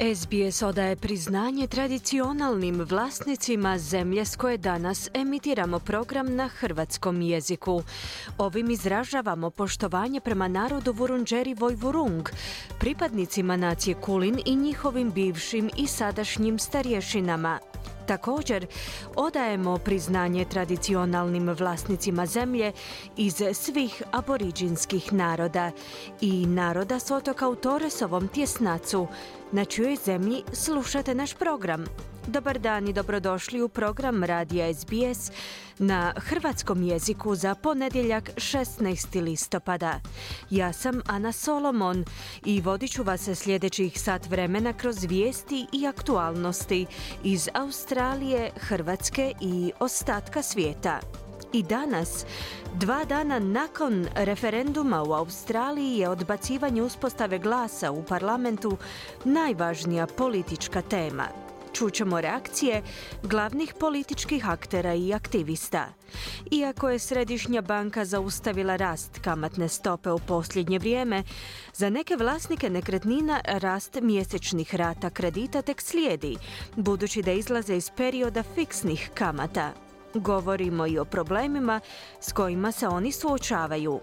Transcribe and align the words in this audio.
SBS 0.00 0.62
odaje 0.62 0.96
priznanje 0.96 1.66
tradicionalnim 1.66 2.86
vlasnicima 2.90 3.78
zemlje 3.78 4.24
s 4.24 4.36
koje 4.36 4.56
danas 4.56 5.10
emitiramo 5.14 5.78
program 5.78 6.34
na 6.36 6.48
hrvatskom 6.48 7.22
jeziku. 7.22 7.82
Ovim 8.38 8.70
izražavamo 8.70 9.50
poštovanje 9.50 10.20
prema 10.20 10.48
narodu 10.48 10.92
Vurunđeri 10.92 11.54
Vojvurung, 11.54 12.28
pripadnicima 12.78 13.56
nacije 13.56 13.94
Kulin 13.94 14.40
i 14.46 14.56
njihovim 14.56 15.10
bivšim 15.10 15.70
i 15.76 15.86
sadašnjim 15.86 16.58
starješinama. 16.58 17.69
Također, 18.10 18.66
odajemo 19.16 19.78
priznanje 19.78 20.44
tradicionalnim 20.44 21.48
vlasnicima 21.48 22.26
zemlje 22.26 22.72
iz 23.16 23.42
svih 23.54 24.02
aboriđinskih 24.12 25.12
naroda 25.12 25.70
i 26.20 26.46
naroda 26.46 26.98
s 26.98 27.10
otoka 27.10 27.48
u 27.48 27.54
Toresovom 27.54 28.28
tjesnacu, 28.28 29.06
na 29.52 29.64
čijoj 29.64 29.96
zemlji 29.96 30.42
slušate 30.52 31.14
naš 31.14 31.34
program. 31.34 31.84
Dobar 32.26 32.58
dan 32.58 32.88
i 32.88 32.92
dobrodošli 32.92 33.62
u 33.62 33.68
program 33.68 34.24
Radija 34.24 34.74
SBS 34.74 35.30
na 35.78 36.12
hrvatskom 36.16 36.82
jeziku 36.82 37.34
za 37.34 37.54
ponedjeljak 37.54 38.30
16. 38.36 39.22
listopada. 39.22 40.00
Ja 40.50 40.72
sam 40.72 41.00
Ana 41.06 41.32
Solomon 41.32 42.04
i 42.44 42.60
vodit 42.60 42.90
ću 42.90 43.02
vas 43.02 43.28
sljedećih 43.34 44.00
sat 44.00 44.30
vremena 44.30 44.72
kroz 44.72 45.04
vijesti 45.04 45.66
i 45.72 45.86
aktualnosti 45.86 46.86
iz 47.24 47.48
Australije, 47.54 48.50
Hrvatske 48.56 49.32
i 49.40 49.72
ostatka 49.78 50.42
svijeta. 50.42 51.00
I 51.52 51.62
danas, 51.62 52.24
dva 52.74 53.04
dana 53.04 53.38
nakon 53.38 54.06
referenduma 54.14 55.02
u 55.02 55.12
Australiji 55.12 55.96
je 55.96 56.08
odbacivanje 56.08 56.82
uspostave 56.82 57.38
glasa 57.38 57.90
u 57.90 58.04
parlamentu 58.04 58.76
najvažnija 59.24 60.06
politička 60.06 60.82
tema. 60.82 61.49
Čućemo 61.72 62.20
reakcije 62.20 62.82
glavnih 63.22 63.74
političkih 63.80 64.48
aktera 64.48 64.94
i 64.94 65.14
aktivista. 65.14 65.86
Iako 66.50 66.90
je 66.90 66.98
Središnja 66.98 67.60
banka 67.60 68.04
zaustavila 68.04 68.76
rast 68.76 69.18
kamatne 69.18 69.68
stope 69.68 70.10
u 70.10 70.18
posljednje 70.18 70.78
vrijeme, 70.78 71.22
za 71.74 71.90
neke 71.90 72.16
vlasnike 72.16 72.70
nekretnina 72.70 73.40
rast 73.44 73.98
mjesečnih 74.02 74.74
rata 74.74 75.10
kredita 75.10 75.62
tek 75.62 75.80
slijedi, 75.80 76.36
budući 76.76 77.22
da 77.22 77.32
izlaze 77.32 77.76
iz 77.76 77.90
perioda 77.96 78.42
fiksnih 78.42 79.10
kamata. 79.14 79.72
Govorimo 80.14 80.86
i 80.86 80.98
o 80.98 81.04
problemima 81.04 81.80
s 82.20 82.32
kojima 82.32 82.72
se 82.72 82.88
oni 82.88 83.12
suočavaju. 83.12 84.00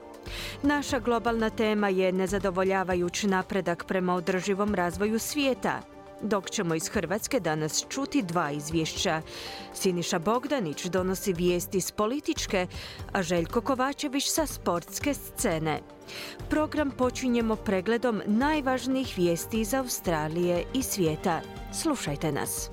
Naša 0.63 0.99
globalna 0.99 1.49
tema 1.49 1.89
je 1.89 2.11
nezadovoljavajući 2.11 3.27
napredak 3.27 3.85
prema 3.87 4.15
održivom 4.15 4.75
razvoju 4.75 5.19
svijeta, 5.19 5.81
dok 6.21 6.49
ćemo 6.49 6.75
iz 6.75 6.87
Hrvatske 6.87 7.39
danas 7.39 7.85
čuti 7.89 8.21
dva 8.21 8.51
izvješća. 8.51 9.21
Siniša 9.73 10.19
Bogdanić 10.19 10.85
donosi 10.85 11.33
vijesti 11.33 11.81
s 11.81 11.91
političke, 11.91 12.67
a 13.11 13.23
Željko 13.23 13.61
Kovačević 13.61 14.25
sa 14.29 14.45
sportske 14.45 15.14
scene. 15.14 15.81
Program 16.49 16.92
počinjemo 16.92 17.55
pregledom 17.55 18.21
najvažnijih 18.25 19.14
vijesti 19.17 19.59
iz 19.59 19.73
Australije 19.73 20.64
i 20.73 20.83
svijeta. 20.83 21.42
Slušajte 21.81 22.31
nas. 22.31 22.69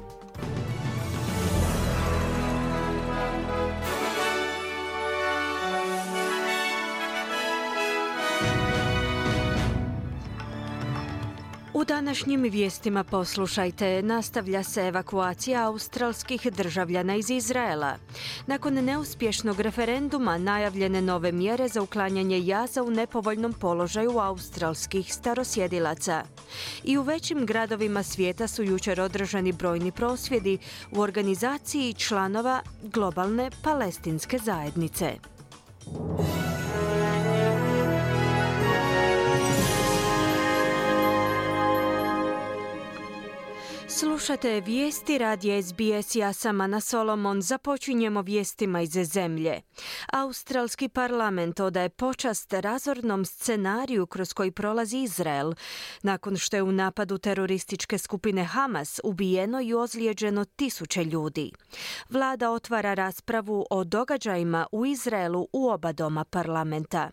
Današnjim 11.89 12.43
vijestima 12.43 13.05
poslušajte, 13.05 14.03
nastavlja 14.03 14.63
se 14.63 14.81
evakuacija 14.81 15.67
australskih 15.67 16.47
državljana 16.53 17.15
iz 17.15 17.31
Izraela. 17.31 17.97
Nakon 18.47 18.75
neuspješnog 18.75 19.61
referenduma 19.61 20.39
najavljene 20.39 21.03
nove 21.03 21.33
mjere 21.33 21.69
za 21.69 21.83
uklanjanje 21.83 22.41
jaza 22.47 22.83
u 22.83 22.91
nepovoljnom 22.91 23.53
položaju 23.53 24.19
australskih 24.19 25.15
starosjedilaca. 25.15 26.23
I 26.85 26.99
u 26.99 27.03
većim 27.03 27.47
gradovima 27.47 28.03
svijeta 28.03 28.49
su 28.49 28.63
jučer 28.63 29.01
održani 29.01 29.53
brojni 29.53 29.93
prosvjedi 29.93 30.59
u 30.91 31.01
organizaciji 31.01 31.95
članova 31.95 32.61
globalne 32.83 33.51
palestinske 33.63 34.39
zajednice. 34.39 35.15
Slušate 43.99 44.61
vijesti 44.61 45.19
radija 45.19 45.63
SBS, 45.63 46.15
ja 46.15 46.33
sam 46.33 46.61
Ana 46.61 46.81
Solomon, 46.81 47.43
započinjemo 47.43 48.23
vijestima 48.23 48.81
iz 48.81 48.91
zemlje. 48.91 49.61
Australski 50.13 50.89
parlament 50.89 51.61
odaje 51.61 51.89
počast 51.89 52.53
razornom 52.53 53.25
scenariju 53.25 54.07
kroz 54.07 54.33
koji 54.33 54.51
prolazi 54.51 54.99
Izrael, 54.99 55.55
nakon 56.03 56.37
što 56.37 56.57
je 56.57 56.63
u 56.63 56.73
napadu 56.73 57.19
terorističke 57.19 57.99
skupine 57.99 58.45
Hamas 58.45 59.01
ubijeno 59.05 59.61
i 59.61 59.75
ozlijeđeno 59.75 60.45
tisuće 60.45 61.05
ljudi. 61.05 61.53
Vlada 62.09 62.51
otvara 62.51 62.95
raspravu 62.95 63.67
o 63.71 63.85
događajima 63.85 64.67
u 64.73 64.87
Izraelu 64.87 65.49
u 65.53 65.69
oba 65.69 65.93
doma 65.93 66.25
parlamenta. 66.25 67.11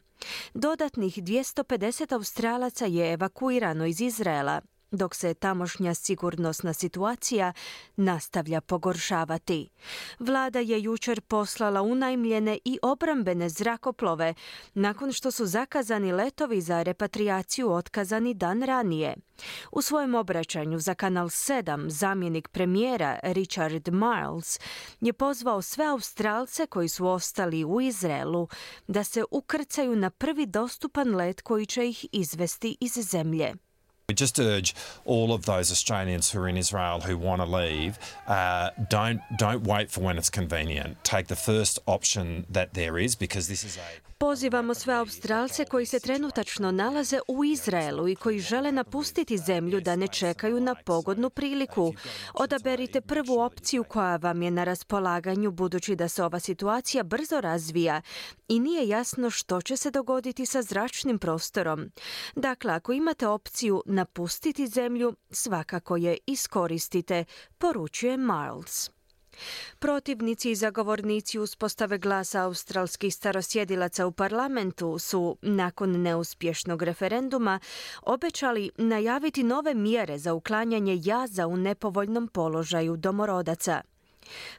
Dodatnih 0.54 1.18
250 1.18 2.14
Australaca 2.14 2.86
je 2.86 3.14
evakuirano 3.14 3.86
iz 3.86 4.02
Izraela, 4.02 4.62
dok 4.92 5.16
se 5.16 5.34
tamošnja 5.34 5.94
sigurnosna 5.94 6.74
situacija 6.74 7.54
nastavlja 7.96 8.62
pogoršavati. 8.62 9.70
Vlada 10.20 10.60
je 10.60 10.82
jučer 10.82 11.22
poslala 11.22 11.82
unajmljene 11.82 12.58
i 12.66 12.80
obrambene 12.82 13.50
zrakoplove 13.50 14.34
nakon 14.74 15.12
što 15.12 15.32
su 15.32 15.46
zakazani 15.46 16.12
letovi 16.12 16.62
za 16.62 16.84
repatriaciju 16.84 17.72
otkazani 17.72 18.34
dan 18.34 18.64
ranije. 18.64 19.16
U 19.72 19.82
svojem 19.82 20.16
obraćanju 20.16 20.80
za 20.80 20.94
Kanal 20.94 21.28
7 21.28 21.90
zamjenik 21.90 22.48
premijera 22.48 23.20
Richard 23.24 23.90
Miles 23.94 24.60
je 25.02 25.14
pozvao 25.14 25.62
sve 25.62 25.86
Australce 25.86 26.68
koji 26.68 26.90
su 26.90 27.08
ostali 27.08 27.66
u 27.66 27.82
Izraelu 27.82 28.48
da 28.88 29.04
se 29.04 29.24
ukrcaju 29.32 29.96
na 29.96 30.10
prvi 30.10 30.46
dostupan 30.46 31.16
let 31.16 31.42
koji 31.42 31.66
će 31.66 31.90
ih 31.90 32.06
izvesti 32.12 32.78
iz 32.80 32.94
zemlje. 32.94 33.54
We 34.12 34.16
just 34.16 34.38
urge 34.42 34.76
all 35.06 35.34
of 35.34 35.46
those 35.46 35.72
Australians 35.72 36.32
who 36.32 36.42
are 36.42 36.48
in 36.50 36.58
Israel 36.58 37.00
who 37.00 37.18
want 37.18 37.42
to 37.42 37.48
leave, 37.48 37.98
uh, 38.28 38.72
don't 38.90 39.22
don't 39.38 39.64
wait 39.64 39.90
for 39.90 40.02
when 40.02 40.18
it's 40.18 40.30
convenient. 40.30 41.02
Take 41.06 41.28
the 41.28 41.38
first 41.38 41.80
option 41.88 42.46
that 42.50 42.74
there 42.74 42.98
is 42.98 43.16
because 43.16 43.48
this 43.48 43.64
is 43.64 43.78
a 43.78 44.11
Pozivamo 44.22 44.74
sve 44.74 44.94
Australce 44.94 45.66
koji 45.66 45.86
se 45.86 46.00
trenutačno 46.00 46.72
nalaze 46.72 47.20
u 47.28 47.46
Izraelu 47.46 48.08
i 48.08 48.16
koji 48.16 48.40
žele 48.40 48.72
napustiti 48.72 49.38
zemlju 49.38 49.82
da 49.82 49.96
ne 49.96 50.08
čekaju 50.08 50.60
na 50.60 50.76
pogodnu 50.76 51.30
priliku. 51.30 51.94
Odaberite 52.34 53.02
prvu 53.02 53.40
opciju 53.40 53.84
koja 53.84 54.16
vam 54.16 54.42
je 54.42 54.52
na 54.52 54.64
raspolaganju 54.64 55.52
budući 55.52 55.96
da 55.96 56.08
se 56.08 56.24
ova 56.24 56.40
situacija 56.40 57.04
brzo 57.04 57.42
razvija 57.42 58.02
i 58.48 58.60
nije 58.60 58.88
jasno 58.88 59.30
što 59.30 59.62
će 59.62 59.78
se 59.78 59.92
dogoditi 59.92 60.46
sa 60.46 60.62
zračnim 60.62 61.20
prostorom. 61.20 61.92
Dakle, 62.36 62.74
ako 62.74 62.94
imate 62.94 63.28
opciju 63.28 63.84
napustiti 63.86 64.68
zemlju, 64.68 65.16
svakako 65.30 65.98
je 65.98 66.18
iskoristite, 66.26 67.26
poručuje 67.58 68.18
Miles. 68.18 69.01
Protivnici 69.80 70.52
i 70.52 70.56
zagovornici 70.56 71.40
uspostave 71.40 71.98
glasa 71.98 72.44
australskih 72.44 73.16
starosjedilaca 73.16 74.06
u 74.06 74.12
parlamentu 74.12 75.00
su, 75.00 75.38
nakon 75.42 76.02
neuspješnog 76.02 76.84
referenduma, 76.84 77.60
obećali 78.02 78.72
najaviti 78.78 79.44
nove 79.44 79.74
mjere 79.74 80.18
za 80.18 80.34
uklanjanje 80.34 81.00
jaza 81.04 81.48
u 81.48 81.58
nepovoljnom 81.58 82.28
položaju 82.28 82.98
domorodaca. 82.98 83.82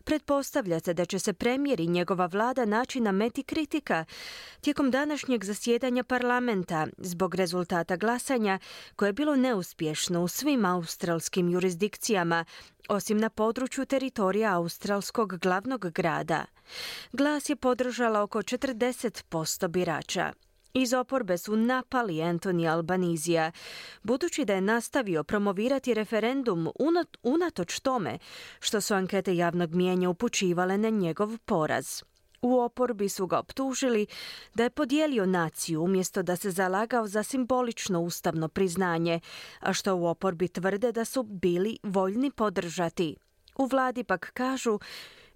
Pretpostavlja 0.04 0.80
se 0.80 0.94
da 0.94 1.04
će 1.04 1.18
se 1.18 1.32
premijer 1.32 1.80
i 1.80 1.86
njegova 1.86 2.26
vlada 2.26 2.64
naći 2.64 3.00
na 3.00 3.12
meti 3.12 3.42
kritika 3.42 4.04
tijekom 4.60 4.90
današnjeg 4.90 5.44
zasjedanja 5.44 6.04
parlamenta 6.04 6.86
zbog 6.98 7.34
rezultata 7.34 7.96
glasanja 7.96 8.58
koje 8.96 9.08
je 9.08 9.12
bilo 9.12 9.36
neuspješno 9.36 10.22
u 10.22 10.28
svim 10.28 10.64
australskim 10.64 11.48
jurisdikcijama, 11.48 12.44
osim 12.88 13.18
na 13.18 13.30
području 13.30 13.86
teritorija 13.86 14.56
australskog 14.56 15.38
glavnog 15.38 15.90
grada. 15.90 16.44
Glas 17.12 17.48
je 17.48 17.56
podržala 17.56 18.22
oko 18.22 18.38
40% 18.38 19.68
birača. 19.68 20.32
Iz 20.74 20.92
oporbe 20.92 21.38
su 21.38 21.56
napali 21.56 22.22
Antoni 22.22 22.68
Albanizija, 22.68 23.52
budući 24.02 24.44
da 24.44 24.54
je 24.54 24.60
nastavio 24.60 25.24
promovirati 25.24 25.94
referendum 25.94 26.68
unatoč 27.22 27.80
tome 27.80 28.18
što 28.60 28.80
su 28.80 28.94
ankete 28.94 29.36
javnog 29.36 29.74
mijenja 29.74 30.10
upućivale 30.10 30.78
na 30.78 30.88
njegov 30.88 31.38
poraz. 31.44 32.02
U 32.42 32.60
oporbi 32.60 33.08
su 33.08 33.26
ga 33.26 33.38
optužili 33.38 34.06
da 34.54 34.62
je 34.62 34.70
podijelio 34.70 35.26
naciju 35.26 35.82
umjesto 35.82 36.22
da 36.22 36.36
se 36.36 36.50
zalagao 36.50 37.06
za 37.06 37.22
simbolično 37.22 38.00
ustavno 38.00 38.48
priznanje, 38.48 39.20
a 39.60 39.72
što 39.72 39.94
u 39.96 40.06
oporbi 40.06 40.48
tvrde 40.48 40.92
da 40.92 41.04
su 41.04 41.22
bili 41.22 41.78
voljni 41.82 42.30
podržati. 42.30 43.16
U 43.58 43.66
vladi 43.66 44.04
pak 44.04 44.30
kažu 44.34 44.78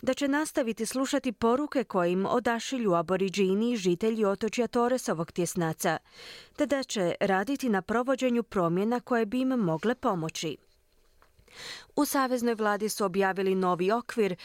da 0.02 0.14
će 0.14 0.28
nastaviti 0.28 0.87
slušati 0.87 1.32
poruke 1.32 1.84
kojim 1.84 2.26
odašilju 2.26 2.94
aboriđini 2.94 3.72
i 3.72 3.76
žitelji 3.76 4.25
otočja 4.25 4.66
Toresovog 4.66 5.32
tjesnaca, 5.32 5.98
te 6.56 6.66
da 6.66 6.82
će 6.82 7.14
raditi 7.20 7.69
na 7.69 7.82
provođenju 7.82 8.43
promjena 8.43 9.00
koje 9.00 9.26
bi 9.26 9.40
im 9.40 9.48
mogle 9.48 9.94
pomoći. 9.94 10.56
U 11.96 12.04
Saveznoj 12.04 12.54
vladi 12.54 12.88
su 12.88 13.04
objavili 13.04 13.54
novi 13.54 13.90
okvir 13.90 14.37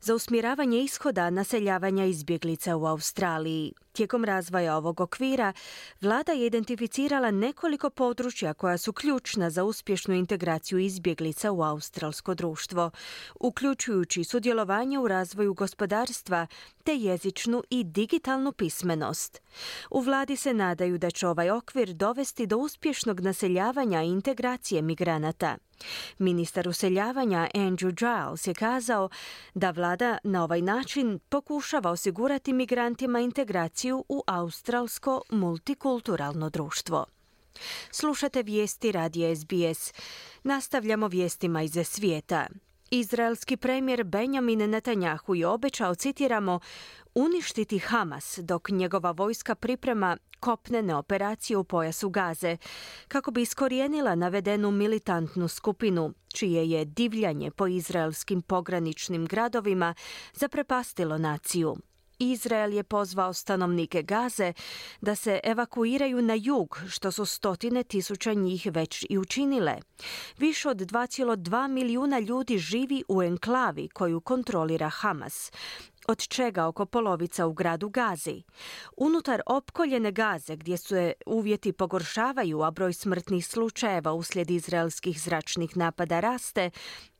za 0.00 0.14
usmjeravanje 0.14 0.80
ishoda 0.80 1.30
naseljavanja 1.30 2.04
izbjeglica 2.04 2.76
u 2.76 2.86
Australiji. 2.86 3.72
Tijekom 3.92 4.24
razvoja 4.24 4.76
ovog 4.76 5.00
okvira, 5.00 5.52
vlada 6.00 6.32
je 6.32 6.46
identificirala 6.46 7.30
nekoliko 7.30 7.90
područja 7.90 8.54
koja 8.54 8.78
su 8.78 8.92
ključna 8.92 9.50
za 9.50 9.64
uspješnu 9.64 10.14
integraciju 10.14 10.78
izbjeglica 10.78 11.52
u 11.52 11.62
australsko 11.62 12.34
društvo, 12.34 12.90
uključujući 13.40 14.24
sudjelovanje 14.24 14.98
u 14.98 15.08
razvoju 15.08 15.54
gospodarstva 15.54 16.46
te 16.84 16.96
jezičnu 16.96 17.62
i 17.70 17.84
digitalnu 17.84 18.52
pismenost. 18.52 19.42
U 19.90 20.00
vladi 20.00 20.36
se 20.36 20.54
nadaju 20.54 20.98
da 20.98 21.10
će 21.10 21.28
ovaj 21.28 21.50
okvir 21.50 21.92
dovesti 21.92 22.46
do 22.46 22.56
uspješnog 22.56 23.20
naseljavanja 23.20 24.02
i 24.02 24.08
integracije 24.08 24.82
migranata. 24.82 25.56
Ministar 26.18 26.68
useljavanja 26.68 26.97
Andrew 27.54 27.92
Giles 27.92 28.46
je 28.46 28.54
kazao 28.54 29.08
da 29.54 29.70
vlada 29.70 30.18
na 30.24 30.44
ovaj 30.44 30.62
način 30.62 31.18
pokušava 31.28 31.90
osigurati 31.90 32.52
migrantima 32.52 33.20
integraciju 33.20 34.04
u 34.08 34.22
australsko 34.26 35.22
multikulturalno 35.30 36.50
društvo. 36.50 37.06
Slušate 37.90 38.42
vijesti 38.42 38.92
radija 38.92 39.36
SBS. 39.36 39.92
Nastavljamo 40.42 41.08
vijestima 41.08 41.62
iz 41.62 41.78
svijeta. 41.84 42.46
Izraelski 42.90 43.56
premijer 43.56 44.04
Benjamin 44.04 44.70
Netanjahu 44.70 45.34
je 45.34 45.46
obećao, 45.46 45.94
citiramo, 45.94 46.60
uništiti 47.14 47.78
Hamas 47.78 48.38
dok 48.42 48.68
njegova 48.70 49.10
vojska 49.10 49.54
priprema 49.54 50.16
kopnene 50.40 50.94
operacije 50.94 51.56
u 51.56 51.64
pojasu 51.64 52.10
Gaze 52.10 52.56
kako 53.08 53.30
bi 53.30 53.42
iskorijenila 53.42 54.14
navedenu 54.14 54.70
militantnu 54.70 55.48
skupinu 55.48 56.14
čije 56.34 56.70
je 56.70 56.84
divljanje 56.84 57.50
po 57.50 57.66
izraelskim 57.66 58.42
pograničnim 58.42 59.26
gradovima 59.26 59.94
zaprepastilo 60.34 61.18
naciju. 61.18 61.76
Izrael 62.18 62.74
je 62.74 62.82
pozvao 62.82 63.32
stanovnike 63.32 64.02
Gaze 64.02 64.52
da 65.00 65.14
se 65.14 65.40
evakuiraju 65.44 66.22
na 66.22 66.34
jug, 66.34 66.80
što 66.88 67.12
su 67.12 67.26
stotine 67.26 67.82
tisuća 67.82 68.32
njih 68.32 68.66
već 68.70 69.06
i 69.10 69.18
učinile. 69.18 69.76
Više 70.38 70.68
od 70.68 70.76
2,2 70.76 71.68
milijuna 71.68 72.18
ljudi 72.18 72.58
živi 72.58 73.04
u 73.08 73.22
enklavi 73.22 73.88
koju 73.88 74.20
kontrolira 74.20 74.88
Hamas, 74.88 75.52
od 76.08 76.28
čega 76.28 76.66
oko 76.66 76.86
polovica 76.86 77.46
u 77.46 77.52
gradu 77.52 77.88
Gazi. 77.88 78.42
Unutar 78.96 79.40
opkoljene 79.46 80.12
Gaze, 80.12 80.56
gdje 80.56 80.76
se 80.76 81.12
uvjeti 81.26 81.72
pogoršavaju, 81.72 82.62
a 82.62 82.70
broj 82.70 82.92
smrtnih 82.92 83.46
slučajeva 83.46 84.12
uslijed 84.12 84.50
izraelskih 84.50 85.20
zračnih 85.20 85.76
napada 85.76 86.20
raste, 86.20 86.70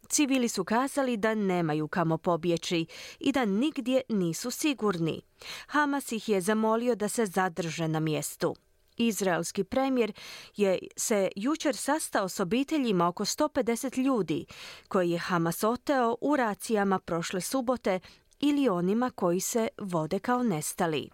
Civili 0.09 0.49
su 0.49 0.65
kazali 0.65 1.17
da 1.17 1.35
nemaju 1.35 1.89
kamo 1.89 2.19
pobjeći 2.19 2.87
i 3.21 3.33
da 3.33 3.45
nigdje 3.45 4.01
nisu 4.09 4.51
sigurni. 4.51 5.23
Hamas 5.67 6.13
ih 6.13 6.29
je 6.29 6.41
zamolio 6.41 6.95
da 6.95 7.09
se 7.09 7.27
zadrže 7.27 7.89
na 7.89 8.01
mjestu. 8.01 8.57
Izraelski 8.97 9.65
premijer 9.65 10.13
je 10.57 10.79
se 10.97 11.29
jučer 11.37 11.77
sastao 11.77 12.29
s 12.29 12.41
obiteljima 12.41 13.09
oko 13.09 13.25
150 13.25 13.99
ljudi 13.99 14.47
koji 14.89 15.11
je 15.11 15.19
Hamas 15.19 15.65
oteo 15.65 16.17
u 16.21 16.37
racijama 16.37 16.99
prošle 16.99 17.41
subote 17.41 18.01
ili 18.41 18.69
onima 18.69 19.11
koji 19.11 19.41
se 19.41 19.69
vode 19.79 20.19
kao 20.19 20.43
nestali. 20.43 21.11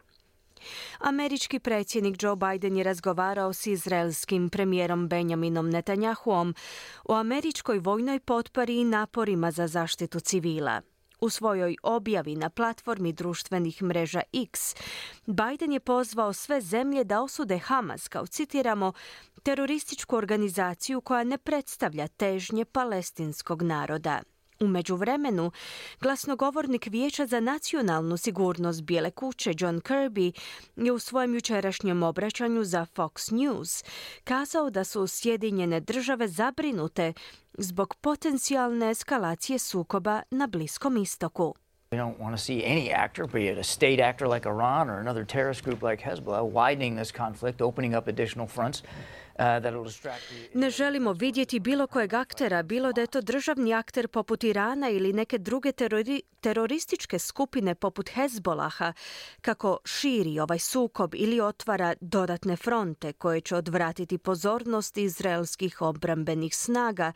Američki 0.98 1.58
predsjednik 1.58 2.22
Joe 2.22 2.36
Biden 2.36 2.76
je 2.76 2.84
razgovarao 2.84 3.52
s 3.52 3.66
izraelskim 3.66 4.48
premijerom 4.48 5.08
Benjaminom 5.08 5.70
Netanjahuom 5.70 6.54
o 7.04 7.14
američkoj 7.14 7.78
vojnoj 7.78 8.20
potpori 8.20 8.80
i 8.80 8.84
naporima 8.84 9.50
za 9.50 9.66
zaštitu 9.66 10.20
civila. 10.20 10.82
U 11.20 11.30
svojoj 11.30 11.76
objavi 11.82 12.36
na 12.36 12.50
platformi 12.50 13.12
društvenih 13.12 13.82
mreža 13.82 14.20
X, 14.32 14.74
Biden 15.26 15.72
je 15.72 15.80
pozvao 15.80 16.32
sve 16.32 16.60
zemlje 16.60 17.04
da 17.04 17.22
osude 17.22 17.58
Hamas, 17.58 18.08
kao 18.08 18.26
citiramo, 18.26 18.92
terorističku 19.42 20.16
organizaciju 20.16 21.00
koja 21.00 21.24
ne 21.24 21.38
predstavlja 21.38 22.08
težnje 22.08 22.64
palestinskog 22.64 23.62
naroda. 23.62 24.22
U 24.60 24.66
međuvremenu, 24.66 25.50
glasnogovornik 26.00 26.86
Vijeća 26.86 27.26
za 27.26 27.40
nacionalnu 27.40 28.16
sigurnost 28.16 28.82
Bijele 28.82 29.10
kuće 29.10 29.52
John 29.58 29.80
Kirby 29.80 30.32
je 30.76 30.92
u 30.92 30.98
svojem 30.98 31.34
jučerašnjem 31.34 32.02
obraćanju 32.02 32.64
za 32.64 32.86
Fox 32.96 33.32
News 33.32 33.84
kazao 34.24 34.70
da 34.70 34.84
su 34.84 35.06
Sjedinjene 35.06 35.80
države 35.80 36.28
zabrinute 36.28 37.12
zbog 37.58 37.94
potencijalne 37.94 38.90
eskalacije 38.90 39.58
sukoba 39.58 40.22
na 40.30 40.46
Bliskom 40.46 40.96
istoku. 40.96 41.54
We 41.90 41.98
don't 41.98 42.18
want 42.18 42.30
to 42.30 42.38
see 42.38 42.64
any 42.64 42.90
actor, 43.04 43.26
be 43.26 43.52
it 43.52 43.58
a 43.58 43.62
state 43.62 44.00
actor 44.00 44.28
like 44.28 44.48
Iran 44.48 44.90
or 44.90 44.98
another 44.98 45.26
terrorist 45.26 45.64
group 45.64 45.82
like 45.82 46.02
Hezbollah, 46.02 46.52
widening 46.52 46.96
this 46.96 47.12
conflict, 47.12 47.60
opening 47.60 47.94
up 47.98 48.08
additional 48.08 48.48
fronts. 48.48 48.82
Ne 50.54 50.70
želimo 50.70 51.12
vidjeti 51.12 51.60
bilo 51.60 51.86
kojeg 51.86 52.14
aktera, 52.14 52.62
bilo 52.62 52.92
da 52.92 53.00
je 53.00 53.06
to 53.06 53.20
državni 53.20 53.74
akter 53.74 54.08
poput 54.08 54.44
Irana 54.44 54.88
ili 54.88 55.12
neke 55.12 55.38
druge 55.38 55.72
terorističke 56.40 57.18
skupine 57.18 57.74
poput 57.74 58.10
Hezbolaha, 58.10 58.92
kako 59.40 59.78
širi 59.84 60.38
ovaj 60.40 60.58
sukob 60.58 61.14
ili 61.14 61.40
otvara 61.40 61.94
dodatne 62.00 62.56
fronte 62.56 63.12
koje 63.12 63.40
će 63.40 63.56
odvratiti 63.56 64.18
pozornost 64.18 64.96
izraelskih 64.96 65.82
obrambenih 65.82 66.56
snaga 66.56 67.12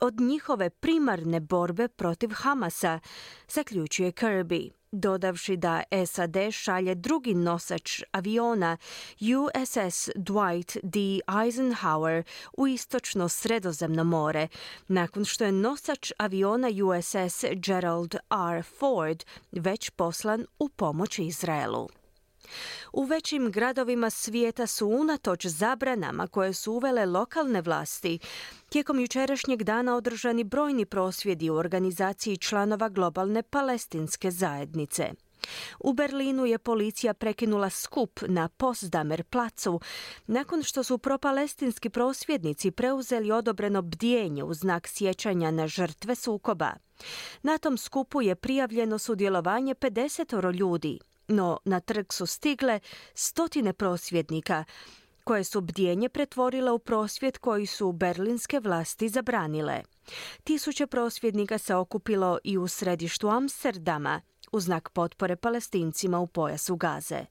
od 0.00 0.20
njihove 0.20 0.70
primarne 0.70 1.40
borbe 1.40 1.88
protiv 1.88 2.30
Hamasa, 2.34 3.00
zaključuje 3.48 4.12
Kirby 4.12 4.70
dodavši 4.92 5.56
da 5.56 5.82
SAD 6.06 6.36
šalje 6.50 6.94
drugi 6.94 7.34
nosač 7.34 8.02
aviona 8.12 8.76
USS 9.20 10.08
Dwight 10.16 10.78
D. 10.82 11.20
Eisenhower 11.44 12.22
u 12.56 12.66
istočno 12.66 13.28
sredozemno 13.28 14.04
more, 14.04 14.48
nakon 14.88 15.24
što 15.24 15.44
je 15.44 15.52
nosač 15.52 16.12
aviona 16.18 16.68
USS 16.68 17.44
Gerald 17.54 18.14
R. 18.54 18.62
Ford 18.62 19.24
već 19.52 19.90
poslan 19.90 20.46
u 20.58 20.68
pomoć 20.68 21.18
Izraelu. 21.18 21.99
U 22.92 23.04
većim 23.04 23.50
gradovima 23.50 24.10
svijeta 24.10 24.66
su 24.66 24.88
unatoč 24.88 25.46
zabranama 25.46 26.26
koje 26.26 26.52
su 26.52 26.72
uvele 26.72 27.06
lokalne 27.06 27.60
vlasti, 27.60 28.18
tijekom 28.68 29.00
jučerašnjeg 29.00 29.62
dana 29.62 29.96
održani 29.96 30.44
brojni 30.44 30.84
prosvjedi 30.84 31.50
u 31.50 31.54
organizaciji 31.54 32.36
članova 32.36 32.88
globalne 32.88 33.42
palestinske 33.42 34.30
zajednice. 34.30 35.10
U 35.80 35.92
Berlinu 35.92 36.46
je 36.46 36.58
policija 36.58 37.14
prekinula 37.14 37.70
skup 37.70 38.20
na 38.28 38.48
Postdamer 38.48 39.24
placu 39.24 39.80
nakon 40.26 40.62
što 40.62 40.82
su 40.82 40.98
propalestinski 40.98 41.90
prosvjednici 41.90 42.70
preuzeli 42.70 43.32
odobreno 43.32 43.82
bdjenje 43.82 44.44
u 44.44 44.54
znak 44.54 44.88
sjećanja 44.88 45.50
na 45.50 45.68
žrtve 45.68 46.14
sukoba. 46.14 46.72
Na 47.42 47.58
tom 47.58 47.78
skupu 47.78 48.22
je 48.22 48.34
prijavljeno 48.34 48.98
sudjelovanje 48.98 49.74
50 49.74 50.54
ljudi, 50.58 50.98
no 51.30 51.58
na 51.64 51.80
trg 51.80 52.12
su 52.12 52.26
stigle 52.26 52.80
stotine 53.14 53.72
prosvjednika, 53.72 54.64
koje 55.24 55.44
su 55.44 55.60
bdjenje 55.60 56.08
pretvorile 56.08 56.70
u 56.70 56.78
prosvjed 56.78 57.38
koji 57.38 57.66
su 57.66 57.92
berlinske 57.92 58.60
vlasti 58.60 59.08
zabranile. 59.08 59.82
Tisuće 60.44 60.86
prosvjednika 60.86 61.58
se 61.58 61.74
okupilo 61.74 62.38
i 62.44 62.58
u 62.58 62.68
središtu 62.68 63.28
Amsterdama, 63.28 64.20
u 64.52 64.60
znak 64.60 64.88
potpore 64.88 65.36
palestincima 65.36 66.18
u 66.18 66.26
pojasu 66.26 66.76
Gaze. 66.76 67.24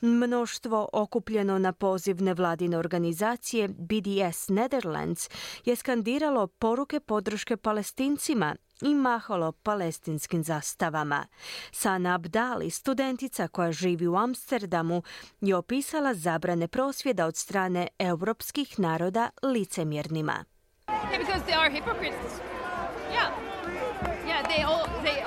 Mnoštvo 0.00 0.88
okupljeno 0.92 1.58
na 1.58 1.72
poziv 1.72 2.22
nevladine 2.22 2.78
organizacije 2.78 3.68
BDS 3.68 4.48
Netherlands 4.48 5.30
je 5.64 5.76
skandiralo 5.76 6.46
poruke 6.46 7.00
podrške 7.00 7.56
palestincima 7.56 8.56
i 8.82 8.94
mahalo 8.94 9.52
palestinskim 9.52 10.44
zastavama. 10.44 11.26
Sana 11.72 12.14
Abdali, 12.14 12.70
studentica 12.70 13.48
koja 13.48 13.72
živi 13.72 14.06
u 14.06 14.16
Amsterdamu, 14.16 15.02
je 15.40 15.56
opisala 15.56 16.14
zabrane 16.14 16.68
prosvjeda 16.68 17.26
od 17.26 17.36
strane 17.36 17.88
europskih 17.98 18.78
naroda 18.78 19.30
licemjernima. 19.42 20.44
Yeah, 20.88 21.18
because 21.18 21.42
they 21.46 21.54
are 21.54 21.70
hypocrites. 21.70 22.40
Yeah. 23.12 23.30
Yeah, 24.26 24.42
they, 24.42 24.62
all, 24.62 24.86
they 25.02 25.25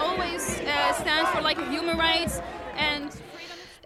always 1.00 1.08
stand 1.08 1.28
for 1.28 1.42
like 1.42 1.60
human 1.78 1.98
rights 1.98 2.40
and 2.78 3.12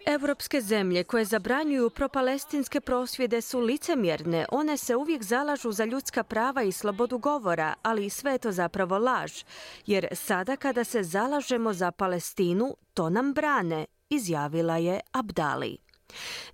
Europske 0.05 0.62
zemlje 0.62 1.03
koje 1.03 1.25
zabranjuju 1.25 1.89
propalestinske 1.89 2.82
prosvjede 2.82 3.41
su 3.41 3.60
licemjerne. 3.60 4.46
One 4.51 4.77
se 4.77 4.96
uvijek 4.96 5.24
zalažu 5.24 5.72
za 5.72 5.86
ljudska 5.86 6.24
prava 6.24 6.63
i 6.63 6.72
slobodu 6.72 7.17
govora, 7.17 7.74
ali 7.82 8.10
sve 8.10 8.32
je 8.32 8.38
to 8.38 8.51
zapravo 8.51 8.98
laž. 8.98 9.43
Jer 9.86 10.08
sada 10.12 10.55
kada 10.55 10.84
se 10.84 11.03
zalažemo 11.03 11.74
za 11.74 11.91
Palestinu, 11.91 12.75
to 12.93 13.10
nam 13.10 13.34
brane, 13.34 13.86
izjavila 14.10 14.77
je 14.77 15.00
Abdali. 15.12 15.77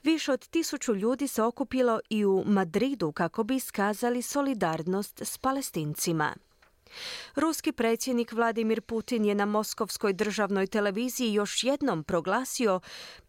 Više 0.03 0.31
od 0.31 0.47
tisuću 0.47 0.95
ljudi 0.95 1.27
se 1.27 1.43
okupilo 1.43 1.99
i 2.09 2.25
u 2.25 2.43
Madridu 2.45 3.11
kako 3.11 3.43
bi 3.43 3.55
iskazali 3.55 4.21
solidarnost 4.21 5.21
s 5.21 5.37
palestincima. 5.37 6.35
Ruski 7.35 7.71
predsjednik 7.71 8.31
Vladimir 8.31 8.81
Putin 8.81 9.25
je 9.25 9.35
na 9.35 9.45
Moskovskoj 9.45 10.13
državnoj 10.13 10.67
televiziji 10.67 11.33
još 11.33 11.63
jednom 11.63 12.03
proglasio 12.03 12.79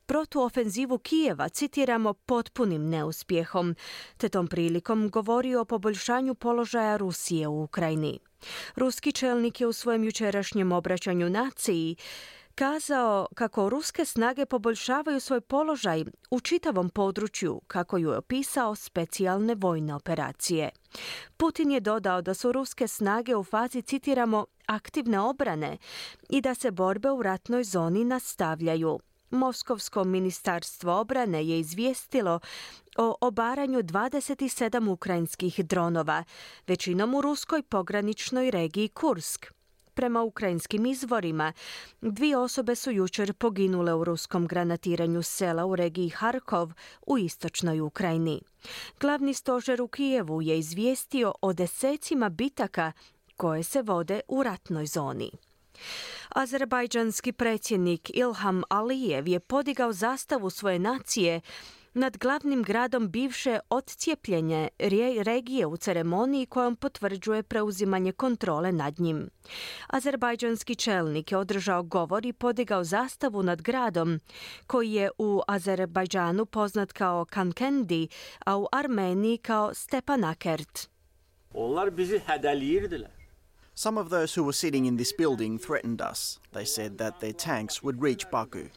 protuofenzivu 0.06 0.98
Kijeva, 0.98 1.48
citiramo, 1.48 2.12
potpunim 2.14 2.88
neuspjehom, 2.88 3.76
te 4.16 4.28
tom 4.28 4.48
prilikom 4.48 5.08
govorio 5.10 5.60
o 5.60 5.64
poboljšanju 5.64 6.34
položaja 6.34 6.96
Rusije 6.96 7.48
u 7.48 7.62
Ukrajini. 7.62 8.18
Ruski 8.76 9.12
čelnik 9.12 9.60
je 9.60 9.66
u 9.66 9.72
svojem 9.72 10.04
jučerašnjem 10.04 10.72
obraćanju 10.72 11.30
naciji 11.30 11.96
kazao 12.60 13.26
kako 13.34 13.68
ruske 13.68 14.04
snage 14.04 14.46
poboljšavaju 14.46 15.20
svoj 15.20 15.40
položaj 15.40 16.04
u 16.30 16.40
čitavom 16.40 16.90
području, 16.90 17.60
kako 17.66 17.98
ju 17.98 18.10
je 18.10 18.16
opisao 18.16 18.74
specijalne 18.74 19.54
vojne 19.54 19.94
operacije. 19.94 20.70
Putin 21.36 21.70
je 21.70 21.80
dodao 21.80 22.22
da 22.22 22.34
su 22.34 22.52
ruske 22.52 22.88
snage 22.88 23.36
u 23.36 23.44
fazi, 23.44 23.82
citiramo, 23.82 24.46
aktivne 24.66 25.20
obrane 25.20 25.76
i 26.28 26.40
da 26.40 26.54
se 26.54 26.70
borbe 26.70 27.10
u 27.10 27.22
ratnoj 27.22 27.64
zoni 27.64 28.04
nastavljaju. 28.04 29.00
Moskovsko 29.30 30.04
ministarstvo 30.04 31.00
obrane 31.00 31.44
je 31.46 31.60
izvijestilo 31.60 32.40
o 32.98 33.14
obaranju 33.20 33.82
27 33.82 34.90
ukrajinskih 34.90 35.64
dronova, 35.66 36.24
većinom 36.66 37.14
u 37.14 37.20
ruskoj 37.20 37.62
pograničnoj 37.62 38.50
regiji 38.50 38.88
Kursk. 38.88 39.59
Prema 40.00 40.22
ukrajinskim 40.22 40.86
izvorima, 40.86 41.52
dvije 42.00 42.36
osobe 42.36 42.74
su 42.74 42.90
jučer 42.90 43.34
poginule 43.34 43.94
u 43.94 44.04
ruskom 44.04 44.46
granatiranju 44.46 45.22
sela 45.22 45.66
u 45.66 45.76
regiji 45.76 46.08
Harkov 46.08 46.72
u 47.06 47.18
istočnoj 47.18 47.80
Ukrajini. 47.80 48.40
Glavni 49.00 49.34
stožer 49.34 49.82
u 49.82 49.88
Kijevu 49.88 50.42
je 50.42 50.58
izvijestio 50.58 51.34
o 51.42 51.52
desecima 51.52 52.28
bitaka 52.28 52.92
koje 53.36 53.62
se 53.62 53.82
vode 53.82 54.20
u 54.28 54.42
ratnoj 54.42 54.86
zoni. 54.86 55.30
Azerbajdžanski 56.28 57.32
predsjednik 57.32 58.10
Ilham 58.14 58.62
Alijev 58.68 59.28
je 59.28 59.40
podigao 59.40 59.92
zastavu 59.92 60.50
svoje 60.50 60.78
nacije 60.78 61.40
nad 61.94 62.18
glavnim 62.18 62.62
gradom 62.62 63.10
bivše 63.10 63.58
odcijepljenje 63.70 64.68
regije 65.22 65.66
u 65.66 65.76
ceremoniji 65.76 66.46
kojom 66.46 66.76
potvrđuje 66.76 67.42
preuzimanje 67.42 68.12
kontrole 68.12 68.72
nad 68.72 69.00
njim. 69.00 69.30
Azerbajdžanski 69.86 70.74
čelnik 70.74 71.32
je 71.32 71.38
održao 71.38 71.82
govor 71.82 72.26
i 72.26 72.32
podigao 72.32 72.84
zastavu 72.84 73.42
nad 73.42 73.62
gradom 73.62 74.20
koji 74.66 74.92
je 74.92 75.10
u 75.18 75.40
Azerbajdžanu 75.48 76.46
poznat 76.46 76.92
kao 76.92 77.24
Kankendi, 77.24 78.08
a 78.44 78.56
u 78.56 78.66
Armeniji 78.72 79.38
kao 79.38 79.74
Stepanakert. 79.74 80.88
Onlar 81.54 81.90
bizi 81.90 82.20
Some 83.74 84.00
of 84.00 84.10
those 84.10 84.40
who 84.40 84.44
were 84.44 84.52
sitting 84.52 84.86
in 84.86 84.96
this 84.96 85.12
building 85.18 85.60
threatened 85.60 86.00
us. 86.12 86.40
They 86.52 86.66
said 86.66 86.98
that 86.98 87.20
their 87.20 87.32
tanks 87.32 87.82
would 87.82 88.02
reach 88.02 88.30
Baku. 88.30 88.68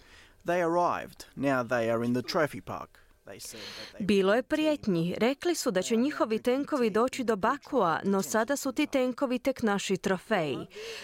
They 0.46 0.62
arrived. 0.62 1.26
Now 1.36 1.64
they 1.64 1.92
are 1.92 2.06
in 2.06 2.14
the 2.14 2.22
trophy 2.22 2.62
park. 2.62 3.03
Bilo 4.00 4.34
je 4.34 4.44
prijetnji. 4.44 5.16
Rekli 5.18 5.56
su 5.56 5.72
da 5.72 5.82
će 5.82 5.96
njihovi 5.96 6.40
tenkovi 6.40 6.90
doći 6.90 7.24
do 7.24 7.36
Bakua, 7.36 8.00
no 8.04 8.22
sada 8.22 8.56
su 8.56 8.72
ti 8.72 8.88
tenkovi 8.88 9.40
tek 9.40 9.62
naši 9.62 9.98
trofeji. 9.98 10.58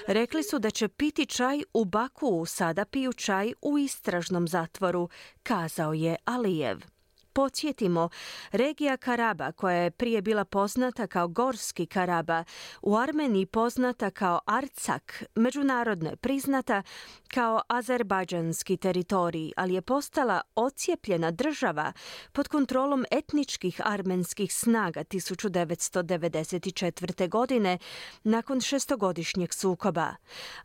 Rekli 0.07 0.43
su 0.43 0.59
da 0.59 0.69
će 0.69 0.87
piti 0.87 1.25
čaj 1.25 1.61
u 1.73 1.85
Bakuu, 1.85 2.45
sada 2.45 2.85
piju 2.85 3.13
čaj 3.13 3.53
u 3.61 3.77
istražnom 3.77 4.47
zatvoru, 4.47 5.09
kazao 5.43 5.93
je 5.93 6.15
Alijev. 6.25 6.98
Podsjetimo, 7.39 8.09
regija 8.51 8.97
Karaba, 8.97 9.51
koja 9.51 9.75
je 9.75 9.91
prije 9.91 10.21
bila 10.21 10.45
poznata 10.45 11.07
kao 11.07 11.27
Gorski 11.27 11.85
Karaba, 11.85 12.43
u 12.81 12.97
Armeniji 12.97 13.45
poznata 13.45 14.11
kao 14.11 14.39
Arcak, 14.45 15.23
međunarodno 15.35 16.09
je 16.09 16.15
priznata 16.15 16.83
kao 17.27 17.61
azerbajdžanski 17.67 18.77
teritorij, 18.77 19.51
ali 19.57 19.73
je 19.73 19.81
postala 19.81 20.41
ocijepljena 20.55 21.31
država 21.31 21.93
pod 22.31 22.47
kontrolom 22.47 23.05
etničkih 23.11 23.81
armenskih 23.83 24.53
snaga 24.53 25.03
1994. 25.03 27.29
godine 27.29 27.77
nakon 28.23 28.61
šestogodišnjeg 28.61 29.53
sukoba. 29.53 30.15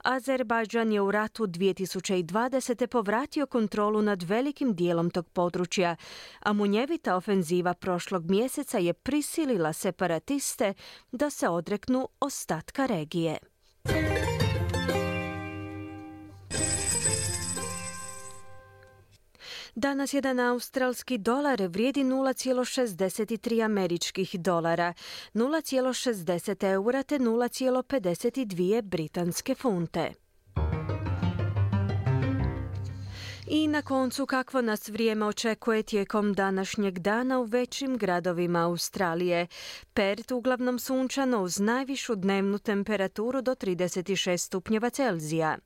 Azerbajdžan 0.05 0.93
je 0.93 1.01
u 1.01 1.11
ratu 1.11 1.47
2020. 1.47 2.87
povratio 2.87 3.47
kontrolu 3.47 4.03
nad 4.03 4.23
velikim 4.23 4.75
dijelom 4.75 5.11
tog 5.11 5.29
područja, 5.29 5.97
a 6.41 6.53
munjevita 6.65 7.17
ofenziva 7.17 7.75
prošlog 7.75 8.31
mjeseca 8.31 8.79
je 8.79 8.93
prisilila 8.93 9.73
separatiste 9.73 10.75
da 11.13 11.31
se 11.31 11.49
odreknu 11.49 12.09
ostatka 12.21 12.87
regije. 12.87 13.39
Danas 19.75 20.15
jedan 20.15 20.41
australski 20.41 21.19
dolar 21.19 21.63
vrijedi 21.63 22.05
0,63 22.05 23.65
američkih 23.65 24.41
dolara, 24.41 24.95
0,60 25.35 26.73
eura 26.73 27.03
te 27.03 27.19
0,52 27.19 28.83
britanske 28.83 29.55
funte. 29.55 30.24
I 33.47 33.69
na 33.69 33.83
koncu 33.83 34.27
kakvo 34.27 34.61
nas 34.61 34.89
vrijeme 34.89 35.27
očekuje 35.27 35.83
tijekom 35.83 36.33
današnjeg 36.33 36.99
dana 36.99 37.39
u 37.39 37.45
većim 37.45 37.99
gradovima 37.99 38.65
Australije. 38.65 39.47
Perth 39.95 40.33
uglavnom 40.33 40.79
sunčano 40.79 41.43
uz 41.43 41.61
najvišu 41.61 42.15
dnevnu 42.15 42.59
temperaturu 42.59 43.43
do 43.43 43.55
36 43.55 44.37
stupnjeva 44.37 44.91
Celzija. 44.91 45.59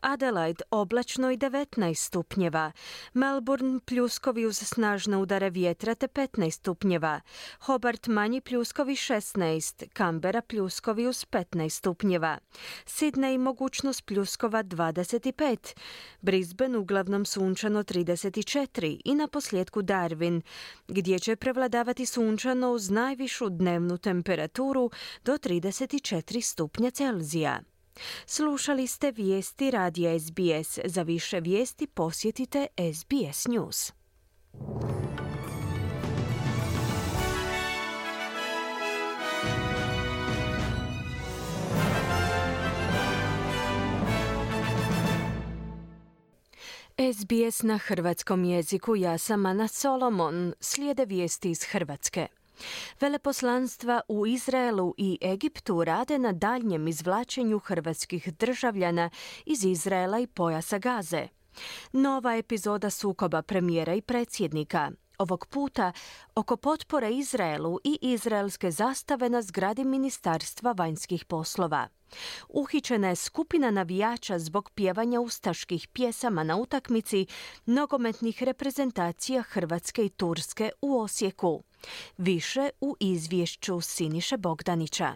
Adelaide 0.00 0.64
oblačno 0.70 1.30
i 1.30 1.36
19 1.36 1.94
stupnjeva. 1.94 2.72
Melbourne 3.14 3.80
pljuskovi 3.84 4.46
uz 4.46 4.58
snažne 4.58 5.16
udare 5.16 5.50
vjetra 5.50 5.94
te 5.94 6.08
15 6.08 6.50
stupnjeva. 6.50 7.20
Hobart 7.60 8.06
manji 8.06 8.40
pljuskovi 8.40 8.92
16. 8.92 9.88
Canberra 9.96 10.42
pljuskovi 10.42 11.06
uz 11.06 11.26
15 11.26 11.68
stupnjeva. 11.68 12.38
Sydney 12.86 13.38
mogućnost 13.38 14.06
pljuskova 14.06 14.62
25. 14.64 15.74
Brisbane 16.20 16.78
uglavnom 16.78 17.21
sunčano 17.24 17.82
34 17.82 19.00
i 19.04 19.14
na 19.14 19.28
posljedku 19.28 19.82
Darwin, 19.82 20.40
gdje 20.88 21.18
će 21.18 21.36
prevladavati 21.36 22.06
sunčano 22.06 22.70
uz 22.70 22.90
najvišu 22.90 23.48
dnevnu 23.48 23.98
temperaturu 23.98 24.90
do 25.24 25.32
34 25.32 26.40
stupnja 26.40 26.90
Celzija. 26.90 27.60
Slušali 28.26 28.86
ste 28.86 29.10
vijesti 29.10 29.70
radija 29.70 30.20
SBS. 30.20 30.78
Za 30.84 31.02
više 31.02 31.40
vijesti 31.40 31.86
posjetite 31.86 32.66
SBS 32.94 33.46
News. 33.46 33.92
SBS 46.96 47.62
na 47.62 47.78
hrvatskom 47.78 48.44
jeziku 48.44 48.96
ja 48.96 49.18
sam 49.18 49.46
Ana 49.46 49.68
Solomon. 49.68 50.54
Slijede 50.60 51.04
vijesti 51.04 51.50
iz 51.50 51.64
Hrvatske. 51.64 52.26
Veleposlanstva 53.00 54.00
u 54.08 54.26
Izraelu 54.26 54.94
i 54.96 55.18
Egiptu 55.22 55.84
rade 55.84 56.18
na 56.18 56.32
daljnjem 56.32 56.88
izvlačenju 56.88 57.58
hrvatskih 57.58 58.32
državljana 58.38 59.10
iz 59.46 59.64
Izraela 59.64 60.18
i 60.18 60.26
pojasa 60.26 60.78
Gaze. 60.78 61.28
Nova 61.92 62.36
epizoda 62.36 62.90
sukoba 62.90 63.42
premijera 63.42 63.94
i 63.94 64.00
predsjednika. 64.00 64.90
Ovog 65.22 65.46
puta 65.46 65.92
oko 66.34 66.56
potpore 66.56 67.10
Izraelu 67.10 67.78
i 67.84 67.98
izraelske 68.00 68.70
zastave 68.70 69.28
na 69.28 69.42
zgradi 69.42 69.84
Ministarstva 69.84 70.72
vanjskih 70.72 71.24
poslova. 71.24 71.88
Uhićena 72.48 73.08
je 73.08 73.16
skupina 73.16 73.70
navijača 73.70 74.38
zbog 74.38 74.70
pjevanja 74.74 75.20
ustaških 75.20 75.88
pjesama 75.88 76.44
na 76.44 76.56
utakmici 76.56 77.26
nogometnih 77.66 78.42
reprezentacija 78.42 79.42
Hrvatske 79.42 80.04
i 80.04 80.08
Turske 80.08 80.70
u 80.80 80.98
Osijeku. 81.00 81.62
Više 82.16 82.70
u 82.80 82.96
izvješću 83.00 83.80
Siniše 83.80 84.36
Bogdanića. 84.36 85.14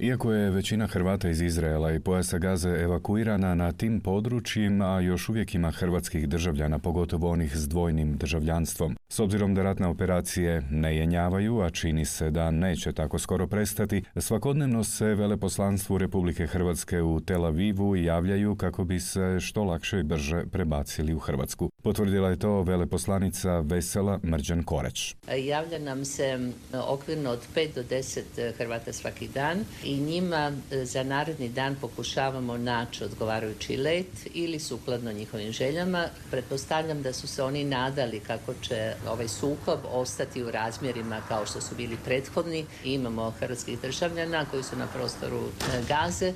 Iako 0.00 0.32
je 0.32 0.50
većina 0.50 0.86
Hrvata 0.86 1.28
iz 1.28 1.40
Izraela 1.40 1.92
i 1.92 2.00
pojasa 2.00 2.38
Gaze 2.38 2.68
evakuirana 2.68 3.54
na 3.54 3.72
tim 3.72 4.00
područjima, 4.00 5.00
još 5.00 5.28
uvijek 5.28 5.54
ima 5.54 5.70
hrvatskih 5.70 6.28
državljana, 6.28 6.78
pogotovo 6.78 7.30
onih 7.30 7.56
s 7.56 7.68
dvojnim 7.68 8.16
državljanstvom. 8.16 8.96
S 9.08 9.20
obzirom 9.20 9.54
da 9.54 9.62
ratne 9.62 9.86
operacije 9.86 10.62
ne 10.70 10.96
jenjavaju, 10.96 11.60
a 11.60 11.70
čini 11.70 12.04
se 12.04 12.30
da 12.30 12.50
neće 12.50 12.92
tako 12.92 13.18
skoro 13.18 13.46
prestati, 13.46 14.02
svakodnevno 14.16 14.84
se 14.84 15.04
veleposlanstvu 15.04 15.98
Republike 15.98 16.46
Hrvatske 16.46 17.02
u 17.02 17.20
Tel 17.20 17.44
Avivu 17.44 17.96
javljaju 17.96 18.56
kako 18.56 18.84
bi 18.84 19.00
se 19.00 19.36
što 19.40 19.64
lakše 19.64 20.00
i 20.00 20.02
brže 20.02 20.44
prebacili 20.52 21.14
u 21.14 21.18
Hrvatsku. 21.18 21.70
Potvrdila 21.82 22.30
je 22.30 22.38
to 22.38 22.62
veleposlanica 22.62 23.60
Vesela 23.60 24.20
Mrđan 24.24 24.62
Koreć. 24.62 25.14
Javlja 25.38 25.78
nam 25.78 26.04
se 26.04 26.52
okvirno 26.88 27.30
od 27.30 27.40
5 27.54 27.74
do 27.74 27.82
10 27.82 28.52
Hrvata 28.58 28.92
svaki 28.92 29.28
dan 29.28 29.64
i 29.88 29.96
njima 29.96 30.52
e, 30.70 30.84
za 30.84 31.02
naredni 31.02 31.48
dan 31.48 31.76
pokušavamo 31.80 32.56
naći 32.56 33.04
odgovarajući 33.04 33.76
let 33.76 34.26
ili 34.34 34.60
sukladno 34.60 35.12
njihovim 35.12 35.52
željama. 35.52 36.08
Pretpostavljam 36.30 37.02
da 37.02 37.12
su 37.12 37.26
se 37.26 37.42
oni 37.42 37.64
nadali 37.64 38.20
kako 38.20 38.54
će 38.62 38.94
ovaj 39.08 39.28
sukob 39.28 39.78
ostati 39.90 40.42
u 40.42 40.50
razmjerima 40.50 41.20
kao 41.28 41.46
što 41.46 41.60
su 41.60 41.74
bili 41.74 41.96
prethodni. 42.04 42.66
Imamo 42.84 43.30
hrvatskih 43.30 43.80
državljana 43.80 44.44
koji 44.44 44.62
su 44.62 44.76
na 44.76 44.86
prostoru 44.86 45.38
e, 45.38 45.82
Gaze. 45.88 46.32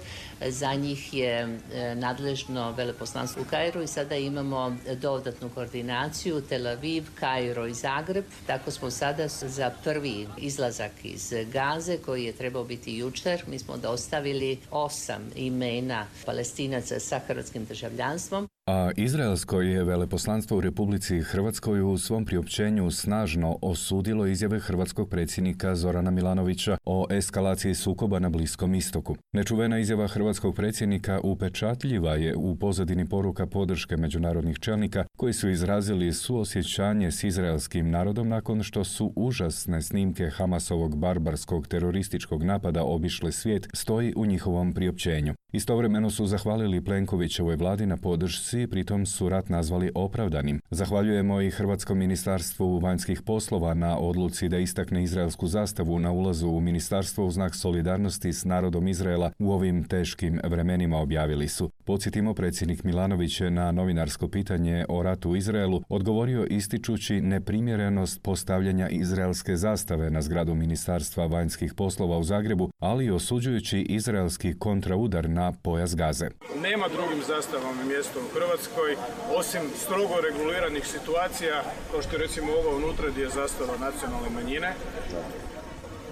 Za 0.48 0.74
njih 0.74 1.14
je 1.14 1.58
e, 1.74 1.94
nadležno 1.94 2.72
veleposlanstvo 2.72 3.42
u 3.42 3.50
Kairu 3.50 3.82
i 3.82 3.86
sada 3.86 4.16
imamo 4.16 4.76
dodatnu 5.00 5.50
koordinaciju 5.54 6.40
Tel 6.40 6.66
Aviv, 6.66 7.04
Kairo 7.14 7.66
i 7.66 7.74
Zagreb. 7.74 8.24
Tako 8.46 8.70
smo 8.70 8.90
sada 8.90 9.28
za 9.28 9.70
prvi 9.84 10.26
izlazak 10.38 10.92
iz 11.02 11.32
Gaze 11.52 11.96
koji 11.96 12.24
je 12.24 12.32
trebao 12.32 12.64
biti 12.64 12.96
jučer 12.96 13.42
mi 13.46 13.58
smo 13.58 13.76
dostavili 13.76 14.58
osam 14.70 15.30
imena 15.36 16.06
palestinaca 16.26 17.00
sa 17.00 17.20
hrvatskim 17.26 17.64
državljanstvom. 17.64 18.48
A 18.66 18.90
Izraelsko 18.96 19.60
je 19.60 19.84
veleposlanstvo 19.84 20.56
u 20.56 20.60
Republici 20.60 21.20
Hrvatskoj 21.20 21.80
u 21.80 21.98
svom 21.98 22.24
priopćenju 22.24 22.90
snažno 22.90 23.58
osudilo 23.62 24.26
izjave 24.26 24.58
hrvatskog 24.58 25.08
predsjednika 25.08 25.74
Zorana 25.76 26.10
Milanovića 26.10 26.78
o 26.84 27.06
eskalaciji 27.10 27.74
sukoba 27.74 28.18
na 28.18 28.28
Bliskom 28.28 28.74
istoku. 28.74 29.16
Nečuvena 29.32 29.78
izjava 29.78 30.08
hrvatskog 30.08 30.54
predsjednika 30.54 31.20
upečatljiva 31.22 32.14
je 32.14 32.36
u 32.36 32.56
pozadini 32.56 33.08
poruka 33.08 33.46
podrške 33.46 33.96
međunarodnih 33.96 34.58
čelnika 34.58 35.04
koji 35.16 35.32
su 35.32 35.50
izrazili 35.50 36.12
suosjećanje 36.12 37.10
s 37.10 37.24
izraelskim 37.24 37.90
narodom 37.90 38.28
nakon 38.28 38.62
što 38.62 38.84
su 38.84 39.12
užasne 39.16 39.82
snimke 39.82 40.30
Hamasovog 40.30 40.96
barbarskog 40.96 41.68
terorističkog 41.68 42.42
napada 42.42 42.82
obišle 42.82 43.32
svijet 43.32 43.68
stoji 43.74 44.12
u 44.16 44.26
njihovom 44.26 44.72
priopćenju. 44.72 45.34
Istovremeno 45.54 46.10
su 46.10 46.26
zahvalili 46.26 46.84
Plenkovićevoj 46.84 47.56
vladi 47.56 47.86
na 47.86 47.96
podršci, 47.96 48.66
pritom 48.66 49.06
su 49.06 49.28
rat 49.28 49.48
nazvali 49.48 49.90
opravdanim. 49.94 50.60
Zahvaljujemo 50.70 51.40
i 51.40 51.50
Hrvatskom 51.50 51.98
ministarstvu 51.98 52.78
vanjskih 52.78 53.22
poslova 53.22 53.74
na 53.74 53.98
odluci 53.98 54.48
da 54.48 54.58
istakne 54.58 55.02
izraelsku 55.02 55.46
zastavu 55.46 55.98
na 55.98 56.12
ulazu 56.12 56.48
u 56.48 56.60
ministarstvo 56.60 57.26
u 57.26 57.30
znak 57.30 57.54
solidarnosti 57.54 58.32
s 58.32 58.44
narodom 58.44 58.88
Izraela 58.88 59.30
u 59.38 59.52
ovim 59.52 59.84
teškim 59.84 60.40
vremenima 60.44 60.98
objavili 60.98 61.48
su. 61.48 61.70
Podsjetimo, 61.84 62.34
predsjednik 62.34 62.84
Milanović 62.84 63.40
je 63.40 63.50
na 63.50 63.72
novinarsko 63.72 64.28
pitanje 64.28 64.84
o 64.88 65.02
ratu 65.02 65.30
u 65.30 65.36
Izraelu 65.36 65.82
odgovorio 65.88 66.44
ističući 66.44 67.20
neprimjerenost 67.20 68.22
postavljanja 68.22 68.88
izraelske 68.88 69.56
zastave 69.56 70.10
na 70.10 70.22
zgradu 70.22 70.54
Ministarstva 70.54 71.26
vanjskih 71.26 71.74
poslova 71.74 72.18
u 72.18 72.24
Zagrebu, 72.24 72.70
ali 72.78 73.10
osuđujući 73.10 73.80
izraelski 73.80 74.58
kontraudar 74.58 75.30
na 75.30 75.52
pojas 75.62 75.96
gaze. 75.96 76.28
Nema 76.62 76.86
drugim 76.88 77.22
zastavama 77.26 77.84
mjesto 77.84 78.18
u 78.20 78.34
Hrvatskoj, 78.34 78.96
osim 79.38 79.62
strogo 79.76 80.14
reguliranih 80.28 80.86
situacija, 80.86 81.62
kao 81.90 82.02
što 82.02 82.16
recimo 82.16 82.52
ova 82.52 82.76
unutra 82.76 83.10
gdje 83.10 83.22
je 83.22 83.28
zastava 83.28 83.78
nacionalne 83.78 84.30
manjine, 84.30 84.74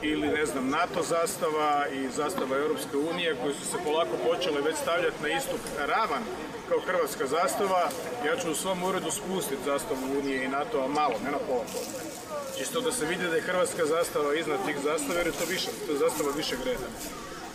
ili 0.02 0.28
ne 0.28 0.46
znam 0.46 0.68
NATO 0.68 1.02
zastava 1.02 1.86
i 1.92 2.08
zastava 2.16 2.56
Europske 2.56 2.96
unije 2.96 3.36
koji 3.42 3.54
su 3.54 3.64
se 3.64 3.76
polako 3.84 4.16
počele 4.28 4.60
već 4.60 4.76
stavljati 4.76 5.22
na 5.22 5.28
istu 5.28 5.56
ravan 5.78 6.22
kao 6.68 6.80
hrvatska 6.80 7.26
zastava. 7.26 7.90
Ja 8.26 8.36
ću 8.36 8.50
u 8.50 8.54
svom 8.54 8.82
uredu 8.82 9.10
spustiti 9.10 9.64
zastavu 9.64 10.00
Unije 10.18 10.44
i 10.44 10.48
NATO-a 10.48 10.88
malo, 10.88 11.14
ne 11.24 11.30
na 11.30 11.38
pola 11.38 11.64
pola. 11.72 12.10
Čisto 12.58 12.80
da 12.80 12.92
se 12.92 13.06
vidi 13.06 13.28
da 13.28 13.36
je 13.36 13.42
hrvatska 13.42 13.86
zastava 13.86 14.34
iznad 14.34 14.66
tih 14.66 14.76
zastava 14.84 15.18
jer 15.18 15.26
je 15.26 15.32
to 15.32 15.44
više, 15.44 15.68
to 15.86 15.92
je 15.92 15.98
zastava 15.98 16.30
više 16.36 16.56
greda. 16.64 16.88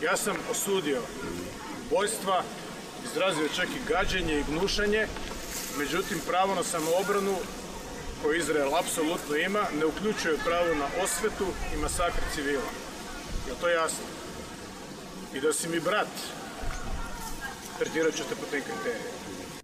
Ja 0.01 0.17
sam 0.17 0.35
osudio 0.51 1.01
ubojstva, 1.85 2.43
izrazio 3.05 3.55
čak 3.55 3.67
i 3.67 3.85
gađenje 3.89 4.39
i 4.39 4.43
gnušanje, 4.51 5.07
međutim 5.77 6.21
pravo 6.27 6.55
na 6.55 6.63
samoobranu 6.63 7.35
koje 8.25 8.39
Izrael 8.39 8.75
apsolutno 8.75 9.35
ima 9.35 9.63
ne 9.79 9.85
uključuje 9.85 10.37
pravo 10.45 10.73
na 10.73 10.87
osvetu 11.03 11.45
i 11.73 11.77
masakr 11.77 12.21
civila. 12.35 12.71
Je 13.47 13.53
to 13.61 13.69
jasno? 13.69 14.05
I 15.33 15.39
da 15.41 15.53
si 15.53 15.69
mi 15.69 15.79
brat, 15.79 16.07
tretirat 17.79 18.15
ću 18.15 18.23
te 18.29 18.35
po 18.35 18.45
tim 18.51 18.61
kriterijima. 18.61 19.09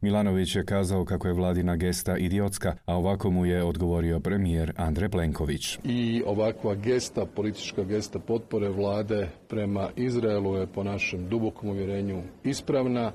Milanović 0.02 0.56
je 0.56 0.66
kazao 0.66 1.06
kako 1.06 1.28
je 1.28 1.34
vladina 1.34 1.76
gesta 1.76 2.18
idiotska, 2.18 2.76
a 2.86 2.96
ovako 2.96 3.30
mu 3.30 3.46
je 3.46 3.64
odgovorio 3.64 4.20
premijer 4.20 4.74
Andre 4.78 5.10
Plenković. 5.10 5.80
I 5.84 6.24
ovakva 6.26 6.76
gesta, 6.76 7.26
politička 7.26 7.84
gesta 7.84 8.20
potpore 8.20 8.70
vlade 8.70 9.30
prema 9.48 9.90
Izraelu 9.96 10.56
je 10.56 10.68
po 10.68 10.84
našem 10.84 11.30
dubokom 11.30 11.70
uvjerenju 11.70 12.22
ispravna. 12.44 13.12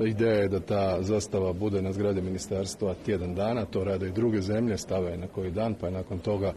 Ideja 0.00 0.34
je 0.34 0.48
da 0.48 0.60
ta 0.60 1.02
zastava 1.02 1.52
bude 1.52 1.82
na 1.82 1.92
zgradi 1.92 2.20
ministarstva 2.22 2.94
tjedan 3.04 3.34
dana, 3.34 3.64
to 3.64 3.84
rade 3.84 4.08
i 4.08 4.12
druge 4.12 4.40
zemlje, 4.40 4.78
stave 4.78 5.16
na 5.16 5.26
koji 5.26 5.50
dan, 5.50 5.74
pa 5.74 5.86
je 5.86 5.92
nakon 5.92 6.18
toga 6.18 6.52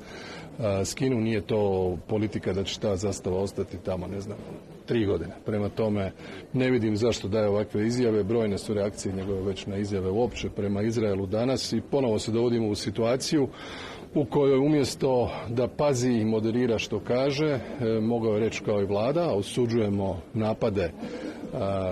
skinu. 0.86 1.22
Nije 1.22 1.42
to 1.42 1.98
politika 2.08 2.54
da 2.54 2.64
će 2.64 2.80
ta 2.80 2.96
zastava 2.96 3.38
ostati 3.38 3.78
tamo, 3.78 4.08
ne 4.08 4.22
znam, 4.22 4.38
tri 4.86 5.06
godine. 5.06 5.32
Prema 5.46 5.70
tome 5.70 6.12
ne 6.54 6.72
vidim 6.72 6.96
zašto 6.98 7.28
daje 7.28 7.50
ovakve 7.50 7.88
izjave. 7.88 8.24
Brojne 8.24 8.58
su 8.58 8.74
reakcije 8.74 9.16
njegove 9.16 9.42
već 9.42 9.66
na 9.66 9.78
izjave 9.78 10.10
uopće 10.10 10.50
prema 10.50 10.82
Izraelu 10.82 11.26
danas 11.26 11.74
i 11.74 11.82
ponovo 11.92 12.20
se 12.20 12.32
dovodimo 12.32 12.68
u 12.68 12.76
situaciju 12.76 13.48
u 14.16 14.26
kojoj 14.26 14.58
umjesto 14.58 15.32
da 15.50 15.68
pazi 15.68 16.12
i 16.12 16.26
moderira 16.26 16.80
što 16.80 17.00
kaže, 17.00 17.48
e, 17.48 17.60
mogao 18.02 18.34
je 18.34 18.40
reći 18.40 18.64
kao 18.64 18.82
i 18.82 18.86
vlada, 18.86 19.34
osuđujemo 19.34 20.22
napade 20.34 20.92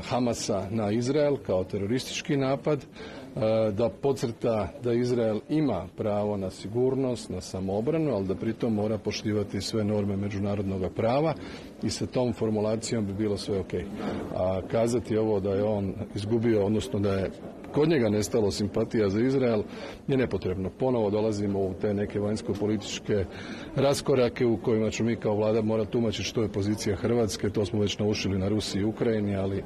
Hamasa 0.03 0.67
na 0.69 0.91
Izrael 0.91 1.37
kao 1.37 1.63
teroristički 1.63 2.37
napad, 2.37 2.85
da 3.73 3.89
podcrta 4.01 4.67
da 4.83 4.93
Izrael 4.93 5.39
ima 5.49 5.87
pravo 5.97 6.37
na 6.37 6.49
sigurnost, 6.49 7.29
na 7.29 7.41
samoobranu, 7.41 8.13
ali 8.15 8.27
da 8.27 8.35
pritom 8.35 8.73
mora 8.73 8.97
poštivati 8.97 9.61
sve 9.61 9.83
norme 9.83 10.17
međunarodnog 10.17 10.93
prava 10.95 11.33
i 11.83 11.89
sa 11.89 12.05
tom 12.05 12.33
formulacijom 12.33 13.05
bi 13.05 13.13
bilo 13.13 13.37
sve 13.37 13.59
ok. 13.59 13.73
A 14.35 14.61
kazati 14.71 15.17
ovo 15.17 15.39
da 15.39 15.49
je 15.49 15.63
on 15.63 15.93
izgubio, 16.15 16.65
odnosno 16.65 16.99
da 16.99 17.13
je 17.13 17.31
kod 17.71 17.89
njega 17.89 18.09
nestalo 18.09 18.51
simpatija 18.51 19.09
za 19.09 19.21
Izrael 19.21 19.63
je 20.07 20.17
nepotrebno. 20.17 20.69
Ponovo 20.79 21.09
dolazimo 21.09 21.59
u 21.59 21.73
te 21.81 21.93
neke 21.93 22.19
vanjsko-političke 22.19 23.25
raskorake 23.75 24.45
u 24.45 24.57
kojima 24.57 24.89
ćemo 24.89 25.09
mi 25.09 25.15
kao 25.15 25.35
vlada 25.35 25.61
morati 25.61 25.91
tumačiti 25.91 26.23
što 26.23 26.41
je 26.41 26.51
pozicija 26.51 26.95
Hrvatske. 26.95 27.49
To 27.49 27.65
smo 27.65 27.81
već 27.81 27.97
naučili 27.97 28.39
na 28.39 28.47
Rusiji 28.47 28.81
i 28.81 28.85
Ukrajini, 28.85 29.35
ali 29.35 29.63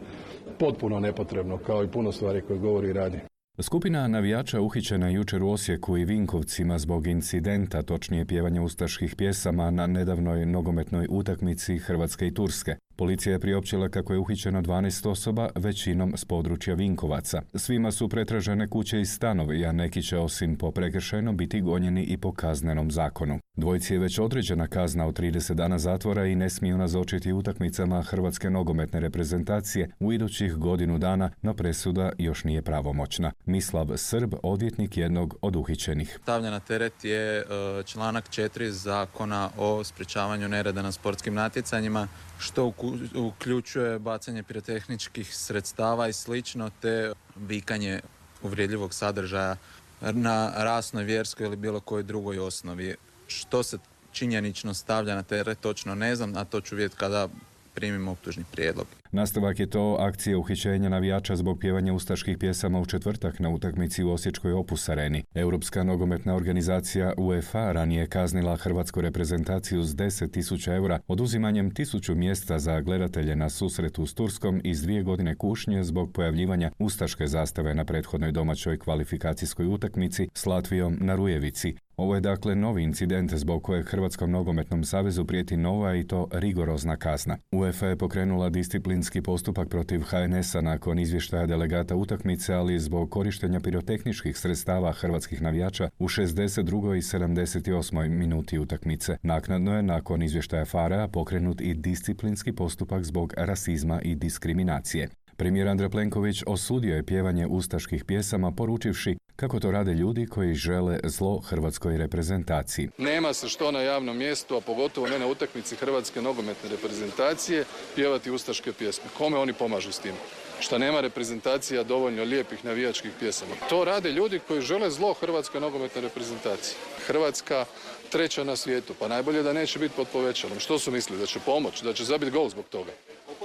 potpuno 0.59 0.99
nepotrebno 0.99 1.57
kao 1.57 1.83
i 1.83 1.91
puno 1.91 2.11
stvari 2.11 2.41
koje 2.41 2.59
govori 2.59 2.89
i 2.89 2.93
radi. 2.93 3.32
Skupina 3.61 4.07
navijača 4.07 4.61
uhićena 4.61 5.09
jučer 5.09 5.43
u 5.43 5.49
Osijeku 5.49 5.97
i 5.97 6.05
Vinkovcima 6.05 6.79
zbog 6.79 7.07
incidenta, 7.07 7.81
točnije 7.81 8.25
pjevanja 8.25 8.61
ustaških 8.61 9.15
pjesama 9.15 9.71
na 9.71 9.87
nedavnoj 9.87 10.45
nogometnoj 10.45 11.07
utakmici 11.09 11.77
Hrvatske 11.77 12.27
i 12.27 12.33
Turske. 12.33 12.75
Policija 12.95 13.33
je 13.33 13.39
priopćila 13.39 13.89
kako 13.89 14.13
je 14.13 14.19
uhićeno 14.19 14.61
12 14.61 15.09
osoba, 15.09 15.49
većinom 15.55 16.13
s 16.17 16.25
područja 16.25 16.73
Vinkovaca. 16.73 17.41
Svima 17.55 17.91
su 17.91 18.09
pretražene 18.09 18.67
kuće 18.67 19.01
i 19.01 19.05
stanovi, 19.05 19.65
a 19.65 19.71
neki 19.71 20.03
će 20.03 20.17
osim 20.17 20.57
po 20.57 20.71
prekršajnom 20.71 21.37
biti 21.37 21.61
gonjeni 21.61 22.03
i 22.03 22.17
po 22.17 22.31
kaznenom 22.31 22.91
zakonu. 22.91 23.39
Dvojci 23.57 23.93
je 23.93 23.99
već 23.99 24.19
određena 24.19 24.67
kazna 24.67 25.07
od 25.07 25.19
30 25.19 25.53
dana 25.53 25.79
zatvora 25.79 26.25
i 26.25 26.35
ne 26.35 26.49
smiju 26.49 26.77
nazočiti 26.77 27.33
utakmicama 27.33 28.01
Hrvatske 28.01 28.49
nogometne 28.49 28.99
reprezentacije 28.99 29.89
u 29.99 30.13
idućih 30.13 30.55
godinu 30.55 30.97
dana, 30.97 31.29
no 31.41 31.53
presuda 31.53 32.11
još 32.17 32.43
nije 32.43 32.61
pravomoćna. 32.61 33.31
Mislav 33.45 33.87
Srb, 33.95 34.33
odvjetnik 34.43 34.97
jednog 34.97 35.35
od 35.41 35.55
uhićenih. 35.55 36.19
Stavlja 36.21 36.51
na 36.51 36.59
teret 36.59 37.03
je 37.03 37.37
e, 37.39 37.43
članak 37.85 38.29
4 38.29 38.69
zakona 38.69 39.49
o 39.57 39.83
sprječavanju 39.83 40.47
nereda 40.47 40.81
na 40.81 40.91
sportskim 40.91 41.33
natjecanjima, 41.33 42.07
što 42.43 42.73
uključuje 43.15 43.99
bacanje 43.99 44.43
pirotehničkih 44.43 45.35
sredstava 45.35 46.07
i 46.07 46.13
slično, 46.13 46.71
te 46.81 47.13
vikanje 47.35 48.01
uvrijedljivog 48.41 48.93
sadržaja 48.93 49.55
na 50.01 50.51
rasnoj, 50.55 51.03
vjerskoj 51.03 51.45
ili 51.45 51.55
bilo 51.55 51.79
kojoj 51.79 52.03
drugoj 52.03 52.39
osnovi. 52.39 52.95
Što 53.27 53.63
se 53.63 53.77
činjenično 54.11 54.73
stavlja 54.73 55.15
na 55.15 55.23
teret, 55.23 55.59
točno 55.59 55.95
ne 55.95 56.15
znam, 56.15 56.37
a 56.37 56.45
to 56.45 56.61
ću 56.61 56.75
vidjeti 56.75 56.95
kada 56.95 57.27
primimo 57.73 58.11
optužni 58.11 58.43
prijedlog. 58.51 58.87
Nastavak 59.11 59.59
je 59.59 59.69
to 59.69 59.97
akcija 59.99 60.37
uhićenja 60.37 60.89
navijača 60.89 61.35
zbog 61.35 61.59
pjevanja 61.59 61.93
ustaških 61.93 62.37
pjesama 62.37 62.79
u 62.79 62.85
četvrtak 62.85 63.39
na 63.39 63.49
utakmici 63.49 64.03
u 64.03 64.11
Osječkoj 64.11 64.51
Opus 64.51 64.89
Areni. 64.89 65.23
Europska 65.35 65.83
nogometna 65.83 66.35
organizacija 66.35 67.13
UEFA 67.17 67.71
ranije 67.71 68.07
kaznila 68.07 68.57
hrvatsku 68.57 69.01
reprezentaciju 69.01 69.83
s 69.83 69.95
10.000 69.95 70.75
eura 70.75 70.99
oduzimanjem 71.07 71.73
tisuću 71.73 72.15
mjesta 72.15 72.59
za 72.59 72.81
gledatelje 72.81 73.35
na 73.35 73.49
susretu 73.49 74.05
s 74.05 74.13
Turskom 74.13 74.61
iz 74.63 74.81
dvije 74.81 75.03
godine 75.03 75.35
kušnje 75.35 75.83
zbog 75.83 76.13
pojavljivanja 76.13 76.71
ustaške 76.79 77.27
zastave 77.27 77.73
na 77.73 77.85
prethodnoj 77.85 78.31
domaćoj 78.31 78.79
kvalifikacijskoj 78.79 79.65
utakmici 79.65 80.29
s 80.33 80.45
Latvijom 80.45 80.97
na 81.01 81.15
Rujevici. 81.15 81.75
Ovo 82.03 82.15
je 82.15 82.21
dakle 82.21 82.55
novi 82.55 82.83
incident 82.83 83.33
zbog 83.33 83.63
kojeg 83.63 83.85
Hrvatskom 83.85 84.31
nogometnom 84.31 84.83
savezu 84.83 85.25
prijeti 85.25 85.57
nova 85.57 85.95
i 85.95 86.03
to 86.03 86.27
rigorozna 86.31 86.95
kazna. 86.95 87.37
UEFA 87.51 87.87
je 87.87 87.97
pokrenula 87.97 88.49
disciplinski 88.49 89.21
postupak 89.21 89.69
protiv 89.69 90.01
HNS-a 90.01 90.61
nakon 90.61 90.99
izvještaja 90.99 91.45
delegata 91.45 91.95
utakmice, 91.95 92.53
ali 92.53 92.79
zbog 92.79 93.11
korištenja 93.11 93.59
pirotehničkih 93.59 94.37
sredstava 94.37 94.91
hrvatskih 94.91 95.41
navijača 95.41 95.89
u 95.99 96.07
62. 96.07 96.97
i 96.97 97.01
78. 97.01 98.09
minuti 98.09 98.59
utakmice. 98.59 99.17
Naknadno 99.21 99.75
je 99.75 99.83
nakon 99.83 100.21
izvještaja 100.21 100.65
FARA 100.65 101.07
pokrenut 101.07 101.61
i 101.61 101.73
disciplinski 101.73 102.51
postupak 102.51 103.03
zbog 103.03 103.33
rasizma 103.37 104.01
i 104.01 104.15
diskriminacije. 104.15 105.09
Premijer 105.37 105.67
Andrej 105.67 105.89
Plenković 105.89 106.43
osudio 106.47 106.95
je 106.95 107.05
pjevanje 107.05 107.47
ustaških 107.47 108.05
pjesama 108.05 108.51
poručivši 108.51 109.17
kako 109.35 109.59
to 109.59 109.71
rade 109.71 109.93
ljudi 109.93 110.25
koji 110.25 110.53
žele 110.53 110.99
zlo 111.03 111.39
hrvatskoj 111.39 111.97
reprezentaciji. 111.97 112.89
Nema 112.97 113.33
se 113.33 113.49
što 113.49 113.71
na 113.71 113.81
javnom 113.81 114.17
mjestu, 114.17 114.55
a 114.55 114.61
pogotovo 114.61 115.07
ne 115.07 115.19
na 115.19 115.27
utakmici 115.27 115.75
hrvatske 115.75 116.21
nogometne 116.21 116.69
reprezentacije, 116.69 117.65
pjevati 117.95 118.31
ustaške 118.31 118.73
pjesme. 118.73 119.05
Kome 119.17 119.37
oni 119.37 119.53
pomažu 119.53 119.91
s 119.91 119.99
tim? 119.99 120.13
Šta 120.59 120.77
nema 120.77 121.01
reprezentacija 121.01 121.83
dovoljno 121.83 122.23
lijepih 122.23 122.65
navijačkih 122.65 123.11
pjesama. 123.19 123.51
To 123.69 123.83
rade 123.85 124.11
ljudi 124.11 124.39
koji 124.47 124.61
žele 124.61 124.91
zlo 124.91 125.13
hrvatskoj 125.13 125.61
nogometnoj 125.61 126.01
reprezentaciji. 126.01 126.75
Hrvatska 127.07 127.65
treća 128.11 128.43
na 128.43 128.55
svijetu, 128.55 128.93
pa 128.99 129.07
najbolje 129.07 129.43
da 129.43 129.53
neće 129.53 129.79
biti 129.79 129.95
pod 129.95 130.07
povećalom. 130.13 130.59
Što 130.59 130.79
su 130.79 130.91
mislili? 130.91 131.19
Da 131.19 131.25
će 131.25 131.39
pomoć? 131.45 131.81
Da 131.81 131.93
će 131.93 132.03
zabiti 132.03 132.31
gol 132.31 132.49
zbog 132.49 132.65
toga? 132.69 132.91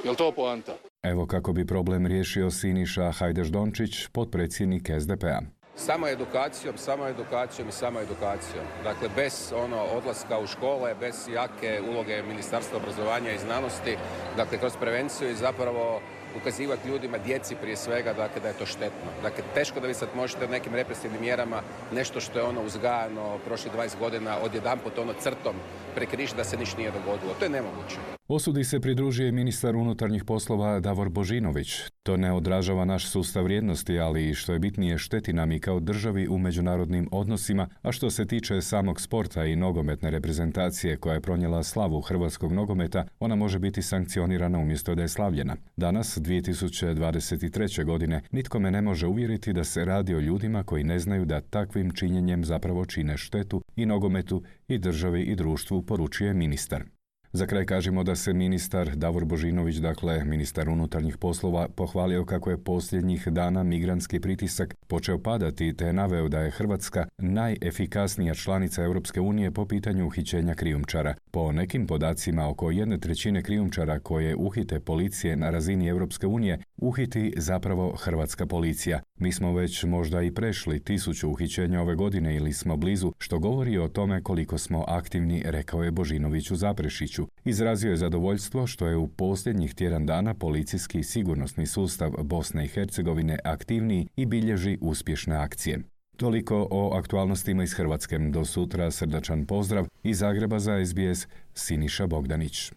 Jel 0.05 0.15
to 0.15 0.33
poanta? 0.33 0.77
Evo 1.03 1.27
kako 1.27 1.53
bi 1.53 1.67
problem 1.67 2.07
riješio 2.07 2.51
Siniša 2.51 3.03
Hajdeš-Dončić, 3.03 4.09
potpredsjednik 4.13 4.91
SDP-a. 5.01 5.58
Samo 5.79 6.09
edukacijom, 6.09 6.79
samo 6.79 7.07
edukacijom 7.07 7.69
i 7.69 7.73
samo 7.73 8.01
edukacijom. 8.01 8.65
Dakle, 8.85 9.09
bez 9.17 9.53
ono 9.57 9.83
odlaska 9.83 10.39
u 10.39 10.47
škole, 10.47 10.95
bez 11.01 11.29
jake 11.29 11.81
uloge 11.91 12.23
Ministarstva 12.23 12.77
obrazovanja 12.79 13.33
i 13.33 13.39
znanosti, 13.39 13.97
dakle, 14.37 14.59
kroz 14.59 14.77
prevenciju 14.81 15.31
i 15.31 15.35
zapravo 15.35 16.01
ukazivati 16.41 16.89
ljudima, 16.89 17.19
djeci 17.19 17.55
prije 17.55 17.77
svega, 17.77 18.13
dakle, 18.13 18.41
da 18.41 18.49
je 18.49 18.59
to 18.59 18.67
štetno. 18.67 19.11
Dakle, 19.23 19.45
teško 19.55 19.81
da 19.81 19.87
vi 19.87 19.95
sad 19.95 20.09
možete 20.17 20.49
nekim 20.49 20.75
represivnim 20.75 21.21
mjerama 21.21 21.63
nešto 21.93 22.21
što 22.21 22.39
je 22.39 22.45
ono 22.45 22.63
uzgajano 22.63 23.39
prošli 23.47 23.71
20 23.77 23.99
godina 23.99 24.37
odjedanput 24.43 24.99
ono 24.99 25.13
crtom 25.13 25.57
prekriš 25.95 26.31
da 26.33 26.45
se 26.45 26.57
ništa 26.57 26.79
nije 26.79 26.91
dogodilo. 26.91 27.35
To 27.39 27.45
je 27.45 27.51
nemoguće. 27.51 28.18
Osudi 28.31 28.65
se 28.65 28.81
pridružuje 28.81 29.33
ministar 29.33 29.77
unutarnjih 29.77 30.25
poslova 30.25 30.81
Davor 30.81 31.09
Božinović. 31.09 31.81
To 32.03 32.17
ne 32.17 32.33
odražava 32.33 32.85
naš 32.85 33.07
sustav 33.11 33.45
vrijednosti, 33.45 33.99
ali 33.99 34.35
što 34.35 34.53
je 34.53 34.59
bitnije 34.59 34.99
šteti 34.99 35.33
nam 35.33 35.53
i 35.53 35.61
kao 35.61 35.81
državi 35.81 36.29
u 36.29 36.39
međunarodnim 36.39 37.09
odnosima, 37.13 37.69
a 37.83 37.93
što 37.93 38.11
se 38.11 38.27
tiče 38.27 38.61
samog 38.61 39.01
sporta 39.01 39.45
i 39.45 39.57
nogometne 39.57 40.11
reprezentacije 40.11 40.97
koja 40.97 41.15
je 41.15 41.21
pronijela 41.21 41.63
slavu 41.63 42.01
hrvatskog 42.01 42.53
nogometa, 42.53 43.07
ona 43.21 43.35
može 43.35 43.59
biti 43.59 43.83
sankcionirana 43.83 44.59
umjesto 44.59 44.95
da 44.95 45.03
je 45.03 45.09
slavljena. 45.09 45.57
Danas, 45.77 46.19
2023. 46.19 47.85
godine, 47.85 48.21
nitko 48.31 48.59
me 48.59 48.71
ne 48.71 48.83
može 48.83 49.07
uvjeriti 49.07 49.53
da 49.53 49.65
se 49.65 49.85
radi 49.85 50.15
o 50.15 50.21
ljudima 50.21 50.63
koji 50.63 50.85
ne 50.85 50.99
znaju 50.99 51.25
da 51.25 51.41
takvim 51.41 51.91
činjenjem 51.91 52.45
zapravo 52.45 52.87
čine 52.87 53.17
štetu 53.17 53.63
i 53.77 53.87
nogometu 53.87 54.43
i 54.69 54.79
državi 54.79 55.23
i 55.23 55.37
društvu, 55.37 55.83
poručuje 55.83 56.35
ministar. 56.35 56.98
Za 57.33 57.47
kraj 57.47 57.65
kažemo 57.65 58.05
da 58.05 58.17
se 58.17 58.33
ministar 58.33 58.97
Davor 58.97 59.25
Božinović, 59.25 59.77
dakle 59.77 60.25
ministar 60.25 60.69
unutarnjih 60.69 61.17
poslova, 61.17 61.69
pohvalio 61.69 62.25
kako 62.25 62.51
je 62.51 62.65
posljednjih 62.65 63.29
dana 63.29 63.63
migrantski 63.63 64.21
pritisak 64.21 64.75
počeo 64.87 65.19
padati 65.19 65.75
te 65.77 65.85
je 65.85 65.93
naveo 65.93 66.29
da 66.29 66.41
je 66.41 66.51
Hrvatska 66.51 67.07
najefikasnija 67.19 68.35
članica 68.35 68.83
Europske 68.83 69.21
unije 69.21 69.51
po 69.51 69.67
pitanju 69.67 70.07
uhićenja 70.07 70.55
krijumčara. 70.55 71.15
Po 71.31 71.53
nekim 71.53 71.87
podacima 71.87 72.49
oko 72.49 72.71
jedne 72.71 72.99
trećine 72.99 73.43
krijumčara 73.43 73.99
koje 73.99 74.37
uhite 74.37 74.81
policije 74.81 75.37
na 75.37 75.51
razini 75.51 75.89
Europske 75.89 76.27
unije 76.27 76.59
uhiti 76.77 77.35
zapravo 77.37 77.97
hrvatska 77.97 78.47
policija. 78.47 79.01
Mi 79.19 79.33
smo 79.33 79.53
već 79.53 79.85
možda 79.85 80.23
i 80.23 80.35
prešli 80.35 80.81
tisuću 80.81 81.31
uhićenja 81.31 81.81
ove 81.81 81.95
godine 81.95 82.37
ili 82.37 82.53
smo 82.53 82.77
blizu, 82.77 83.13
što 83.19 83.39
govori 83.39 83.79
o 83.79 83.89
tome 83.89 84.23
koliko 84.23 84.59
smo 84.59 84.85
aktivni, 84.89 85.43
rekao 85.47 85.85
je 85.85 85.91
Božinović 85.91 86.51
u 86.51 86.57
Zaprešiću. 86.57 87.28
Izrazio 87.45 87.91
je 87.91 87.97
zadovoljstvo 87.97 88.67
što 88.67 88.87
je 88.87 88.97
u 88.97 89.09
posljednjih 89.09 89.75
tjedan 89.75 90.07
dana 90.07 90.35
policijski 90.35 91.03
sigurnosni 91.03 91.67
sustav 91.67 92.11
Bosne 92.23 92.65
i 92.65 92.69
Hercegovine 92.69 93.39
aktivniji 93.45 94.09
i 94.17 94.27
bilježi 94.27 94.79
uspješne 94.81 95.37
akcije. 95.37 95.79
Toliko 96.17 96.69
o 96.71 96.97
aktualnostima 96.97 97.63
iz 97.63 97.75
Hrvatske. 97.75 98.19
Do 98.19 98.45
sutra 98.45 98.91
srdačan 98.91 99.47
pozdrav 99.47 99.87
iz 100.03 100.19
Zagreba 100.19 100.59
za 100.59 100.87
SBS 100.87 101.27
Siniša 101.55 102.07
Bogdanić. 102.07 102.73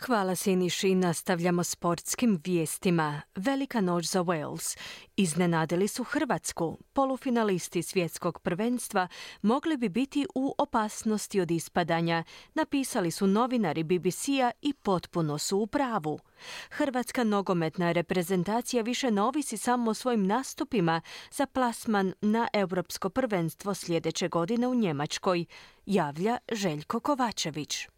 Hvala 0.00 0.36
Siniši. 0.36 0.94
Nastavljamo 0.94 1.64
sportskim 1.64 2.40
vijestima. 2.44 3.22
Velika 3.36 3.80
noć 3.80 4.04
za 4.04 4.20
Wales. 4.20 4.78
Iznenadili 5.16 5.88
su 5.88 6.04
Hrvatsku. 6.04 6.78
Polufinalisti 6.92 7.82
svjetskog 7.82 8.38
prvenstva 8.38 9.08
mogli 9.42 9.76
bi 9.76 9.88
biti 9.88 10.26
u 10.34 10.54
opasnosti 10.58 11.40
od 11.40 11.50
ispadanja. 11.50 12.24
Napisali 12.54 13.10
su 13.10 13.26
novinari 13.26 13.82
BBC-a 13.82 14.50
i 14.62 14.72
potpuno 14.72 15.38
su 15.38 15.58
u 15.58 15.66
pravu. 15.66 16.18
Hrvatska 16.70 17.24
nogometna 17.24 17.92
reprezentacija 17.92 18.82
više 18.82 19.10
ne 19.10 19.22
ovisi 19.22 19.56
samo 19.56 19.90
o 19.90 19.94
svojim 19.94 20.26
nastupima 20.26 21.00
za 21.30 21.46
plasman 21.46 22.14
na 22.20 22.48
europsko 22.52 23.10
prvenstvo 23.10 23.74
sljedeće 23.74 24.28
godine 24.28 24.68
u 24.68 24.74
Njemačkoj, 24.74 25.44
javlja 25.86 26.38
Željko 26.52 27.00
Kovačević. 27.00 27.88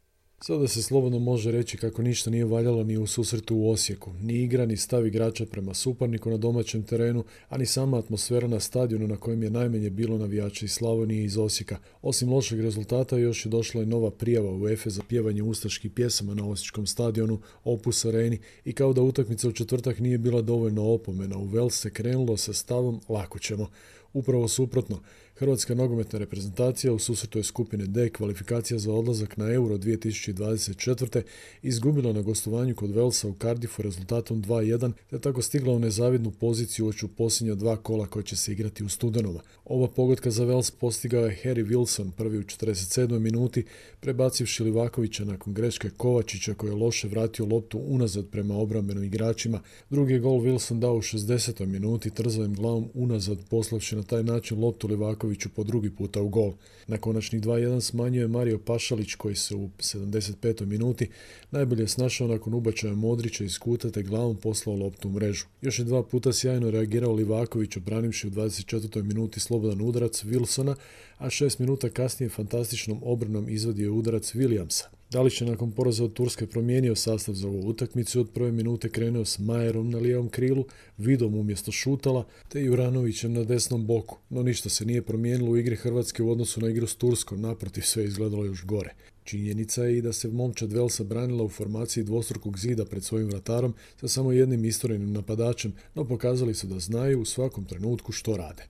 Sada 0.41 0.69
se 0.69 0.83
slobodno 0.83 1.19
može 1.19 1.53
reći 1.53 1.77
kako 1.77 2.03
ništa 2.03 2.31
nije 2.31 2.45
valjalo 2.45 2.85
ni 2.85 2.97
u 2.97 3.07
susretu 3.07 3.57
u 3.57 3.71
Osijeku. 3.71 4.13
Ni 4.21 4.43
igra, 4.43 4.67
ni 4.67 4.77
stav 4.77 5.07
igrača 5.07 5.47
prema 5.47 5.75
suparniku 5.75 6.31
na 6.31 6.37
domaćem 6.37 6.83
terenu, 6.83 7.25
a 7.49 7.59
ni 7.59 7.67
sama 7.67 7.99
atmosfera 7.99 8.49
na 8.49 8.61
stadionu 8.61 9.09
na 9.09 9.17
kojem 9.17 9.43
je 9.43 9.51
najmanje 9.51 9.91
bilo 9.91 10.19
navijača 10.19 10.65
iz 10.65 10.73
Slavonije 10.73 11.25
iz 11.25 11.39
Osijeka. 11.39 11.79
Osim 12.03 12.33
lošeg 12.33 12.61
rezultata 12.61 13.19
još 13.19 13.47
je 13.47 13.51
došla 13.51 13.83
i 13.83 13.87
nova 13.87 14.11
prijava 14.11 14.51
u 14.57 14.69
EFE 14.69 14.91
za 14.91 15.03
pjevanje 15.09 15.43
ustaških 15.43 15.91
pjesama 15.91 16.35
na 16.35 16.49
Osječkom 16.49 16.87
stadionu, 16.87 17.41
Opus 17.65 18.05
Areni 18.05 18.39
i 18.65 18.73
kao 18.73 18.93
da 18.93 19.03
utakmica 19.03 19.49
u 19.49 19.53
četvrtak 19.53 19.99
nije 19.99 20.19
bila 20.19 20.43
dovoljno 20.43 20.83
opomena. 20.83 21.39
U 21.39 21.45
Vel 21.45 21.71
se 21.71 21.91
krenulo 21.91 22.37
sa 22.37 22.53
stavom 22.53 23.01
lako 23.09 23.39
ćemo. 23.39 23.69
Upravo 24.13 24.49
suprotno, 24.49 25.01
Hrvatska 25.37 25.75
nogometna 25.75 26.19
reprezentacija 26.19 26.93
u 26.93 26.99
susretoj 26.99 27.43
skupine 27.43 27.87
D 27.87 28.09
kvalifikacija 28.09 28.79
za 28.79 28.93
odlazak 28.93 29.37
na 29.37 29.53
Euro 29.53 29.77
2024. 29.77 31.23
izgubila 31.63 32.13
na 32.13 32.23
gostovanju 32.23 32.75
kod 32.75 32.91
Velsa 32.91 33.29
u 33.29 33.35
Cardiffu 33.43 33.83
rezultatom 33.83 34.43
2-1 34.43 34.93
te 35.11 35.19
tako 35.19 35.43
stigla 35.43 35.73
u 35.73 35.79
nezavidnu 35.79 36.31
poziciju 36.31 36.87
oču 36.87 37.09
posljednja 37.09 37.55
dva 37.55 37.77
kola 37.77 38.07
koje 38.07 38.23
će 38.23 38.37
se 38.37 38.53
igrati 38.53 38.85
u 38.85 38.89
studenoma. 38.89 39.41
Ova 39.65 39.89
pogodka 39.89 40.31
za 40.31 40.45
Vels 40.45 40.71
postigao 40.71 41.27
je 41.27 41.39
Harry 41.45 41.67
Wilson 41.67 42.11
prvi 42.11 42.39
u 42.39 42.43
47. 42.43 43.19
minuti 43.19 43.65
prebacivši 44.01 44.63
Livakovića 44.63 45.25
nakon 45.25 45.55
greške 45.55 45.91
Kovačića 45.97 46.55
koji 46.55 46.71
je 46.71 46.77
loše 46.77 47.09
vratio 47.09 47.47
loptu 47.47 47.79
unazad 47.79 48.27
prema 48.31 48.57
obrambenim 48.57 49.05
igračima. 49.05 49.61
Drugi 49.91 50.13
je 50.13 50.19
gol 50.19 50.41
Wilson 50.41 50.79
dao 50.79 50.95
u 50.95 51.03
60. 51.03 51.67
minuti 51.67 52.11
trzavim 52.11 52.55
glavom 52.55 52.89
unazad 52.95 53.39
poslavši 53.51 53.97
na 53.97 54.03
taj 54.03 54.23
način 54.23 54.61
loptu 54.61 54.89
Livakoviću 55.25 55.49
po 55.49 55.65
drugi 55.65 55.91
puta 55.91 56.23
u 56.23 56.29
gol. 56.29 56.53
Na 56.87 56.99
konačnih 56.99 57.43
2-1 57.43 57.81
smanjuje 57.81 58.29
Mario 58.29 58.59
Pašalić 58.59 59.15
koji 59.15 59.37
se 59.37 59.55
u 59.55 59.69
75. 59.79 60.67
minuti 60.67 61.11
najbolje 61.51 61.89
snašao 61.89 62.29
nakon 62.29 62.55
ubačaja 62.55 62.95
Modrića 62.95 63.45
iz 63.45 63.59
kuta 63.59 63.91
te 63.91 64.03
glavom 64.03 64.37
poslao 64.37 64.77
loptu 64.77 65.09
u 65.09 65.13
mrežu. 65.13 65.47
Još 65.63 65.79
je 65.79 65.85
dva 65.85 66.03
puta 66.03 66.33
sjajno 66.33 66.71
reagirao 66.71 67.13
Livaković 67.13 67.77
obranivši 67.77 68.27
u 68.27 68.31
24. 68.31 69.03
minuti 69.03 69.41
slobodan 69.41 69.81
udarac 69.81 70.25
Wilsona, 70.25 70.75
a 71.19 71.31
šest 71.31 71.59
minuta 71.59 71.91
kasnije 71.91 72.29
fantastičnom 72.29 73.01
obranom 73.03 73.49
izvadio 73.49 73.95
udarac 73.95 74.35
Williamsa. 74.35 74.85
Dalić 75.15 75.41
je 75.41 75.47
nakon 75.47 75.73
poraza 75.73 76.05
od 76.05 76.13
Turske 76.13 76.47
promijenio 76.47 76.95
sastav 76.95 77.35
za 77.35 77.49
ovu 77.49 77.69
utakmicu 77.69 78.21
od 78.21 78.31
prve 78.31 78.53
minute 78.53 78.89
krenuo 78.89 79.25
s 79.25 79.39
Majerom 79.39 79.91
na 79.91 79.99
lijevom 79.99 80.29
krilu, 80.29 80.65
Vidom 80.99 81.35
umjesto 81.35 81.73
Šutala 81.73 82.27
te 82.49 82.63
Juranovićem 82.63 83.33
na 83.33 83.45
desnom 83.45 83.87
boku. 83.87 84.19
No 84.31 84.43
ništa 84.43 84.69
se 84.69 84.85
nije 84.85 85.03
promijenilo 85.03 85.51
u 85.51 85.57
igri 85.57 85.77
Hrvatske 85.77 86.23
u 86.23 86.31
odnosu 86.31 86.61
na 86.61 86.69
igru 86.69 86.87
s 86.87 86.97
Turskom, 86.97 87.41
naprotiv 87.41 87.83
sve 87.83 88.05
izgledalo 88.05 88.45
još 88.45 88.65
gore. 88.65 88.95
Činjenica 89.25 89.85
je 89.85 89.99
i 89.99 90.03
da 90.03 90.13
se 90.13 90.29
momčad 90.29 90.73
Velsa 90.73 91.05
branila 91.05 91.45
u 91.45 91.49
formaciji 91.49 92.05
dvostrukog 92.05 92.59
zida 92.59 92.85
pred 92.85 93.05
svojim 93.05 93.29
vratarom 93.29 93.75
sa 94.01 94.09
samo 94.09 94.33
jednim 94.33 94.65
istorenim 94.65 95.13
napadačem, 95.13 95.73
no 95.95 96.05
pokazali 96.05 96.55
su 96.55 96.67
da 96.67 96.79
znaju 96.79 97.21
u 97.21 97.25
svakom 97.25 97.65
trenutku 97.65 98.13
što 98.13 98.37
rade. 98.37 98.67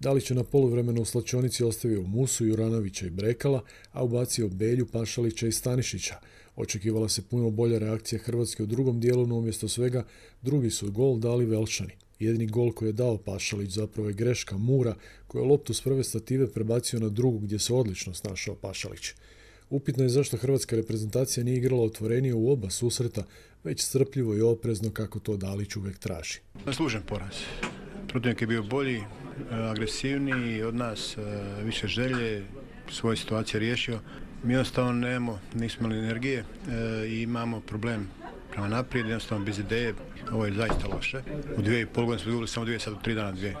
Dalić 0.00 0.30
je 0.30 0.36
na 0.36 0.44
poluvremenu 0.44 1.02
u 1.02 1.04
slačionici 1.04 1.64
ostavio 1.64 2.02
Musu, 2.02 2.46
Juranovića 2.46 3.06
i 3.06 3.10
Brekala, 3.10 3.62
a 3.92 4.04
ubacio 4.04 4.48
Belju, 4.48 4.86
Pašalića 4.86 5.46
i 5.46 5.52
Stanišića. 5.52 6.14
Očekivala 6.56 7.08
se 7.08 7.22
puno 7.22 7.50
bolja 7.50 7.78
reakcija 7.78 8.18
Hrvatske 8.18 8.62
u 8.62 8.66
drugom 8.66 9.00
dijelu, 9.00 9.26
no 9.26 9.36
umjesto 9.36 9.68
svega 9.68 10.04
drugi 10.42 10.70
su 10.70 10.90
gol 10.92 11.18
dali 11.18 11.46
Velšani. 11.46 11.92
Jedini 12.18 12.46
gol 12.46 12.72
koji 12.72 12.88
je 12.88 12.92
dao 12.92 13.18
Pašalić 13.18 13.70
zapravo 13.70 14.08
je 14.08 14.14
greška 14.14 14.56
Mura 14.56 14.94
koja 15.26 15.42
je 15.42 15.48
loptu 15.48 15.74
s 15.74 15.80
prve 15.80 16.04
stative 16.04 16.52
prebacio 16.52 17.00
na 17.00 17.08
drugu 17.08 17.38
gdje 17.38 17.58
se 17.58 17.74
odlično 17.74 18.14
snašao 18.14 18.54
Pašalić. 18.54 19.12
Upitno 19.70 20.02
je 20.02 20.08
zašto 20.08 20.36
hrvatska 20.36 20.76
reprezentacija 20.76 21.44
nije 21.44 21.56
igrala 21.56 21.82
otvorenije 21.82 22.34
u 22.34 22.50
oba 22.50 22.70
susreta, 22.70 23.24
već 23.64 23.80
strpljivo 23.82 24.36
i 24.36 24.40
oprezno 24.40 24.90
kako 24.90 25.18
to 25.18 25.36
Dalić 25.36 25.76
uvijek 25.76 25.98
traži. 25.98 26.38
Zaslužen 26.66 27.02
poraz. 27.08 27.34
Protivnik 28.08 28.40
je 28.40 28.46
bio 28.46 28.62
bolji, 28.62 29.00
agresivniji 29.50 30.62
od 30.62 30.74
nas, 30.74 31.16
e, 31.18 31.20
više 31.64 31.86
želje, 31.86 32.44
svoje 32.90 33.16
situacije 33.16 33.60
riješio. 33.60 34.00
Mi 34.42 34.52
jednostavno 34.52 34.92
nemamo, 34.92 35.40
nismo 35.54 35.86
imali 35.86 36.04
energije 36.04 36.38
e, 36.38 37.06
i 37.06 37.22
imamo 37.22 37.60
problem 37.60 38.08
prema 38.50 38.68
naprijed, 38.68 39.06
jednostavno 39.06 39.44
bez 39.44 39.58
ideje. 39.58 39.94
Ovo 40.32 40.46
je 40.46 40.52
zaista 40.52 40.88
loše. 40.94 41.22
U 41.56 41.62
dvije 41.62 41.80
i 41.80 41.86
pol 41.86 42.04
godine 42.04 42.22
smo 42.22 42.32
dobili 42.32 42.48
samo 42.48 42.64
dvije, 42.64 42.80
sad 42.80 42.92
u 42.92 43.02
tri 43.02 43.14
dana 43.14 43.32
dvije. 43.32 43.56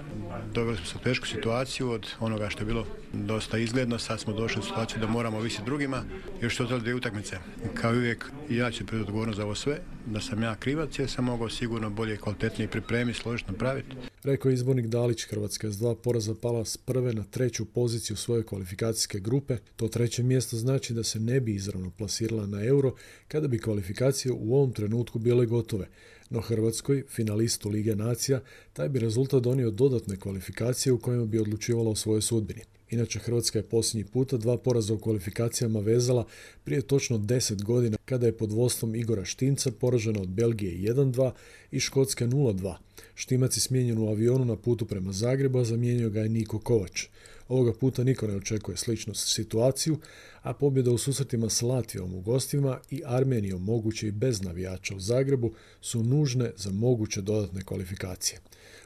Doveli 0.54 0.76
smo 0.76 0.86
se 0.86 0.98
tešku 1.04 1.26
situaciju 1.26 1.90
od 1.90 2.06
onoga 2.20 2.50
što 2.50 2.60
je 2.60 2.66
bilo 2.66 2.86
dosta 3.12 3.58
izgledno. 3.58 3.98
Sad 3.98 4.20
smo 4.20 4.32
došli 4.32 4.60
u 4.60 4.62
situaciju 4.62 5.00
da 5.00 5.06
moramo 5.06 5.40
visiti 5.40 5.64
drugima. 5.64 6.04
Još 6.40 6.56
su 6.56 6.66
to 6.66 6.78
dvije 6.78 6.94
utakmice. 6.94 7.36
Kao 7.74 7.94
i 7.94 7.98
uvijek, 7.98 8.30
ja 8.50 8.70
ću 8.70 8.86
pred 8.86 9.00
odgovornost 9.00 9.36
za 9.36 9.44
ovo 9.44 9.54
sve. 9.54 9.78
Da 10.06 10.20
sam 10.20 10.42
ja 10.42 10.56
krivac 10.56 10.98
jer 10.98 11.10
sam 11.10 11.24
mogao 11.24 11.48
sigurno 11.48 11.90
bolje 11.90 12.14
i 12.14 12.18
kvalitetnije 12.18 12.68
pripremiti, 12.68 13.18
složiti, 13.18 13.52
napraviti. 13.52 13.96
Rekao 14.24 14.48
je 14.48 14.54
izbornik 14.54 14.86
Dalić 14.86 15.24
Hrvatska 15.24 15.66
je 15.66 15.72
s 15.72 15.78
dva 15.78 15.94
poraza 15.94 16.34
pala 16.42 16.64
s 16.64 16.76
prve 16.76 17.12
na 17.12 17.24
treću 17.30 17.64
poziciju 17.64 18.16
svoje 18.16 18.42
kvalifikacijske 18.42 19.20
grupe. 19.20 19.56
To 19.76 19.88
treće 19.88 20.22
mjesto 20.22 20.56
znači 20.56 20.94
da 20.94 21.04
se 21.04 21.20
ne 21.20 21.40
bi 21.40 21.54
izravno 21.54 21.90
plasirala 21.90 22.46
na 22.46 22.64
euro 22.64 22.94
kada 23.28 23.48
bi 23.48 23.58
kvalifikacije 23.58 24.32
u 24.32 24.54
ovom 24.54 24.72
trenutku 24.72 25.18
bile 25.18 25.46
gotove. 25.46 25.88
No 26.30 26.40
Hrvatskoj, 26.40 27.04
finalistu 27.08 27.68
Lige 27.68 27.96
nacija, 27.96 28.40
taj 28.72 28.88
bi 28.88 28.98
rezultat 28.98 29.42
donio 29.42 29.70
dodatne 29.70 30.16
kvalifikacije 30.16 30.92
u 30.92 30.98
kojima 30.98 31.26
bi 31.26 31.38
odlučivala 31.38 31.90
o 31.90 31.94
svojoj 31.94 32.22
sudbini. 32.22 32.60
Inače, 32.90 33.18
Hrvatska 33.18 33.58
je 33.58 33.62
posljednji 33.62 34.10
puta 34.10 34.36
dva 34.36 34.58
poraza 34.58 34.94
u 34.94 34.98
kvalifikacijama 34.98 35.80
vezala 35.80 36.26
prije 36.64 36.82
točno 36.82 37.18
10 37.18 37.62
godina 37.62 37.96
kada 38.04 38.26
je 38.26 38.36
pod 38.36 38.52
vodstvom 38.52 38.94
Igora 38.94 39.24
Štinca 39.24 39.70
poražena 39.70 40.20
od 40.22 40.28
Belgije 40.28 40.92
1-2 40.94 41.30
i 41.70 41.80
Škotske 41.80 42.26
0-2. 42.26 42.74
Štimac 43.14 43.56
je 43.56 43.60
smijenjen 43.60 43.98
u 43.98 44.08
avionu 44.08 44.44
na 44.44 44.56
putu 44.56 44.86
prema 44.86 45.12
Zagrebu, 45.12 45.64
zamijenio 45.64 46.10
ga 46.10 46.20
je 46.20 46.28
Niko 46.28 46.58
Kovač. 46.58 47.06
Ovoga 47.48 47.72
puta 47.72 48.04
niko 48.04 48.26
ne 48.26 48.36
očekuje 48.36 48.76
sličnu 48.76 49.14
situaciju, 49.14 49.98
a 50.42 50.54
pobjeda 50.54 50.90
u 50.90 50.98
susretima 50.98 51.50
s 51.50 51.62
Latvijom 51.62 52.14
u 52.14 52.20
gostima 52.20 52.80
i 52.90 53.02
Armenijom 53.06 53.64
moguće 53.64 54.08
i 54.08 54.12
bez 54.12 54.42
navijača 54.42 54.94
u 54.94 55.00
Zagrebu 55.00 55.52
su 55.80 56.02
nužne 56.02 56.52
za 56.56 56.70
moguće 56.70 57.20
dodatne 57.20 57.62
kvalifikacije. 57.64 58.40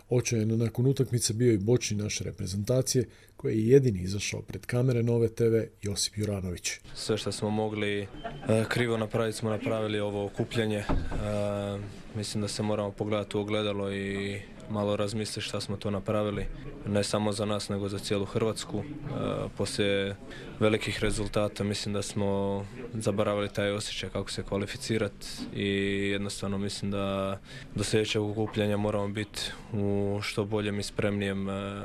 Očajno 0.09 0.57
nakon 0.57 0.87
utakmice 0.87 1.33
bio 1.33 1.53
i 1.53 1.59
bočni 1.59 1.96
naše 1.96 2.25
reprezentacije 2.25 3.09
koji 3.37 3.59
je 3.59 3.68
jedini 3.68 4.03
izašao 4.03 4.42
pred 4.42 4.66
kamere 4.66 5.03
Nove 5.03 5.29
TV 5.29 5.57
Josip 5.83 6.16
Juranović. 6.16 6.70
Sve 6.94 7.18
što 7.18 7.33
smo 7.33 7.51
mogli 7.51 8.01
e, 8.01 8.07
krivo 8.68 8.96
napraviti 8.96 9.38
smo 9.38 9.51
napravili 9.51 10.01
ovo 10.01 10.25
okupljanje. 10.25 10.77
E, 10.79 10.85
mislim 12.16 12.42
da 12.42 12.48
se 12.48 12.62
moramo 12.62 12.90
pogledati 12.90 13.37
u 13.37 13.40
ogledalo 13.40 13.92
i 13.92 14.40
malo 14.70 14.96
razmisliti 14.96 15.40
šta 15.40 15.61
smo 15.61 15.77
to 15.77 15.90
napravili, 15.90 16.46
ne 16.87 17.05
samo 17.05 17.33
za 17.33 17.44
nas 17.44 17.68
nego 17.68 17.88
za 17.88 17.98
cijelu 17.98 18.25
Hrvatsku. 18.25 18.79
E, 18.79 18.85
poslije 19.57 20.16
velikih 20.61 21.01
rezultata 21.01 21.64
mislim 21.64 21.92
da 21.92 22.03
smo 22.03 22.64
zaboravili 22.94 23.48
taj 23.48 23.70
osjećaj 23.70 24.11
kako 24.11 24.31
se 24.31 24.42
kvalificirati 24.42 25.27
i 25.55 25.68
jednostavno 26.12 26.59
mislim 26.59 26.90
da 26.90 27.38
do 27.75 27.85
sljedećeg 27.85 28.22
okupljanja 28.22 28.77
moramo 28.77 29.09
biti 29.09 29.40
u 29.72 30.18
što 30.22 30.44
boljem 30.44 30.81
i 30.81 30.83
spremnijem 30.83 31.48
e, 31.48 31.83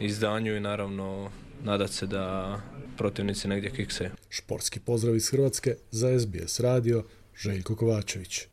izdanju 0.00 0.56
i 0.56 0.60
naravno 0.60 1.30
nadat 1.64 1.90
se 1.90 2.06
da 2.06 2.60
protivnici 2.96 3.48
negdje 3.48 3.70
kiksaju. 3.70 4.10
Športski 4.28 4.80
pozdrav 4.80 5.16
iz 5.16 5.30
Hrvatske 5.30 5.74
za 5.90 6.18
SBS 6.20 6.60
radio 6.60 7.04
Željko 7.36 7.76
Kovačević. 7.76 8.51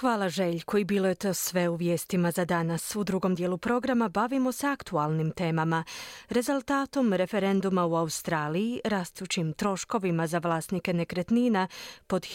Hvala 0.00 0.28
Željko 0.28 0.78
i 0.78 0.84
bilo 0.84 1.08
je 1.08 1.14
to 1.14 1.34
sve 1.34 1.68
u 1.68 1.74
vijestima 1.74 2.30
za 2.30 2.44
danas. 2.44 2.96
U 2.96 3.04
drugom 3.04 3.34
dijelu 3.34 3.58
programa 3.58 4.08
bavimo 4.08 4.52
se 4.52 4.66
aktualnim 4.66 5.30
temama. 5.30 5.84
Rezultatom 6.28 7.12
referenduma 7.12 7.86
u 7.86 7.96
Australiji, 7.96 8.80
rastućim 8.84 9.52
troškovima 9.52 10.26
za 10.26 10.38
vlasnike 10.38 10.92
nekretnina 10.92 11.68
pod 12.06 12.26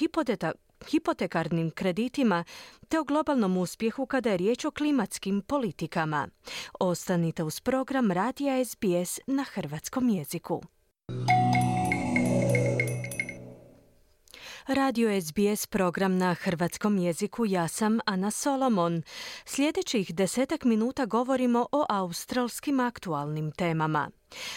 hipotekarnim 0.89 1.71
kreditima 1.71 2.43
te 2.88 2.99
o 2.99 3.04
globalnom 3.04 3.58
uspjehu 3.58 4.06
kada 4.06 4.30
je 4.30 4.38
riječ 4.38 4.65
o 4.65 4.71
klimatskim 4.71 5.41
politikama. 5.41 6.28
Ostanite 6.80 7.43
uz 7.43 7.60
program 7.60 8.12
Radija 8.12 8.65
SBS 8.65 9.19
na 9.28 9.43
hrvatskom 9.43 10.10
jeziku. 10.10 10.62
Radio 14.67 15.21
SBS 15.21 15.67
program 15.67 16.17
na 16.17 16.34
hrvatskom 16.34 16.97
jeziku 16.97 17.45
ja 17.45 17.67
sam 17.67 17.99
Ana 18.06 18.32
Solomon. 18.32 19.04
Sljedećih 19.45 20.15
desetak 20.15 20.63
minuta 20.63 21.06
govorimo 21.06 21.67
o 21.71 21.86
australskim 21.89 22.80
aktualnim 22.80 23.52
temama. 23.52 24.10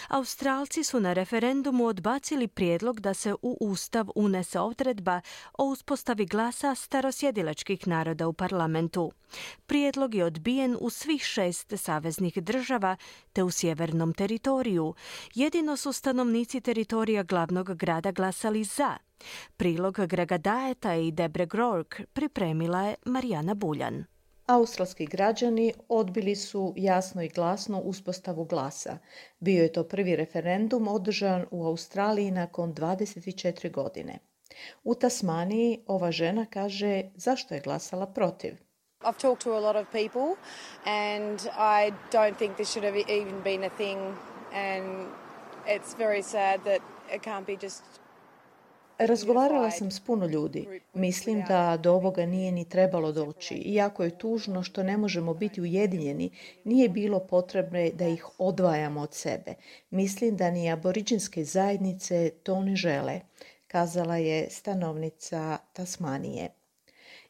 Australci 0.07 0.83
su 0.83 0.99
na 0.99 1.13
referendumu 1.13 1.85
odbacili 1.85 2.47
prijedlog 2.47 2.99
da 2.99 3.13
se 3.13 3.33
u 3.33 3.57
Ustav 3.59 4.07
unese 4.15 4.59
odredba 4.59 5.21
o 5.57 5.65
uspostavi 5.65 6.25
glasa 6.25 6.75
starosjedilačkih 6.75 7.87
naroda 7.87 8.27
u 8.27 8.33
parlamentu. 8.33 9.11
Prijedlog 9.65 10.15
je 10.15 10.25
odbijen 10.25 10.77
u 10.79 10.89
svih 10.89 11.21
šest 11.21 11.73
saveznih 11.77 12.37
država 12.37 12.95
te 13.33 13.43
u 13.43 13.51
sjevernom 13.51 14.13
teritoriju. 14.13 14.93
Jedino 15.35 15.77
su 15.77 15.93
stanovnici 15.93 16.61
teritorija 16.61 17.23
glavnog 17.23 17.75
grada 17.75 18.11
glasali 18.11 18.63
za. 18.63 18.97
Prilog 19.57 19.99
Grega 20.07 20.37
Daeta 20.37 20.95
i 20.95 21.11
Debre 21.11 21.45
Grork 21.45 22.01
pripremila 22.13 22.81
je 22.81 22.95
Marijana 23.05 23.53
Buljan. 23.53 24.05
Australski 24.47 25.05
građani 25.05 25.73
odbili 25.89 26.35
su 26.35 26.73
jasno 26.75 27.23
i 27.23 27.29
glasno 27.29 27.79
uspostavu 27.79 28.45
glasa. 28.45 28.97
Bio 29.39 29.63
je 29.63 29.73
to 29.73 29.83
prvi 29.83 30.15
referendum 30.15 30.87
održan 30.87 31.45
u 31.51 31.65
Australiji 31.65 32.31
nakon 32.31 32.73
24 32.73 33.71
godine. 33.71 34.19
U 34.83 34.95
Tasmaniji 34.95 35.83
ova 35.87 36.11
žena 36.11 36.45
kaže 36.45 37.03
zašto 37.15 37.53
je 37.53 37.61
glasala 37.61 38.05
protiv. 38.05 38.53
I've 39.01 39.21
talked 39.21 39.43
to 39.43 39.53
a 39.53 39.59
lot 39.59 39.75
of 39.75 39.87
people 39.91 40.35
and 40.85 41.39
I 41.57 41.91
don't 42.11 42.37
think 42.37 42.55
this 42.55 42.71
should 42.71 42.85
have 42.85 42.97
even 42.97 43.43
been 43.43 43.63
a 43.63 43.69
thing 43.77 43.99
and 44.53 45.07
it's 45.65 45.97
very 45.97 46.23
sad 46.23 46.63
that 46.63 46.81
it 47.13 47.21
can't 47.21 47.45
be 47.45 47.57
just 47.61 47.83
Razgovarala 48.99 49.71
sam 49.71 49.91
s 49.91 49.99
puno 49.99 50.25
ljudi. 50.25 50.81
Mislim 50.93 51.43
da 51.47 51.77
do 51.83 51.93
ovoga 51.93 52.25
nije 52.25 52.51
ni 52.51 52.69
trebalo 52.69 53.11
doći. 53.11 53.53
Iako 53.53 54.03
je 54.03 54.17
tužno 54.17 54.63
što 54.63 54.83
ne 54.83 54.97
možemo 54.97 55.33
biti 55.33 55.61
ujedinjeni, 55.61 56.29
nije 56.63 56.89
bilo 56.89 57.19
potrebno 57.19 57.89
da 57.93 58.07
ih 58.07 58.25
odvajamo 58.37 59.01
od 59.01 59.13
sebe. 59.13 59.53
Mislim 59.89 60.37
da 60.37 60.51
ni 60.51 60.71
aboriđinske 60.71 61.43
zajednice 61.43 62.29
to 62.43 62.61
ne 62.61 62.75
žele, 62.75 63.21
kazala 63.67 64.17
je 64.17 64.49
stanovnica 64.49 65.57
Tasmanije. 65.73 66.49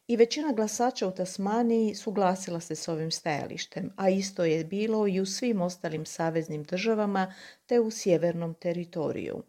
I 0.07 0.17
većina 0.17 0.53
glasača 0.53 1.07
u 1.07 1.11
Tasmaniji 1.11 1.95
suglasila 1.95 2.59
se 2.59 2.75
s 2.75 2.87
ovim 2.87 3.11
stajalištem, 3.11 3.91
a 3.95 4.09
isto 4.09 4.45
je 4.45 4.63
bilo 4.63 5.07
i 5.07 5.19
u 5.19 5.25
svim 5.25 5.61
ostalim 5.61 6.05
saveznim 6.05 6.63
državama 6.63 7.33
te 7.65 7.79
u 7.79 7.91
sjevernom 7.91 8.53
teritoriju. 8.53 9.43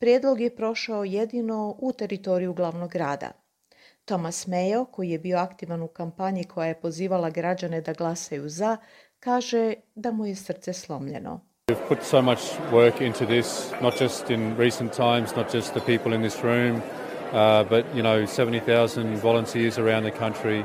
Prijedlog 0.00 0.40
je 0.40 0.56
prošao 0.56 1.04
jedino 1.04 1.76
u 1.78 1.92
teritoriju 1.92 2.54
glavnog 2.54 2.90
grada. 2.90 3.30
Thomas 4.04 4.46
Mayo, 4.46 4.84
koji 4.90 5.10
je 5.10 5.18
bio 5.18 5.38
aktivan 5.38 5.82
u 5.82 5.88
kampanji 5.88 6.44
koja 6.44 6.66
je 6.66 6.80
pozivala 6.80 7.30
građane 7.30 7.80
da 7.80 7.92
glasaju 7.92 8.48
za, 8.48 8.76
kaže 9.18 9.74
da 9.94 10.12
mu 10.12 10.26
je 10.26 10.34
srce 10.34 10.72
slomljeno. 10.72 11.40
We've 11.68 11.88
put 11.88 11.98
so 12.02 12.22
much 12.22 12.40
work 12.72 13.06
into 13.06 13.26
this, 13.26 13.72
not 13.82 14.00
just 14.00 14.30
in 14.30 14.56
recent 14.58 14.92
times, 14.92 15.36
not 15.36 15.54
just 15.54 15.70
the 15.70 15.80
people 15.86 16.14
in 16.14 16.22
this 16.22 16.42
room, 16.42 16.76
uh, 16.76 17.68
but 17.70 17.84
you 17.94 18.02
know, 18.02 18.26
70,000 18.26 19.20
volunteers 19.22 19.78
around 19.78 20.10
the 20.10 20.18
country, 20.18 20.64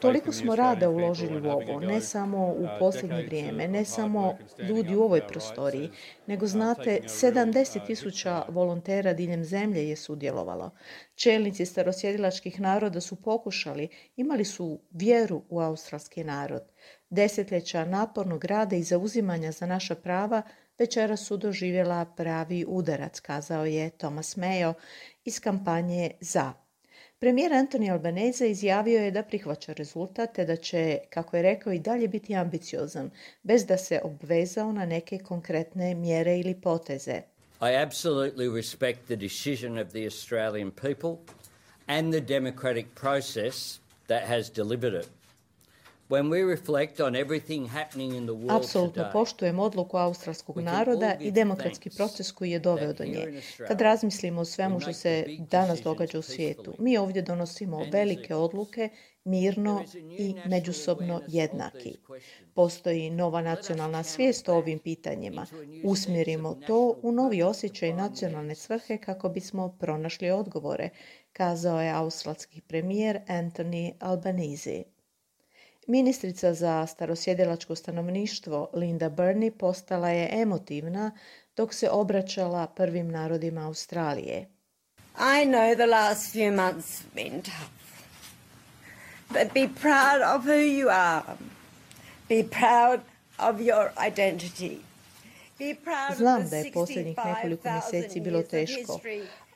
Toliko 0.00 0.32
smo 0.32 0.56
rada 0.56 0.90
uložili 0.90 1.48
u 1.48 1.50
ovo, 1.50 1.80
ne 1.80 2.00
samo 2.00 2.46
u 2.46 2.62
uh, 2.62 2.68
posljednje 2.78 3.22
vrijeme, 3.22 3.68
ne 3.68 3.84
samo 3.84 4.38
ljudi 4.68 4.96
u 4.96 5.02
ovoj 5.02 5.26
prostoriji, 5.26 5.90
nego 6.26 6.44
uh, 6.44 6.50
znate, 6.50 7.00
70 7.04 7.86
tisuća 7.86 8.44
volontera 8.48 9.12
diljem 9.12 9.44
zemlje 9.44 9.88
je 9.88 9.96
sudjelovalo. 9.96 10.70
Čelnici 11.14 11.66
starosjedilačkih 11.66 12.60
naroda 12.60 13.00
su 13.00 13.16
pokušali, 13.16 13.88
imali 14.16 14.44
su 14.44 14.80
vjeru 14.90 15.42
u 15.48 15.60
australski 15.60 16.24
narod. 16.24 16.62
Desetljeća 17.10 17.84
napornog 17.84 18.44
rada 18.44 18.76
i 18.76 18.82
zauzimanja 18.82 19.52
za 19.52 19.66
naša 19.66 19.94
prava 19.94 20.42
večera 20.78 21.16
su 21.16 21.36
doživjela 21.36 22.04
pravi 22.16 22.64
udarac, 22.68 23.20
kazao 23.20 23.64
je 23.64 23.90
Thomas 23.90 24.36
Mayo 24.36 24.72
iz 25.24 25.40
kampanje 25.40 26.10
za 26.20 26.52
Premijer 27.20 27.52
Antoni 27.52 27.90
Albanese 27.90 28.50
izjavio 28.50 29.00
je 29.00 29.10
da 29.10 29.22
prihvaća 29.22 29.72
rezultat 29.72 30.34
te 30.34 30.44
da 30.44 30.56
će, 30.56 30.98
kako 31.10 31.36
je 31.36 31.42
rekao, 31.42 31.72
i 31.72 31.78
dalje 31.78 32.08
biti 32.08 32.34
ambiciozan, 32.34 33.10
bez 33.42 33.66
da 33.66 33.76
se 33.76 34.00
obvezao 34.04 34.72
na 34.72 34.86
neke 34.86 35.18
konkretne 35.18 35.94
mjere 35.94 36.38
ili 36.38 36.54
poteze. 36.54 37.22
I 37.60 37.76
absolutely 37.86 38.56
respect 38.56 39.00
the 39.04 39.16
decision 39.16 39.78
of 39.78 39.88
the 39.88 40.04
Australian 40.04 40.70
people 40.70 41.34
and 41.86 42.12
the 42.12 42.20
democratic 42.20 42.86
process 42.94 43.80
that 44.06 44.22
has 44.22 44.50
delivered 44.50 45.04
it. 45.04 45.19
Apsolutno 48.48 49.04
poštujem 49.12 49.58
odluku 49.58 49.96
australskog 49.96 50.58
naroda 50.58 51.16
i 51.20 51.30
demokratski 51.30 51.90
proces 51.90 52.32
koji 52.32 52.50
je 52.50 52.58
doveo 52.58 52.92
do 52.92 53.04
nje. 53.04 53.42
Kad 53.68 53.80
razmislimo 53.80 54.40
o 54.40 54.44
svemu 54.44 54.80
što 54.80 54.92
se 54.92 55.24
danas 55.38 55.82
događa 55.82 56.18
u 56.18 56.22
svijetu, 56.22 56.74
mi 56.78 56.98
ovdje 56.98 57.22
donosimo 57.22 57.84
velike 57.92 58.34
odluke 58.34 58.88
mirno 59.24 59.84
i 60.18 60.34
međusobno 60.46 61.20
jednaki. 61.28 61.96
Postoji 62.54 63.10
nova 63.10 63.42
nacionalna 63.42 64.02
svijest 64.02 64.48
o 64.48 64.54
ovim 64.54 64.78
pitanjima. 64.78 65.46
Usmjerimo 65.84 66.54
to 66.66 66.98
u 67.02 67.12
novi 67.12 67.42
osjećaj 67.42 67.92
nacionalne 67.92 68.54
svrhe 68.54 68.98
kako 68.98 69.28
bismo 69.28 69.76
pronašli 69.80 70.30
odgovore, 70.30 70.88
kazao 71.32 71.80
je 71.80 71.92
australski 71.92 72.60
premijer 72.60 73.20
Anthony 73.28 73.92
Albanese. 74.00 74.82
Ministrica 75.90 76.54
za 76.54 76.86
starosjedelačko 76.86 77.74
stanovništvo 77.74 78.70
Linda 78.74 79.10
Burney 79.10 79.50
postala 79.50 80.08
je 80.08 80.28
emotivna 80.32 81.10
dok 81.56 81.74
se 81.74 81.90
obraćala 81.90 82.66
prvim 82.66 83.08
narodima 83.10 83.66
Australije. 83.66 84.48
I 85.16 85.46
know 85.46 85.74
the 85.74 85.86
last 85.86 86.34
few 86.34 86.54
months 86.54 87.02
have 87.02 87.14
been 87.14 87.42
tough. 87.42 87.70
But 89.28 89.54
be 89.54 89.68
proud 89.80 90.22
of 90.36 90.44
who 90.46 90.60
you 90.60 90.88
are. 90.90 91.36
Be 92.28 92.42
proud 92.42 93.00
of 93.38 93.60
your 93.60 93.90
identity. 94.08 94.76
Znam 96.16 96.48
da 96.48 96.56
je 96.56 96.72
posljednjih 96.72 97.16
nekoliko 97.24 97.68
mjeseci 97.70 98.20
bilo 98.20 98.42
teško, 98.42 99.00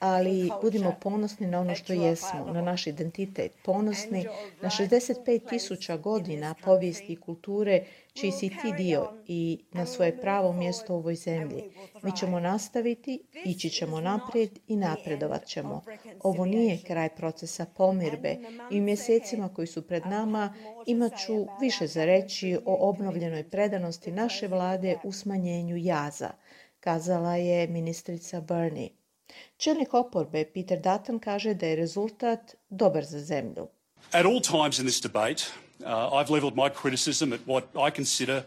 ali 0.04 0.50
budimo 0.62 0.94
ponosni 1.00 1.46
na 1.46 1.60
ono 1.60 1.74
što 1.74 1.92
jesmo, 1.92 2.52
na 2.52 2.62
naš 2.62 2.86
identitet, 2.86 3.52
ponosni 3.64 4.26
na 4.62 4.70
65 4.70 5.48
tisuća 5.48 5.96
godina 5.96 6.54
povijesti 6.64 7.12
i 7.12 7.16
kulture 7.16 7.84
čiji 8.12 8.32
si 8.32 8.48
ti 8.48 8.72
dio 8.76 9.12
i 9.26 9.64
na 9.72 9.86
svoje 9.86 10.20
pravo 10.20 10.52
mjesto 10.52 10.94
u 10.94 10.96
ovoj 10.96 11.14
zemlji. 11.14 11.62
Mi 12.02 12.16
ćemo 12.16 12.40
nastaviti, 12.40 13.22
ići 13.44 13.70
ćemo 13.70 14.00
naprijed 14.00 14.58
i 14.68 14.76
napredovat 14.76 15.46
ćemo. 15.46 15.82
Ovo 16.22 16.44
nije 16.44 16.78
kraj 16.86 17.08
procesa 17.08 17.66
pomirbe 17.76 18.36
i 18.70 18.80
u 18.80 18.84
mjesecima 18.84 19.48
koji 19.48 19.66
su 19.66 19.82
pred 19.82 20.06
nama 20.06 20.54
imat 20.86 21.12
ću 21.26 21.46
više 21.60 21.86
za 21.86 22.04
reći 22.04 22.58
o 22.64 22.88
obnovljenoj 22.88 23.50
predanosti 23.50 24.12
naše 24.12 24.48
vlade 24.48 24.96
u 25.04 25.12
smanjenju 25.12 25.76
jaza, 25.76 26.30
kazala 26.80 27.36
je 27.36 27.66
ministrica 27.66 28.40
Bernie. 28.40 29.03
Čelnik 29.56 29.94
oporbe 29.94 30.44
Peter 30.44 30.78
Dutton 30.80 31.18
kaže 31.18 31.54
da 31.54 31.66
je 31.66 31.76
rezultat 31.76 32.54
dobar 32.70 33.04
za 33.04 33.20
zemlju. 33.20 33.68
At 34.12 34.26
all 34.26 34.40
times 34.40 34.78
in 34.78 34.86
this 34.86 35.00
debate, 35.00 35.42
uh, 35.80 36.12
I've 36.12 36.30
levelled 36.30 36.56
my 36.56 36.68
criticism 36.68 37.32
at 37.32 37.40
what 37.46 37.64
I 37.74 37.90
consider 37.96 38.42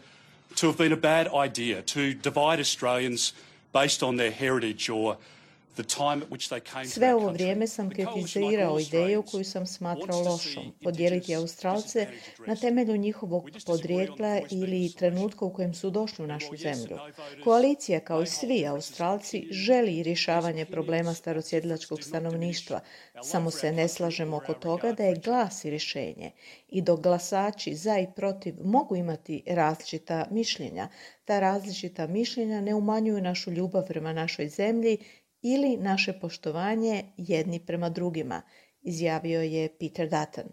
to 0.56 0.66
have 0.66 0.78
been 0.78 0.92
a 0.92 0.96
bad 0.96 1.28
idea 1.48 1.82
to 1.82 2.00
divide 2.14 2.60
Australians 2.60 3.32
based 3.72 4.02
on 4.02 4.16
their 4.16 4.30
heritage 4.30 4.92
or 4.92 5.16
Sve 6.86 7.14
ovo 7.14 7.30
vrijeme 7.30 7.66
sam 7.66 7.90
kritizirao 7.90 8.80
ideju 8.80 9.22
koju 9.22 9.44
sam 9.44 9.66
smatrao 9.66 10.22
lošom, 10.22 10.72
podijeliti 10.82 11.34
Australce 11.34 12.06
na 12.46 12.56
temelju 12.56 12.96
njihovog 12.96 13.50
podrijetla 13.66 14.40
ili 14.50 14.92
trenutka 14.92 15.44
u 15.44 15.52
kojem 15.52 15.74
su 15.74 15.90
došli 15.90 16.24
u 16.24 16.28
našu 16.28 16.56
zemlju. 16.56 16.98
Koalicija, 17.44 18.00
kao 18.00 18.22
i 18.22 18.26
svi 18.26 18.66
Australci, 18.66 19.48
želi 19.50 20.02
rješavanje 20.02 20.66
problema 20.66 21.14
starosjedlačkog 21.14 22.02
stanovništva, 22.02 22.80
samo 23.22 23.50
se 23.50 23.72
ne 23.72 23.88
slažemo 23.88 24.36
oko 24.36 24.54
toga 24.54 24.92
da 24.92 25.02
je 25.02 25.20
glas 25.24 25.64
i 25.64 25.70
rješenje. 25.70 26.30
I 26.68 26.82
dok 26.82 27.00
glasači 27.00 27.74
za 27.74 27.98
i 27.98 28.06
protiv 28.16 28.54
mogu 28.64 28.96
imati 28.96 29.42
različita 29.46 30.26
mišljenja, 30.30 30.88
ta 31.24 31.40
različita 31.40 32.06
mišljenja 32.06 32.60
ne 32.60 32.74
umanjuju 32.74 33.22
našu 33.22 33.50
ljubav 33.50 33.86
prema 33.86 34.12
našoj 34.12 34.48
zemlji 34.48 34.98
ili 35.42 35.76
naše 35.76 36.12
poštovanje 36.12 37.04
jedni 37.16 37.60
prema 37.60 37.88
drugima, 37.88 38.42
izjavio 38.82 39.42
je 39.42 39.68
Peter 39.78 40.08
Dutton. 40.08 40.52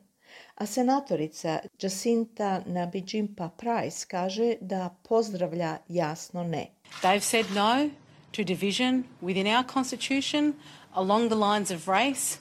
A 0.55 0.65
senatorica 0.65 1.59
Jacinta 1.81 2.61
Nabijimpa 2.65 3.49
Price 3.49 4.05
kaže 4.07 4.55
da 4.61 4.95
pozdravlja 5.09 5.77
jasno 5.87 6.43
ne. 6.43 6.67
They've 7.01 7.19
said 7.19 7.45
no 7.55 7.89
to 8.31 8.43
division 8.43 9.03
within 9.21 9.57
our 9.57 9.65
constitution 9.73 10.53
along 10.93 11.29
the 11.29 11.35
lines 11.35 11.71
of 11.71 11.87
race. 11.87 12.37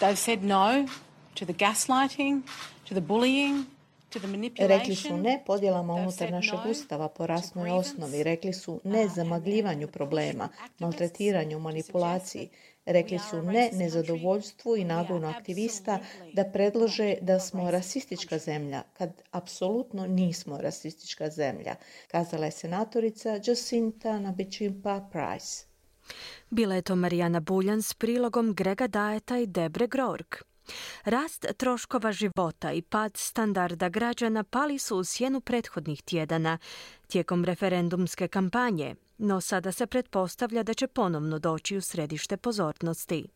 They've 0.00 0.18
said 0.18 0.42
no 0.42 0.86
to 1.34 1.44
the 1.44 1.52
gaslighting, 1.52 2.42
to 2.88 2.94
the 2.94 3.00
bullying, 3.00 3.64
Rekli 4.58 4.94
su 4.94 5.16
ne 5.16 5.42
podjelama 5.46 5.94
unutar 5.94 6.30
našeg 6.30 6.58
ustava 6.70 7.08
po 7.08 7.26
rasnoj 7.26 7.70
osnovi. 7.70 8.22
Rekli 8.22 8.52
su 8.52 8.80
ne 8.84 9.08
zamagljivanju 9.08 9.88
problema, 9.88 10.48
maltretiranju, 10.78 11.58
manipulaciji. 11.58 12.48
Rekli 12.86 13.18
su 13.30 13.42
ne 13.42 13.70
nezadovoljstvu 13.72 14.76
i 14.76 14.84
nagonu 14.84 15.28
aktivista 15.28 15.98
da 16.32 16.44
predlože 16.44 17.14
da 17.20 17.40
smo 17.40 17.70
rasistička 17.70 18.38
zemlja, 18.38 18.82
kad 18.92 19.22
apsolutno 19.30 20.06
nismo 20.06 20.58
rasistička 20.60 21.30
zemlja, 21.30 21.76
kazala 22.10 22.44
je 22.44 22.50
senatorica 22.50 23.40
Jacinta 23.44 24.18
Nabičimpa 24.18 25.08
Price. 25.12 25.64
Bila 26.50 26.74
je 26.74 26.82
to 26.82 26.96
Marijana 26.96 27.40
Buljan 27.40 27.82
s 27.82 27.94
prilogom 27.94 28.54
Grega 28.54 28.86
Dajeta 28.86 29.38
i 29.38 29.46
Debre 29.46 29.86
Grork. 29.86 30.44
Rast 31.04 31.46
troškova 31.56 32.12
života 32.12 32.72
i 32.72 32.82
pad 32.82 33.16
standarda 33.16 33.88
građana 33.88 34.44
pali 34.44 34.78
su 34.78 34.96
u 34.96 35.04
sjenu 35.04 35.40
prethodnih 35.40 36.02
tjedana. 36.02 36.58
Tijekom 37.06 37.44
referendumske 37.44 38.28
kampanje, 38.28 38.94
no 39.18 39.40
sada 39.40 39.72
se 39.72 39.86
pretpostavlja 39.86 40.62
da 40.62 40.74
će 40.74 40.86
ponovno 40.86 41.38
doći 41.38 41.76
u 41.76 41.80
središte 41.80 42.36
pozornosti. 42.36 43.26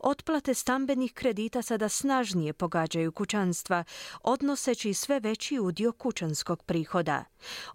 Otplate 0.00 0.54
stambenih 0.54 1.12
kredita 1.12 1.62
sada 1.62 1.88
snažnije 1.88 2.52
pogađaju 2.52 3.12
kućanstva, 3.12 3.84
odnoseći 4.22 4.94
sve 4.94 5.20
veći 5.20 5.58
udio 5.58 5.92
kućanskog 5.92 6.62
prihoda. 6.62 7.24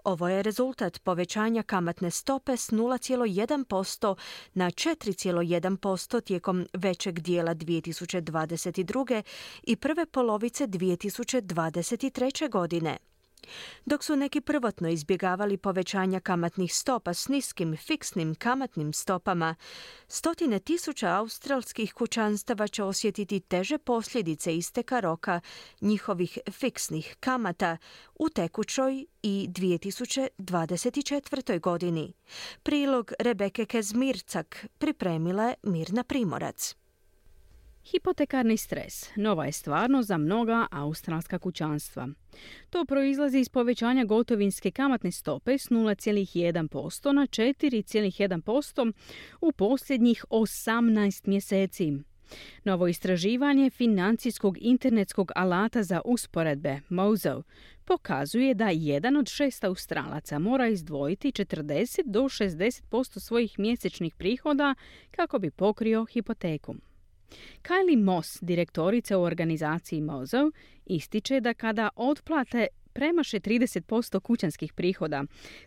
Ovo 0.03 0.29
je 0.29 0.43
rezultat 0.43 0.99
povećanja 1.03 1.63
kamatne 1.63 2.11
stope 2.11 2.57
s 2.57 2.71
0,1% 2.71 4.15
na 4.53 4.71
4,1% 4.71 6.21
tijekom 6.21 6.67
većeg 6.73 7.19
dijela 7.19 7.55
2022. 7.55 9.21
i 9.63 9.75
prve 9.75 10.05
polovice 10.05 10.67
2023. 10.67 12.49
godine. 12.49 12.97
Dok 13.85 14.03
su 14.03 14.15
neki 14.15 14.41
prvotno 14.41 14.89
izbjegavali 14.89 15.57
povećanja 15.57 16.19
kamatnih 16.19 16.75
stopa 16.75 17.13
s 17.13 17.27
niskim 17.27 17.77
fiksnim 17.77 18.35
kamatnim 18.35 18.93
stopama, 18.93 19.55
stotine 20.07 20.59
tisuća 20.59 21.09
australskih 21.09 21.93
kućanstava 21.93 22.67
će 22.67 22.83
osjetiti 22.83 23.39
teže 23.39 23.77
posljedice 23.77 24.55
isteka 24.55 24.99
roka 24.99 25.41
njihovih 25.81 26.37
fiksnih 26.51 27.15
kamata 27.19 27.77
u 28.15 28.29
tekućoj 28.29 29.05
i 29.23 29.47
2024. 29.49 31.59
godini. 31.59 32.13
Prilog 32.63 33.11
Rebeke 33.19 33.65
Kezmircak 33.65 34.65
pripremila 34.77 35.43
je 35.43 35.55
Mirna 35.63 36.03
Primorac. 36.03 36.75
Hipotekarni 37.91 38.57
stres 38.57 39.09
nova 39.15 39.45
je 39.45 39.51
stvarno 39.51 40.03
za 40.03 40.17
mnoga 40.17 40.67
australska 40.71 41.39
kućanstva. 41.39 42.09
To 42.69 42.85
proizlazi 42.85 43.39
iz 43.39 43.49
povećanja 43.49 44.03
gotovinske 44.03 44.71
kamatne 44.71 45.11
stope 45.11 45.57
s 45.57 45.69
0,1% 45.69 47.11
na 47.11 47.21
4,1% 47.21 48.93
u 49.41 49.51
posljednjih 49.51 50.25
18 50.29 51.27
mjeseci. 51.27 51.93
Novo 52.63 52.87
istraživanje 52.87 53.69
financijskog 53.69 54.57
internetskog 54.61 55.31
alata 55.35 55.83
za 55.83 56.01
usporedbe, 56.05 56.79
Mozo, 56.89 57.43
pokazuje 57.85 58.53
da 58.53 58.69
jedan 58.69 59.15
od 59.15 59.27
šest 59.27 59.63
Australaca 59.63 60.39
mora 60.39 60.67
izdvojiti 60.67 61.31
40 61.31 62.01
do 62.05 62.21
60% 62.21 63.19
svojih 63.19 63.59
mjesečnih 63.59 64.15
prihoda 64.15 64.75
kako 65.11 65.39
bi 65.39 65.51
pokrio 65.51 66.05
hipoteku. 66.05 66.75
Kylie 67.61 68.03
Moss, 68.03 68.37
direktorica 68.41 69.17
u 69.17 69.21
organizaciji 69.21 70.01
Mozo, 70.01 70.51
ističe 70.85 71.39
da 71.39 71.53
kada 71.53 71.89
otplate 71.95 72.67
premaše 72.93 73.39
30% 73.39 74.19
kućanskih 74.19 74.73
prihoda, 74.73 75.23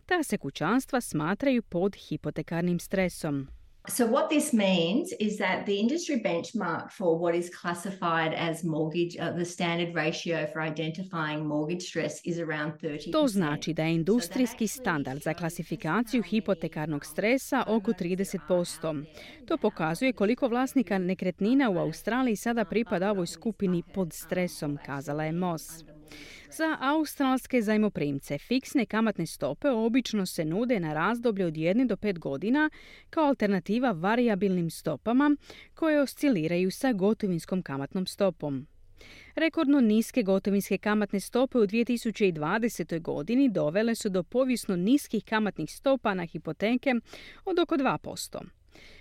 ta 0.06 0.22
se 0.22 0.38
kućanstva 0.38 1.00
smatraju 1.00 1.62
pod 1.62 1.96
hipotekarnim 1.96 2.78
stresom. 2.78 3.48
So, 3.88 4.06
what 4.06 4.28
this 4.28 4.52
means 4.52 5.12
is 5.18 5.38
that 5.38 5.66
the 5.66 5.80
industry 5.80 6.20
benchmark 6.20 6.92
for 6.92 7.18
what 7.18 7.34
is 7.34 7.50
classified 7.60 8.34
as 8.34 8.64
mortgage, 8.64 9.16
uh, 9.16 9.30
the 9.30 9.44
standard 9.44 9.94
ratio 9.94 10.46
for 10.52 10.60
identifying 10.60 11.46
mortgage 11.46 11.82
stress 11.82 12.20
is 12.24 12.38
around 12.38 12.72
30%. 12.82 13.12
To 13.12 13.28
znači 13.28 13.74
da 13.74 13.82
je 13.82 13.94
industrijski 13.94 14.66
standard 14.66 15.22
za 15.22 15.34
klasifikaciju 15.34 16.22
hipotekarnog 16.22 17.04
stresa 17.04 17.64
oko 17.66 17.92
30%. 17.92 19.04
To 19.46 19.56
pokazuje 19.56 20.12
koliko 20.12 20.48
vlasnika 20.48 20.98
nekretnina 20.98 21.70
u 21.70 21.78
Australiji 21.78 22.36
sada 22.36 22.64
pripada 22.64 23.10
ovoj 23.10 23.26
skupini 23.26 23.82
pod 23.94 24.12
stresom, 24.12 24.78
kazala 24.86 25.24
je 25.24 25.32
Moss. 25.32 25.84
Za 26.50 26.76
australske 26.80 27.62
zajmoprimce 27.62 28.38
fiksne 28.38 28.86
kamatne 28.86 29.26
stope 29.26 29.70
obično 29.70 30.26
se 30.26 30.44
nude 30.44 30.80
na 30.80 30.94
razdoblje 30.94 31.46
od 31.46 31.54
1 31.54 31.86
do 31.86 31.96
5 31.96 32.18
godina 32.18 32.70
kao 33.10 33.24
alternativa 33.24 33.92
variabilnim 33.92 34.70
stopama 34.70 35.36
koje 35.74 36.00
osciliraju 36.00 36.70
sa 36.70 36.92
gotovinskom 36.92 37.62
kamatnom 37.62 38.06
stopom. 38.06 38.66
Rekordno 39.34 39.80
niske 39.80 40.22
gotovinske 40.22 40.78
kamatne 40.78 41.20
stope 41.20 41.58
u 41.58 41.66
2020. 41.66 43.00
godini 43.00 43.48
dovele 43.48 43.94
su 43.94 44.08
do 44.08 44.22
povijesno 44.22 44.76
niskih 44.76 45.24
kamatnih 45.24 45.72
stopa 45.72 46.14
na 46.14 46.24
hipoteke 46.24 46.94
od 47.44 47.58
oko 47.58 47.76
2%. 47.76 48.57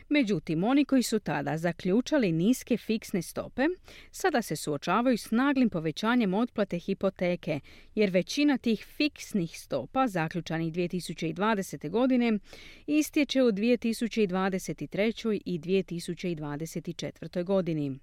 Međutim, 0.10 0.64
oni 0.64 0.86
koji 0.86 1.04
su 1.04 1.20
tada 1.20 1.58
zaključali 1.58 2.32
niske 2.32 2.78
fiksne 2.78 3.22
stope, 3.22 3.64
sada 4.12 4.42
se 4.42 4.56
suočavaju 4.56 5.18
s 5.18 5.32
naglim 5.32 5.70
povećanjem 5.70 6.34
otplate 6.34 6.80
hipoteke, 6.80 7.60
jer 7.96 8.10
većina 8.10 8.58
tih 8.58 8.86
fiksnih 8.86 9.60
stopa 9.60 10.08
zaključanih 10.08 10.74
2020. 10.74 11.90
godine 11.90 12.40
istječe 12.88 13.44
u 13.44 13.52
2023. 13.52 15.42
i 15.46 15.60
2024. 15.60 17.44
godini. 17.44 18.00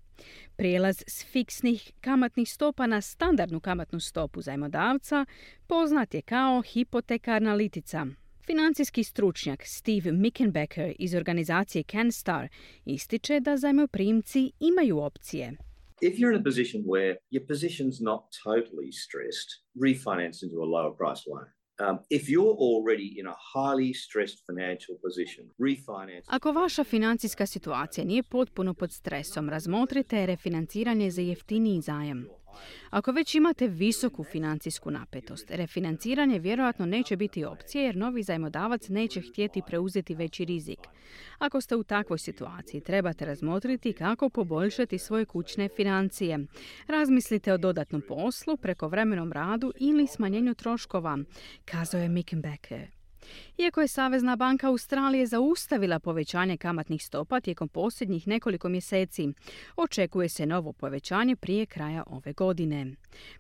Prijelaz 0.56 1.02
s 1.06 1.24
fiksnih 1.24 1.92
kamatnih 2.00 2.50
stopa 2.50 2.86
na 2.86 3.00
standardnu 3.00 3.60
kamatnu 3.60 4.00
stopu 4.00 4.42
zajmodavca 4.42 5.26
poznat 5.66 6.14
je 6.14 6.22
kao 6.22 6.62
hipotekarna 6.62 7.54
litica. 7.54 8.06
Financijski 8.46 9.04
stručnjak 9.04 9.62
Steve 9.66 10.12
Mickenbecker 10.12 10.94
iz 10.98 11.14
organizacije 11.14 11.84
CanStar 11.90 12.48
ističe 12.84 13.40
da 13.40 13.56
zajmoprimci 13.56 14.52
imaju 14.60 14.98
opcije. 14.98 15.56
If 16.00 16.14
you're 16.18 16.34
in 16.34 16.40
a 16.40 16.44
position 16.44 16.82
where 16.82 17.16
your 17.30 17.46
position's 17.46 17.96
not 18.10 18.22
totally 18.44 18.92
stressed, 19.04 19.50
refinance 19.86 20.38
into 20.44 20.56
a 20.64 20.68
lower 20.74 20.92
price 21.00 21.22
loan. 21.30 21.46
Um, 21.84 21.98
if 22.10 22.22
you're 22.32 22.56
already 22.68 23.08
in 23.20 23.26
a 23.26 23.36
highly 23.54 23.94
stressed 23.94 24.38
financial 24.48 24.94
position, 25.04 25.44
refinance... 25.58 26.24
Ako 26.26 26.52
vaša 26.52 26.84
financijska 26.84 27.46
situacija 27.46 28.04
nije 28.04 28.22
potpuno 28.22 28.74
pod 28.74 28.92
stresom, 28.92 29.48
razmotrite 29.48 30.26
refinanciranje 30.26 31.10
za 31.10 31.22
jeftiniji 31.22 31.80
zajam. 31.80 32.26
Ako 32.90 33.12
već 33.12 33.34
imate 33.34 33.68
visoku 33.68 34.24
financijsku 34.24 34.90
napetost, 34.90 35.50
refinanciranje 35.50 36.38
vjerojatno 36.38 36.86
neće 36.86 37.16
biti 37.16 37.44
opcije 37.44 37.84
jer 37.84 37.96
novi 37.96 38.22
zajmodavac 38.22 38.88
neće 38.88 39.20
htjeti 39.20 39.62
preuzeti 39.66 40.14
veći 40.14 40.44
rizik. 40.44 40.78
Ako 41.38 41.60
ste 41.60 41.76
u 41.76 41.84
takvoj 41.84 42.18
situaciji, 42.18 42.80
trebate 42.80 43.24
razmotriti 43.24 43.92
kako 43.92 44.28
poboljšati 44.28 44.98
svoje 44.98 45.24
kućne 45.24 45.68
financije. 45.76 46.38
Razmislite 46.86 47.52
o 47.52 47.58
dodatnom 47.58 48.02
poslu, 48.08 48.56
prekovremenom 48.56 49.32
radu 49.32 49.72
ili 49.76 50.06
smanjenju 50.06 50.54
troškova, 50.54 51.18
kazao 51.64 52.00
je 52.00 52.08
Mickenbecker. 52.08 53.03
Iako 53.58 53.80
je 53.80 53.88
Savezna 53.88 54.36
banka 54.36 54.68
Australije 54.68 55.26
zaustavila 55.26 55.98
povećanje 55.98 56.56
kamatnih 56.56 57.04
stopa 57.04 57.40
tijekom 57.40 57.68
posljednjih 57.68 58.28
nekoliko 58.28 58.68
mjeseci, 58.68 59.28
očekuje 59.76 60.28
se 60.28 60.46
novo 60.46 60.72
povećanje 60.72 61.36
prije 61.36 61.66
kraja 61.66 62.04
ove 62.06 62.32
godine. 62.32 62.86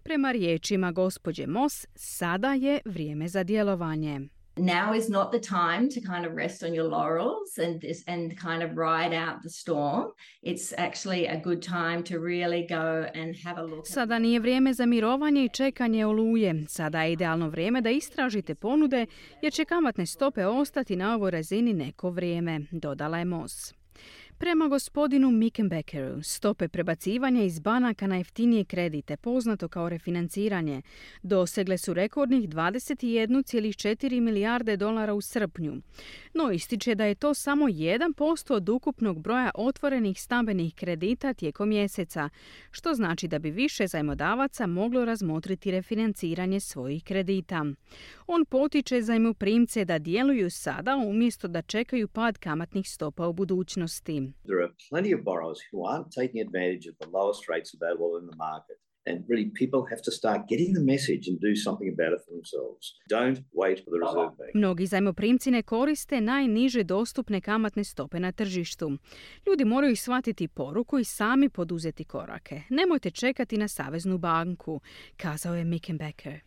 Prema 0.02 0.32
riječima 0.32 0.92
gospođe 0.92 1.46
Moss, 1.46 1.86
sada 1.94 2.52
je 2.52 2.80
vrijeme 2.84 3.28
za 3.28 3.44
djelovanje. 3.44 4.20
Now 4.56 4.94
is 4.94 5.08
not 5.08 5.32
the 5.32 5.40
time 5.40 5.88
to 5.88 6.00
kind 6.00 6.26
of 6.26 6.36
rest 6.36 6.62
on 6.62 6.74
your 6.74 6.88
laurels 6.88 7.58
and 7.58 7.80
this 7.80 8.04
and 8.06 8.40
kind 8.40 8.62
of 8.62 8.76
ride 8.76 9.12
out 9.12 9.42
the 9.42 9.50
storm. 9.50 10.04
It's 10.42 10.74
actually 10.78 11.26
a 11.26 11.40
good 11.44 11.62
time 11.62 12.02
to 12.02 12.18
really 12.18 12.66
go 12.68 13.06
and 13.14 13.36
have 13.44 13.60
a 13.60 13.64
look. 13.64 13.86
Sada 13.86 14.18
nije 14.18 14.40
vrijeme 14.40 14.72
za 14.72 14.86
mirovanje 14.86 15.44
i 15.44 15.48
čekanje 15.48 16.06
oluje. 16.06 16.64
Sada 16.68 17.02
je 17.02 17.12
idealno 17.12 17.48
vrijeme 17.48 17.80
da 17.80 17.90
istražite 17.90 18.54
ponude 18.54 19.06
jer 19.42 19.52
će 19.52 19.64
kamatne 19.64 20.06
stope 20.06 20.46
ostati 20.46 20.96
na 20.96 21.14
ovoj 21.14 21.30
razini 21.30 21.72
neko 21.72 22.10
vrijeme, 22.10 22.60
dodala 22.70 23.18
je 23.18 23.24
Moss. 23.24 23.83
Prema 24.38 24.68
gospodinu 24.68 25.30
Mickenbeckeru, 25.30 26.22
stope 26.22 26.68
prebacivanja 26.68 27.42
iz 27.42 27.58
banaka 27.58 28.06
na 28.06 28.16
jeftinije 28.16 28.64
kredite, 28.64 29.16
poznato 29.16 29.68
kao 29.68 29.88
refinanciranje, 29.88 30.82
dosegle 31.22 31.78
su 31.78 31.94
rekordnih 31.94 32.48
21,4 32.48 34.20
milijarde 34.20 34.76
dolara 34.76 35.14
u 35.14 35.20
srpnju. 35.20 35.76
No 36.34 36.50
ističe 36.50 36.94
da 36.94 37.04
je 37.04 37.14
to 37.14 37.34
samo 37.34 37.64
1% 37.64 38.54
od 38.54 38.68
ukupnog 38.68 39.20
broja 39.20 39.50
otvorenih 39.54 40.20
stambenih 40.20 40.74
kredita 40.74 41.34
tijekom 41.34 41.68
mjeseca, 41.68 42.28
što 42.70 42.94
znači 42.94 43.28
da 43.28 43.38
bi 43.38 43.50
više 43.50 43.86
zajmodavaca 43.86 44.66
moglo 44.66 45.04
razmotriti 45.04 45.70
refinanciranje 45.70 46.60
svojih 46.60 47.04
kredita. 47.04 47.64
On 48.26 48.44
potiče 48.44 49.02
zajmoprimce 49.02 49.84
da 49.84 49.98
djeluju 49.98 50.50
sada 50.50 50.96
umjesto 50.96 51.48
da 51.48 51.62
čekaju 51.62 52.08
pad 52.08 52.38
kamatnih 52.38 52.90
stopa 52.90 53.26
u 53.26 53.32
budućnosti. 53.32 54.33
There 54.46 54.60
are 54.62 54.72
plenty 54.90 55.12
of 55.12 55.24
borrowers 55.24 55.60
who 55.70 55.86
aren't 55.86 56.10
taking 56.10 56.40
advantage 56.40 56.86
of 56.86 56.94
the 57.00 57.08
lowest 57.18 57.48
rates 57.48 57.74
available 57.74 58.18
in 58.20 58.26
the 58.30 58.36
market. 58.36 58.78
And 59.06 59.24
really, 59.28 59.50
people 59.50 59.84
have 59.90 60.02
to 60.02 60.10
start 60.10 60.48
getting 60.48 60.72
the 60.72 60.80
message 60.80 61.28
and 61.28 61.38
do 61.40 61.54
something 61.54 61.88
about 61.94 62.12
it 62.16 62.20
for 62.24 62.32
themselves. 62.32 62.94
Don't 63.10 63.38
wait 63.52 63.84
for 63.84 63.90
the 63.90 63.98
Reserve 63.98 64.32
Bank. 64.38 64.54
Mnogi 64.54 64.86
zajmoprimci 64.86 65.50
ne 65.50 65.62
koriste 65.62 66.20
najniže 66.20 66.84
dostupne 66.84 67.40
kamatne 67.40 67.84
stope 67.84 68.20
na 68.20 68.32
tržištu. 68.32 68.98
Ljudi 69.46 69.64
moraju 69.64 69.96
shvatiti 69.96 70.48
poruku 70.48 70.98
i 70.98 71.04
sami 71.04 71.48
poduzeti 71.48 72.04
korake. 72.04 72.62
Nemojte 72.70 73.10
čekati 73.10 73.58
na 73.58 73.68
Saveznu 73.68 74.18
banku, 74.18 74.80
kazao 75.16 75.54
je 75.54 75.64
Mickenbecker. 75.64 76.40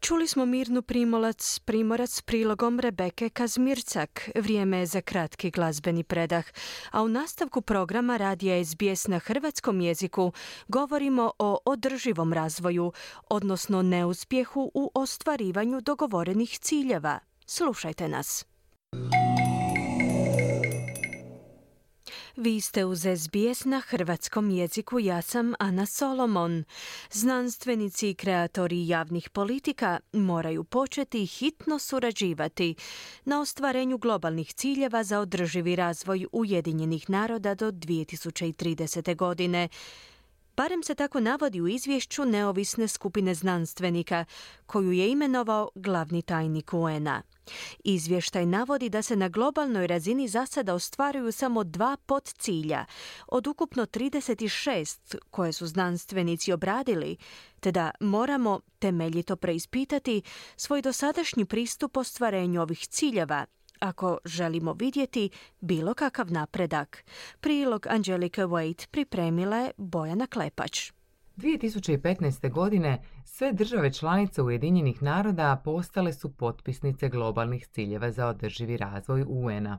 Čuli 0.00 0.28
smo 0.28 0.46
Mirnu 0.46 0.82
Primolac, 0.82 1.58
Primorac 1.58 2.20
prilogom 2.20 2.80
Rebeke 2.80 3.28
Kazmircak. 3.28 4.30
Vrijeme 4.34 4.78
je 4.78 4.86
za 4.86 5.00
kratki 5.00 5.50
glazbeni 5.50 6.04
predah. 6.04 6.44
A 6.90 7.02
u 7.02 7.08
nastavku 7.08 7.60
programa 7.60 8.16
Radija 8.16 8.64
SBS 8.64 9.06
na 9.06 9.18
hrvatskom 9.18 9.80
jeziku 9.80 10.32
govorimo 10.68 11.32
o 11.38 11.58
održivom 11.64 12.32
razvoju, 12.32 12.92
odnosno 13.30 13.82
neuspjehu 13.82 14.70
u 14.74 14.90
ostvarivanju 14.94 15.80
dogovorenih 15.80 16.58
ciljeva. 16.58 17.18
Slušajte 17.46 18.08
nas. 18.08 18.44
Vi 22.36 22.60
ste 22.60 22.84
uz 22.84 23.00
SBS 23.00 23.64
na 23.64 23.80
hrvatskom 23.80 24.50
jeziku, 24.50 25.00
ja 25.00 25.22
sam 25.22 25.54
Ana 25.58 25.86
Solomon. 25.86 26.64
Znanstvenici 27.10 28.10
i 28.10 28.14
kreatori 28.14 28.88
javnih 28.88 29.30
politika 29.30 30.00
moraju 30.12 30.64
početi 30.64 31.26
hitno 31.26 31.78
surađivati 31.78 32.74
na 33.24 33.40
ostvarenju 33.40 33.98
globalnih 33.98 34.52
ciljeva 34.52 35.04
za 35.04 35.20
održivi 35.20 35.76
razvoj 35.76 36.26
Ujedinjenih 36.32 37.10
naroda 37.10 37.54
do 37.54 37.70
2030. 37.70 39.16
godine. 39.16 39.68
Barem 40.56 40.82
se 40.82 40.94
tako 40.94 41.20
navodi 41.20 41.60
u 41.60 41.68
izvješću 41.68 42.24
neovisne 42.24 42.88
skupine 42.88 43.34
znanstvenika, 43.34 44.24
koju 44.66 44.92
je 44.92 45.10
imenovao 45.10 45.70
glavni 45.74 46.22
tajnik 46.22 46.74
UN-a. 46.74 47.22
Izvještaj 47.84 48.46
navodi 48.46 48.88
da 48.88 49.02
se 49.02 49.16
na 49.16 49.28
globalnoj 49.28 49.86
razini 49.86 50.28
za 50.28 50.46
sada 50.46 50.74
ostvaruju 50.74 51.32
samo 51.32 51.64
dva 51.64 51.96
podcilja 52.06 52.84
od 53.26 53.46
ukupno 53.46 53.86
36 53.86 55.16
koje 55.30 55.52
su 55.52 55.66
znanstvenici 55.66 56.52
obradili, 56.52 57.16
te 57.60 57.72
da 57.72 57.90
moramo 58.00 58.60
temeljito 58.78 59.36
preispitati 59.36 60.22
svoj 60.56 60.82
dosadašnji 60.82 61.44
pristup 61.44 61.96
ostvarenju 61.96 62.62
ovih 62.62 62.86
ciljeva 62.86 63.46
ako 63.80 64.18
želimo 64.24 64.72
vidjeti 64.72 65.30
bilo 65.60 65.94
kakav 65.94 66.32
napredak. 66.32 67.04
Prilog 67.40 67.86
Angelika 67.86 68.42
Wade 68.42 68.86
pripremila 68.90 69.56
je 69.56 69.70
Bojana 69.76 70.26
Klepač. 70.26 70.92
2015. 71.36 72.50
godine 72.50 73.02
sve 73.24 73.52
države 73.52 73.92
članice 73.92 74.42
Ujedinjenih 74.42 75.02
naroda 75.02 75.62
postale 75.64 76.12
su 76.12 76.36
potpisnice 76.36 77.08
globalnih 77.08 77.66
ciljeva 77.66 78.10
za 78.10 78.26
održivi 78.26 78.76
razvoj 78.76 79.24
UN-a. 79.28 79.78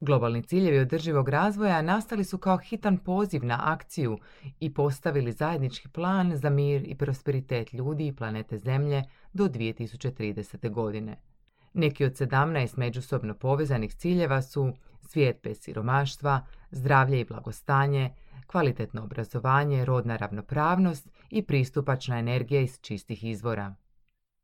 Globalni 0.00 0.42
ciljevi 0.42 0.78
održivog 0.78 1.28
razvoja 1.28 1.82
nastali 1.82 2.24
su 2.24 2.38
kao 2.38 2.58
hitan 2.58 2.98
poziv 2.98 3.44
na 3.44 3.60
akciju 3.62 4.18
i 4.60 4.74
postavili 4.74 5.32
zajednički 5.32 5.88
plan 5.88 6.36
za 6.36 6.50
mir 6.50 6.82
i 6.86 6.94
prosperitet 6.94 7.72
ljudi 7.72 8.06
i 8.06 8.16
planete 8.16 8.58
Zemlje 8.58 9.02
do 9.32 9.44
2030. 9.44 10.70
godine. 10.70 11.16
Neki 11.74 12.04
od 12.04 12.12
17 12.12 12.78
međusobno 12.78 13.34
povezanih 13.34 13.94
ciljeva 13.94 14.42
su 14.42 14.72
svijet 15.00 15.36
bez 15.42 15.60
siromaštva, 15.60 16.46
zdravlje 16.70 17.20
i 17.20 17.24
blagostanje, 17.24 18.10
kvalitetno 18.46 19.02
obrazovanje, 19.04 19.84
rodna 19.84 20.16
ravnopravnost 20.16 21.08
i 21.30 21.42
pristupačna 21.42 22.18
energija 22.18 22.60
iz 22.60 22.80
čistih 22.80 23.24
izvora. 23.24 23.74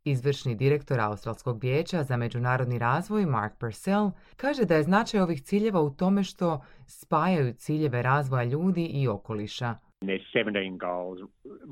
Izvršni 0.05 0.55
direktor 0.55 1.01
Australskog 1.01 1.63
vijeća 1.63 2.03
za 2.03 2.17
međunarodni 2.17 2.79
razvoj 2.79 3.27
Mark 3.27 3.53
Purcell 3.61 4.11
kaže 4.37 4.65
da 4.65 4.77
je 4.77 4.83
značaj 4.83 5.21
ovih 5.21 5.43
ciljeva 5.43 5.81
u 5.81 5.91
tome 5.91 6.25
što 6.25 6.61
spajaju 6.87 7.53
ciljeve 7.53 8.03
razvoja 8.03 8.45
ljudi 8.45 8.85
i 8.85 9.09
okoliša. 9.09 9.75
There's 10.05 10.27
17 10.35 10.79
goals 10.79 11.19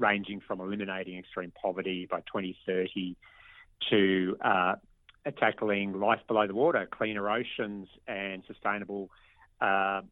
ranging 0.03 0.43
from 0.47 0.61
eliminating 0.61 1.25
extreme 1.25 1.51
poverty 1.63 2.07
by 2.09 2.21
2030 2.35 3.15
to 3.89 4.35
uh, 4.45 4.88
tackling 5.33 5.95
life 6.09 6.23
below 6.29 6.47
the 6.47 6.55
water, 6.55 6.87
cleaner 6.99 7.27
oceans 7.29 7.89
and 8.07 8.45
sustainable 8.47 9.09
uh, 9.61 10.03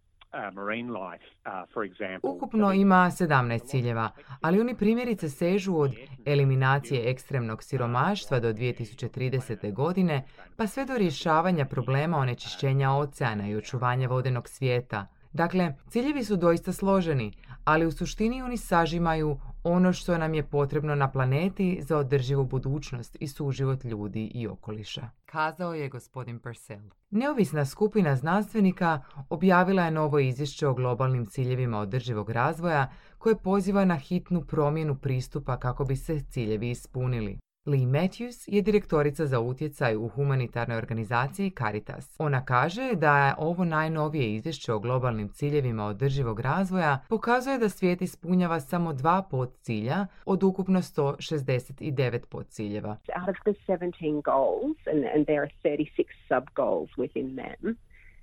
Ukupno 2.22 2.72
ima 2.72 3.10
17 3.10 3.66
ciljeva, 3.66 4.10
ali 4.40 4.60
oni 4.60 4.74
primjerice 4.74 5.28
sežu 5.28 5.76
od 5.76 5.94
eliminacije 6.24 7.10
ekstremnog 7.10 7.62
siromaštva 7.62 8.40
do 8.40 8.52
2030. 8.52 9.72
godine, 9.72 10.24
pa 10.56 10.66
sve 10.66 10.84
do 10.84 10.98
rješavanja 10.98 11.64
problema 11.64 12.18
onečišćenja 12.18 12.92
oceana 12.92 13.48
i 13.48 13.56
očuvanja 13.56 14.08
vodenog 14.08 14.48
svijeta. 14.48 15.06
Dakle, 15.32 15.74
ciljevi 15.88 16.24
su 16.24 16.36
doista 16.36 16.72
složeni, 16.72 17.32
ali 17.64 17.86
u 17.86 17.92
suštini 17.92 18.42
oni 18.42 18.56
sažimaju 18.56 19.38
ono 19.68 19.92
što 19.92 20.18
nam 20.18 20.34
je 20.34 20.42
potrebno 20.42 20.94
na 20.94 21.10
planeti 21.10 21.78
za 21.82 21.98
održivu 21.98 22.44
budućnost 22.44 23.16
i 23.20 23.28
suživot 23.28 23.84
ljudi 23.84 24.30
i 24.34 24.48
okoliša. 24.48 25.10
Kazao 25.24 25.74
je 25.74 25.88
gospodin 25.88 26.38
Purcell. 26.38 26.82
Neovisna 27.10 27.64
skupina 27.64 28.16
znanstvenika 28.16 29.00
objavila 29.30 29.82
je 29.82 29.90
novo 29.90 30.18
izvješće 30.18 30.66
o 30.66 30.74
globalnim 30.74 31.26
ciljevima 31.26 31.78
održivog 31.78 32.30
razvoja 32.30 32.90
koje 33.18 33.36
poziva 33.36 33.84
na 33.84 33.96
hitnu 33.96 34.42
promjenu 34.42 34.94
pristupa 34.94 35.58
kako 35.58 35.84
bi 35.84 35.96
se 35.96 36.20
ciljevi 36.30 36.70
ispunili. 36.70 37.38
Lee 37.66 37.86
Matthews 37.86 38.48
je 38.48 38.62
direktorica 38.62 39.26
za 39.26 39.40
utjecaj 39.40 39.96
u 39.96 40.08
humanitarnoj 40.08 40.78
organizaciji 40.78 41.50
Caritas. 41.50 42.16
Ona 42.18 42.44
kaže 42.44 42.94
da 42.94 43.34
ovo 43.38 43.64
najnovije 43.64 44.34
izvješće 44.34 44.72
o 44.72 44.78
globalnim 44.78 45.28
ciljevima 45.28 45.84
održivog 45.84 46.40
razvoja 46.40 46.98
pokazuje 47.08 47.58
da 47.58 47.68
svijet 47.68 48.02
ispunjava 48.02 48.60
samo 48.60 48.92
dva 48.92 49.22
podcilja 49.30 50.06
od 50.24 50.42
ukupno 50.42 50.78
169 50.78 52.26
podciljeva. 52.30 52.90
Out 52.90 53.28
of 53.28 53.36
the 53.44 53.72
17 53.72 54.22
goals, 54.22 54.76
and, 54.92 55.04
and 55.14 55.26
there 55.26 55.40
are 55.40 55.50
36 55.62 56.04
sub-goals 56.28 56.90
within 56.96 57.36
them, 57.36 57.76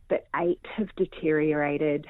but 0.10 0.20
eight 0.44 0.66
have 0.76 0.90
deteriorated, 0.98 2.02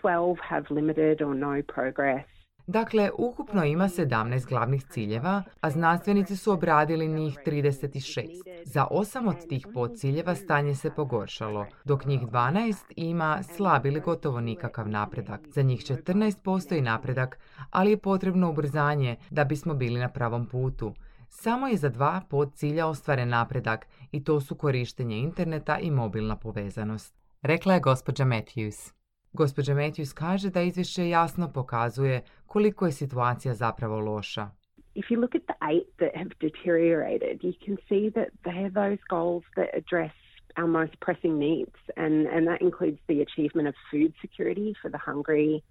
12 0.00 0.36
have 0.42 0.64
limited 0.70 1.22
or 1.22 1.34
no 1.34 1.62
progress, 1.74 2.37
Dakle, 2.68 3.10
ukupno 3.18 3.64
ima 3.64 3.84
17 3.84 4.48
glavnih 4.48 4.84
ciljeva, 4.84 5.42
a 5.60 5.70
znanstvenici 5.70 6.36
su 6.36 6.52
obradili 6.52 7.08
njih 7.08 7.38
36. 7.46 8.26
Za 8.64 8.86
osam 8.90 9.28
od 9.28 9.48
tih 9.48 9.66
podciljeva 9.74 10.34
stanje 10.34 10.74
se 10.74 10.90
pogoršalo, 10.90 11.66
dok 11.84 12.04
njih 12.04 12.20
12 12.20 12.76
ima 12.96 13.42
slab 13.42 13.86
ili 13.86 14.00
gotovo 14.00 14.40
nikakav 14.40 14.88
napredak. 14.88 15.40
Za 15.54 15.62
njih 15.62 15.80
14 15.80 16.42
postoji 16.42 16.80
napredak, 16.80 17.38
ali 17.70 17.90
je 17.90 17.96
potrebno 17.96 18.50
ubrzanje 18.50 19.16
da 19.30 19.44
bismo 19.44 19.74
bili 19.74 20.00
na 20.00 20.08
pravom 20.08 20.46
putu. 20.46 20.94
Samo 21.28 21.68
je 21.68 21.76
za 21.76 21.88
dva 21.88 22.20
podcilja 22.30 22.86
ostvaren 22.86 23.28
napredak 23.28 23.86
i 24.12 24.24
to 24.24 24.40
su 24.40 24.54
korištenje 24.54 25.16
interneta 25.16 25.78
i 25.78 25.90
mobilna 25.90 26.36
povezanost. 26.36 27.14
Rekla 27.42 27.74
je 27.74 27.80
gospođa 27.80 28.24
Matthews. 28.24 28.97
Gospođa 29.32 29.74
Matthews 29.74 30.14
kaže 30.14 30.50
da 30.50 30.62
izvješće 30.62 31.08
jasno 31.08 31.52
pokazuje 31.52 32.22
koliko 32.46 32.86
je 32.86 32.92
situacija 32.92 33.54
zapravo 33.54 34.00
loša. 34.00 34.50
If 34.94 35.04
you 35.10 35.20
look 35.20 35.34
at 35.34 35.42
the 35.42 35.58
eight 35.72 35.88
that 35.98 36.12
have 36.16 36.30
deteriorated, 36.40 37.34
you 37.42 37.54
can 37.66 37.76
see 37.88 38.10
that 38.10 38.28
they 38.46 38.58
are 38.64 38.70
those 38.82 39.02
goals 39.08 39.44
that 39.56 39.68
address 39.80 40.14
our 40.58 40.66
most 40.66 40.94
pressing 41.00 41.38
needs, 41.38 41.78
and, 41.96 42.26
and 42.34 42.46
that 42.48 42.60
includes 42.60 42.98
the 43.06 43.20
achievement 43.26 43.68
of 43.68 43.74
food 43.90 44.12
security 44.20 44.74
for 44.82 44.90
the 44.90 44.98
hungry, 44.98 45.62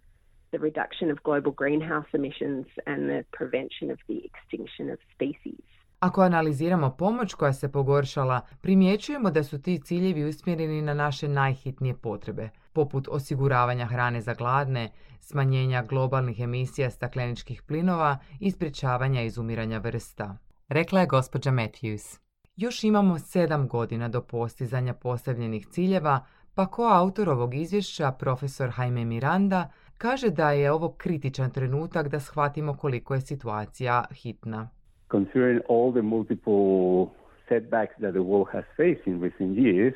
the 0.51 0.59
reduction 0.59 1.11
of 1.11 1.21
global 1.23 1.51
greenhouse 1.51 2.09
emissions, 2.13 2.65
and 2.85 3.09
the 3.09 3.25
prevention 3.33 3.91
of 3.91 3.99
the 4.07 4.19
extinction 4.29 4.89
of 4.89 4.99
species. 5.13 5.63
Ako 5.99 6.21
analiziramo 6.21 6.89
pomoć 6.89 7.33
koja 7.33 7.53
se 7.53 7.71
pogoršala, 7.71 8.41
primjećujemo 8.61 9.31
da 9.31 9.43
su 9.43 9.61
ti 9.61 9.79
ciljevi 9.79 10.23
usmjereni 10.23 10.81
na 10.81 10.93
naše 10.93 11.27
najhitnije 11.27 11.95
potrebe, 11.97 12.49
poput 12.73 13.07
osiguravanja 13.11 13.85
hrane 13.85 14.21
za 14.21 14.33
gladne, 14.33 14.91
smanjenja 15.19 15.83
globalnih 15.83 16.39
emisija 16.39 16.89
stakleničkih 16.89 17.61
plinova 17.61 18.17
i 18.39 18.51
sprječavanja 18.51 19.21
izumiranja 19.21 19.77
vrsta. 19.77 20.37
Rekla 20.67 20.99
je 20.99 21.07
gospođa 21.07 21.51
Matthews. 21.51 22.19
Još 22.55 22.83
imamo 22.83 23.19
sedam 23.19 23.67
godina 23.67 24.09
do 24.09 24.21
postizanja 24.21 24.93
postavljenih 24.93 25.67
ciljeva, 25.67 26.25
pa 26.55 26.65
ko 26.65 26.83
autor 26.83 27.29
ovog 27.29 27.55
izvješća, 27.55 28.11
profesor 28.11 28.73
Jaime 28.77 29.05
Miranda, 29.05 29.69
kaže 29.97 30.29
da 30.29 30.51
je 30.51 30.71
ovo 30.71 30.91
kritičan 30.91 31.51
trenutak 31.51 32.07
da 32.07 32.19
shvatimo 32.19 32.77
koliko 32.77 33.13
je 33.13 33.21
situacija 33.21 34.05
hitna. 34.11 34.69
Considering 35.09 35.59
all 35.67 35.91
the 35.91 36.01
multiple 36.01 37.15
setbacks 37.47 37.95
that 37.99 38.13
the 38.13 38.23
world 38.23 38.47
has 38.51 38.63
faced 38.75 39.01
in 39.05 39.19
recent 39.19 39.57
years, 39.57 39.93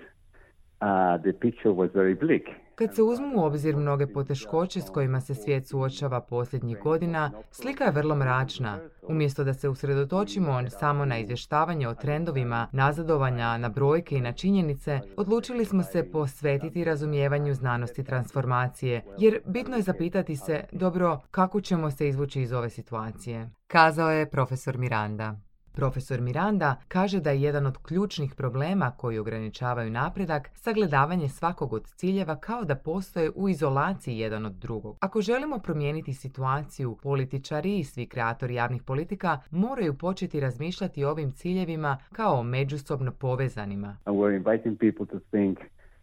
uh, 0.81 1.17
the 1.17 1.33
picture 1.33 1.73
was 1.73 1.89
very 1.93 2.13
bleak. 2.13 2.47
Kad 2.81 2.95
se 2.95 3.03
uzmu 3.03 3.41
u 3.41 3.45
obzir 3.45 3.75
mnoge 3.75 4.07
poteškoće 4.07 4.81
s 4.81 4.89
kojima 4.89 5.21
se 5.21 5.35
svijet 5.35 5.67
suočava 5.67 6.21
posljednjih 6.21 6.77
godina, 6.83 7.31
slika 7.51 7.83
je 7.83 7.91
vrlo 7.91 8.15
mračna. 8.15 8.79
Umjesto 9.01 9.43
da 9.43 9.53
se 9.53 9.69
usredotočimo 9.69 10.69
samo 10.69 11.05
na 11.05 11.17
izvještavanje 11.17 11.87
o 11.87 11.93
trendovima, 11.93 12.67
nazadovanja, 12.71 13.57
na 13.57 13.69
brojke 13.69 14.17
i 14.17 14.21
na 14.21 14.31
činjenice, 14.31 14.99
odlučili 15.17 15.65
smo 15.65 15.83
se 15.83 16.11
posvetiti 16.11 16.83
razumijevanju 16.83 17.53
znanosti 17.53 18.03
transformacije, 18.03 19.03
jer 19.17 19.39
bitno 19.45 19.75
je 19.75 19.81
zapitati 19.81 20.35
se, 20.35 20.63
dobro, 20.71 21.19
kako 21.31 21.61
ćemo 21.61 21.91
se 21.91 22.07
izvući 22.07 22.41
iz 22.41 22.53
ove 22.53 22.69
situacije? 22.69 23.49
Kazao 23.67 24.11
je 24.11 24.29
profesor 24.29 24.77
Miranda. 24.77 25.35
Profesor 25.73 26.21
Miranda 26.21 26.75
kaže 26.87 27.19
da 27.19 27.31
je 27.31 27.41
jedan 27.41 27.65
od 27.65 27.77
ključnih 27.77 28.35
problema 28.35 28.91
koji 28.91 29.19
ograničavaju 29.19 29.91
napredak 29.91 30.49
sagledavanje 30.53 31.29
svakog 31.29 31.73
od 31.73 31.87
ciljeva 31.87 32.35
kao 32.35 32.63
da 32.63 32.75
postoje 32.75 33.31
u 33.35 33.49
izolaciji 33.49 34.17
jedan 34.17 34.45
od 34.45 34.53
drugog. 34.53 34.97
Ako 34.99 35.21
želimo 35.21 35.57
promijeniti 35.57 36.13
situaciju, 36.13 36.97
političari 37.03 37.79
i 37.79 37.83
svi 37.83 38.05
kreatori 38.05 38.55
javnih 38.55 38.83
politika 38.83 39.39
moraju 39.51 39.93
početi 39.93 40.39
razmišljati 40.39 41.03
o 41.03 41.09
ovim 41.11 41.31
ciljevima 41.31 41.97
kao 42.11 42.43
međusobno 42.43 43.11
povezanima. 43.11 43.97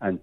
and 0.00 0.20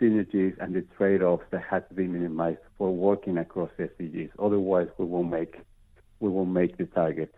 synergies 0.00 0.54
and 0.60 0.74
the 0.74 0.82
trade-offs 0.98 1.48
that 1.50 1.62
have 1.70 1.88
to 1.88 1.94
be 1.94 2.06
minimized 2.08 2.64
for 2.78 2.88
working 3.08 3.38
across 3.38 3.70
SDGs. 3.78 4.30
Otherwise, 4.38 4.88
we 4.98 5.04
won't 5.04 5.30
make 5.30 5.54
we 6.20 6.28
won't 6.28 6.52
make 6.52 6.76
the 6.76 6.86
target. 6.86 7.30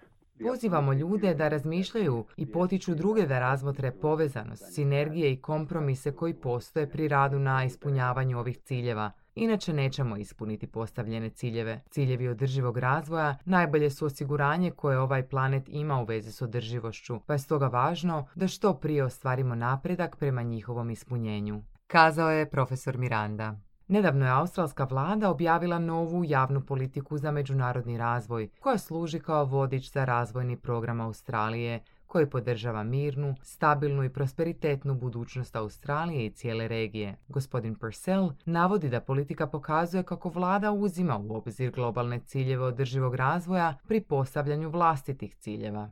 Pozivamo 0.48 0.92
ljude 0.92 1.34
da 1.34 1.48
razmišljaju 1.48 2.24
i 2.36 2.46
potiču 2.46 2.94
druge 2.94 3.26
da 3.26 3.38
razmotre 3.38 3.90
povezanost, 3.90 4.74
sinergije 4.74 5.32
i 5.32 5.36
kompromise 5.36 6.12
koji 6.12 6.34
postoje 6.34 6.90
pri 6.90 7.08
radu 7.08 7.38
na 7.38 7.64
ispunjavanju 7.64 8.38
ovih 8.38 8.58
ciljeva. 8.58 9.10
Inače 9.34 9.72
nećemo 9.72 10.16
ispuniti 10.16 10.66
postavljene 10.66 11.30
ciljeve. 11.30 11.80
Ciljevi 11.90 12.28
održivog 12.28 12.78
razvoja 12.78 13.36
najbolje 13.44 13.90
su 13.90 14.06
osiguranje 14.06 14.70
koje 14.70 14.98
ovaj 14.98 15.22
planet 15.22 15.62
ima 15.68 16.00
u 16.00 16.04
vezi 16.04 16.32
s 16.32 16.42
održivošću, 16.42 17.20
pa 17.26 17.32
je 17.32 17.38
stoga 17.38 17.66
važno 17.66 18.26
da 18.34 18.48
što 18.48 18.74
prije 18.74 19.04
ostvarimo 19.04 19.54
napredak 19.54 20.16
prema 20.16 20.42
njihovom 20.42 20.90
ispunjenju 20.90 21.62
kazao 21.92 22.30
je 22.30 22.50
profesor 22.50 22.98
Miranda. 22.98 23.56
Nedavno 23.88 24.24
je 24.24 24.30
australska 24.30 24.84
vlada 24.84 25.30
objavila 25.30 25.78
novu 25.78 26.24
javnu 26.24 26.60
politiku 26.60 27.18
za 27.18 27.30
međunarodni 27.30 27.98
razvoj, 27.98 28.48
koja 28.60 28.78
služi 28.78 29.20
kao 29.20 29.44
vodič 29.44 29.92
za 29.92 30.04
razvojni 30.04 30.56
program 30.56 31.00
Australije, 31.00 31.80
koji 32.06 32.30
podržava 32.30 32.82
mirnu, 32.82 33.34
stabilnu 33.42 34.04
i 34.04 34.12
prosperitetnu 34.12 34.94
budućnost 34.94 35.56
Australije 35.56 36.26
i 36.26 36.30
cijele 36.30 36.68
regije. 36.68 37.16
Gospodin 37.28 37.74
Purcell 37.74 38.32
navodi 38.44 38.88
da 38.88 39.00
politika 39.00 39.46
pokazuje 39.46 40.02
kako 40.02 40.28
vlada 40.28 40.72
uzima 40.72 41.18
u 41.18 41.36
obzir 41.36 41.70
globalne 41.70 42.20
ciljeve 42.20 42.64
održivog 42.64 43.14
razvoja 43.14 43.74
pri 43.88 44.00
postavljanju 44.00 44.70
vlastitih 44.70 45.34
ciljeva. 45.34 45.90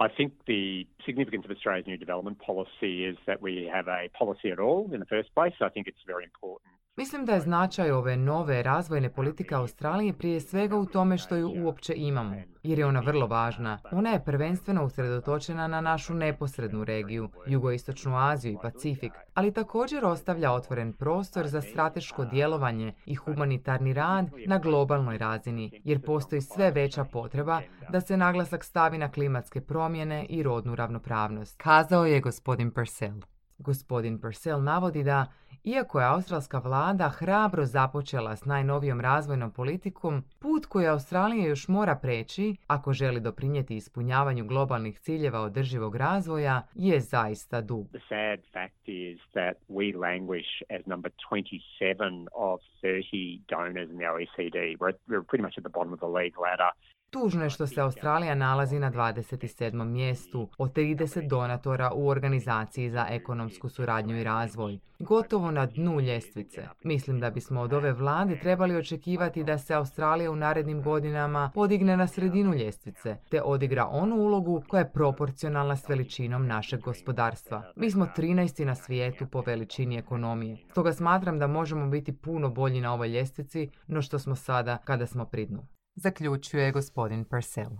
I 0.00 0.08
think 0.08 0.32
the 0.46 0.86
significance 1.04 1.44
of 1.44 1.50
Australia's 1.50 1.86
new 1.86 1.96
development 1.96 2.38
policy 2.38 3.04
is 3.04 3.16
that 3.26 3.42
we 3.42 3.68
have 3.72 3.88
a 3.88 4.08
policy 4.16 4.50
at 4.50 4.60
all 4.60 4.90
in 4.92 5.00
the 5.00 5.06
first 5.06 5.34
place. 5.34 5.54
I 5.60 5.68
think 5.70 5.88
it's 5.88 5.98
very 6.06 6.24
important 6.24 6.77
Mislim 6.98 7.24
da 7.24 7.34
je 7.34 7.40
značaj 7.40 7.90
ove 7.90 8.16
nove 8.16 8.62
razvojne 8.62 9.12
politike 9.12 9.54
Australije 9.54 10.12
prije 10.12 10.40
svega 10.40 10.76
u 10.76 10.86
tome 10.86 11.18
što 11.18 11.36
ju 11.36 11.64
uopće 11.64 11.94
imamo, 11.96 12.36
jer 12.62 12.78
je 12.78 12.86
ona 12.86 13.00
vrlo 13.00 13.26
važna. 13.26 13.78
Ona 13.92 14.10
je 14.10 14.24
prvenstveno 14.24 14.84
usredotočena 14.84 15.66
na 15.66 15.80
našu 15.80 16.14
neposrednu 16.14 16.84
regiju, 16.84 17.28
jugoistočnu 17.46 18.16
Aziju 18.16 18.52
i 18.52 18.56
Pacifik, 18.62 19.12
ali 19.34 19.52
također 19.52 20.04
ostavlja 20.04 20.52
otvoren 20.52 20.92
prostor 20.92 21.46
za 21.46 21.60
strateško 21.60 22.24
djelovanje 22.24 22.92
i 23.06 23.14
humanitarni 23.14 23.92
rad 23.92 24.30
na 24.46 24.58
globalnoj 24.58 25.18
razini, 25.18 25.80
jer 25.84 26.02
postoji 26.02 26.42
sve 26.42 26.70
veća 26.70 27.04
potreba 27.04 27.60
da 27.90 28.00
se 28.00 28.16
naglasak 28.16 28.64
stavi 28.64 28.98
na 28.98 29.10
klimatske 29.10 29.60
promjene 29.60 30.26
i 30.28 30.42
rodnu 30.42 30.74
ravnopravnost, 30.74 31.56
kazao 31.56 32.06
je 32.06 32.20
gospodin 32.20 32.70
Purcell. 32.70 33.20
Gospodin 33.58 34.20
Purcell 34.20 34.62
navodi 34.62 35.04
da 35.04 35.26
iako 35.68 36.00
je 36.00 36.06
australska 36.06 36.58
vlada 36.58 37.08
hrabro 37.08 37.64
započela 37.64 38.36
s 38.36 38.44
najnovijom 38.44 39.00
razvojnom 39.00 39.50
politikom, 39.52 40.22
put 40.38 40.66
koji 40.66 40.86
Australija 40.86 41.48
još 41.48 41.68
mora 41.68 41.96
preći, 41.96 42.56
ako 42.66 42.92
želi 42.92 43.20
doprinijeti 43.20 43.76
ispunjavanju 43.76 44.44
globalnih 44.44 44.98
ciljeva 44.98 45.40
održivog 45.40 45.96
razvoja, 45.96 46.62
je 46.74 47.00
zaista 47.00 47.60
dug. 47.60 47.86
The 47.88 48.00
sad 48.08 48.38
fact 48.52 48.88
is 48.88 49.18
that 49.32 49.56
we 49.68 49.98
languish 50.06 50.50
as 50.76 50.86
number 50.86 51.12
27 51.32 52.26
of 52.32 52.60
30 52.82 53.40
donors 53.48 53.90
in 53.90 53.96
the 53.96 54.08
OECD. 54.14 54.58
We're, 54.80 54.96
we're 55.08 55.26
pretty 55.30 55.44
much 55.46 55.58
at 55.58 55.64
the 55.64 55.74
bottom 55.78 55.92
of 55.92 56.00
the 56.04 56.12
league 56.18 56.38
ladder. 56.46 56.72
Tužno 57.10 57.44
je 57.44 57.50
što 57.50 57.66
se 57.66 57.80
Australija 57.80 58.34
nalazi 58.34 58.78
na 58.78 58.90
27. 58.90 59.84
mjestu 59.84 60.48
od 60.58 60.72
30 60.72 61.28
donatora 61.28 61.90
u 61.94 62.08
Organizaciji 62.08 62.90
za 62.90 63.06
ekonomsku 63.10 63.68
suradnju 63.68 64.20
i 64.20 64.24
razvoj. 64.24 64.78
Gotovo 64.98 65.50
na 65.50 65.66
dnu 65.66 66.00
ljestvice. 66.00 66.68
Mislim 66.84 67.20
da 67.20 67.30
bismo 67.30 67.60
od 67.60 67.72
ove 67.72 67.92
vlade 67.92 68.40
trebali 68.40 68.76
očekivati 68.76 69.44
da 69.44 69.58
se 69.58 69.74
Australija 69.74 70.30
u 70.30 70.36
narednim 70.36 70.82
godinama 70.82 71.50
podigne 71.54 71.96
na 71.96 72.06
sredinu 72.06 72.54
ljestvice, 72.54 73.16
te 73.28 73.42
odigra 73.42 73.86
onu 73.86 74.16
ulogu 74.16 74.62
koja 74.68 74.78
je 74.78 74.92
proporcionalna 74.92 75.76
s 75.76 75.88
veličinom 75.88 76.46
našeg 76.46 76.80
gospodarstva. 76.80 77.62
Mi 77.76 77.90
smo 77.90 78.08
13. 78.16 78.64
na 78.64 78.74
svijetu 78.74 79.26
po 79.26 79.40
veličini 79.40 79.96
ekonomije. 79.96 80.56
Stoga 80.70 80.92
smatram 80.92 81.38
da 81.38 81.46
možemo 81.46 81.86
biti 81.86 82.12
puno 82.12 82.48
bolji 82.50 82.80
na 82.80 82.94
ovoj 82.94 83.08
ljestvici 83.08 83.70
no 83.86 84.02
što 84.02 84.18
smo 84.18 84.34
sada 84.34 84.78
kada 84.84 85.06
smo 85.06 85.24
pri 85.24 85.46
dnu 85.46 85.77
zaključuje 85.98 86.72
gospodin 86.72 87.24
Purcell. 87.24 87.70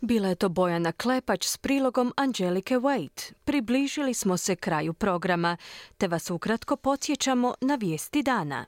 Bila 0.00 0.28
je 0.28 0.34
to 0.34 0.48
Bojana 0.48 0.92
Klepač 0.92 1.46
s 1.46 1.56
prilogom 1.56 2.12
Angelike 2.16 2.76
Wade. 2.76 3.32
Približili 3.44 4.14
smo 4.14 4.36
se 4.36 4.56
kraju 4.56 4.92
programa, 4.92 5.56
te 5.96 6.08
vas 6.08 6.30
ukratko 6.30 6.76
podsjećamo 6.76 7.54
na 7.60 7.74
vijesti 7.74 8.22
dana. 8.22 8.66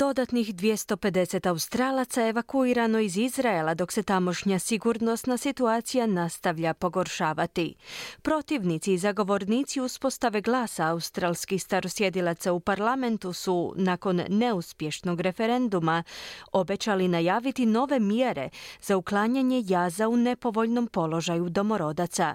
Dodatnih 0.00 0.54
250 0.54 1.48
Australaca 1.48 2.28
evakuirano 2.28 2.98
iz 2.98 3.16
Izraela 3.16 3.74
dok 3.74 3.92
se 3.92 4.02
tamošnja 4.02 4.58
sigurnosna 4.58 5.36
situacija 5.36 6.06
nastavlja 6.06 6.74
pogoršavati. 6.74 7.74
Protivnici 8.22 8.92
i 8.92 8.98
zagovornici 8.98 9.80
uspostave 9.80 10.40
glasa 10.40 10.86
australskih 10.86 11.62
starosjedilaca 11.62 12.52
u 12.52 12.60
parlamentu 12.60 13.32
su, 13.32 13.74
nakon 13.76 14.22
neuspješnog 14.28 15.20
referenduma, 15.20 16.02
obećali 16.52 17.08
najaviti 17.08 17.66
nove 17.66 17.98
mjere 17.98 18.48
za 18.82 18.96
uklanjanje 18.96 19.62
jaza 19.66 20.08
u 20.08 20.16
nepovoljnom 20.16 20.86
položaju 20.86 21.48
domorodaca. 21.48 22.34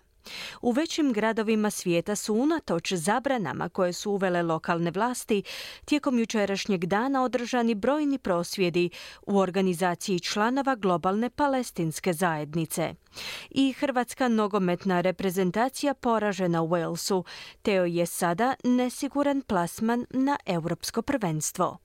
U 0.61 0.71
većim 0.71 1.13
gradovima 1.13 1.69
svijeta 1.69 2.15
su 2.15 2.33
unatoč 2.33 2.93
zabranama 2.93 3.69
koje 3.69 3.93
su 3.93 4.11
uvele 4.11 4.43
lokalne 4.43 4.91
vlasti 4.91 5.43
tijekom 5.85 6.19
jučerašnjeg 6.19 6.85
dana 6.85 7.23
održani 7.23 7.75
brojni 7.75 8.17
prosvjedi 8.17 8.89
u 9.25 9.37
organizaciji 9.37 10.19
članova 10.19 10.75
globalne 10.75 11.29
palestinske 11.29 12.13
zajednice. 12.13 12.93
I 13.49 13.73
hrvatska 13.73 14.27
nogometna 14.27 15.01
reprezentacija 15.01 15.93
poražena 15.93 16.61
u 16.61 16.67
Walesu, 16.67 17.23
te 17.61 17.73
je 17.73 18.05
sada 18.05 18.55
nesiguran 18.63 19.41
plasman 19.41 20.05
na 20.09 20.37
europsko 20.45 21.01
prvenstvo. 21.01 21.84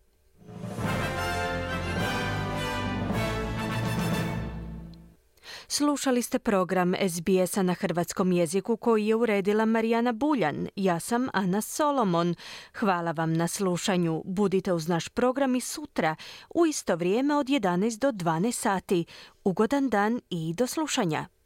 Slušali 5.73 6.23
ste 6.23 6.39
program 6.39 6.95
SBS-a 7.09 7.63
na 7.63 7.75
hrvatskom 7.75 8.33
jeziku 8.33 8.77
koji 8.77 9.07
je 9.07 9.15
uredila 9.15 9.65
Marijana 9.65 10.13
Buljan. 10.13 10.69
Ja 10.77 11.01
sam 11.01 11.29
Ana 11.33 11.61
Solomon. 11.61 12.35
Hvala 12.79 13.13
vam 13.13 13.33
na 13.33 13.49
slušanju. 13.49 14.23
Budite 14.25 14.73
uz 14.73 14.89
naš 14.89 15.09
program 15.09 15.55
i 15.55 15.61
sutra 15.61 16.17
u 16.55 16.67
isto 16.67 16.97
vrijeme 16.97 17.35
od 17.35 17.47
11 17.47 17.99
do 17.99 18.13
12 18.13 18.53
sati. 18.53 19.05
Ugodan 19.45 19.89
dan 19.89 20.21
i 20.31 20.55
do 20.57 20.67
slušanja. 20.67 21.40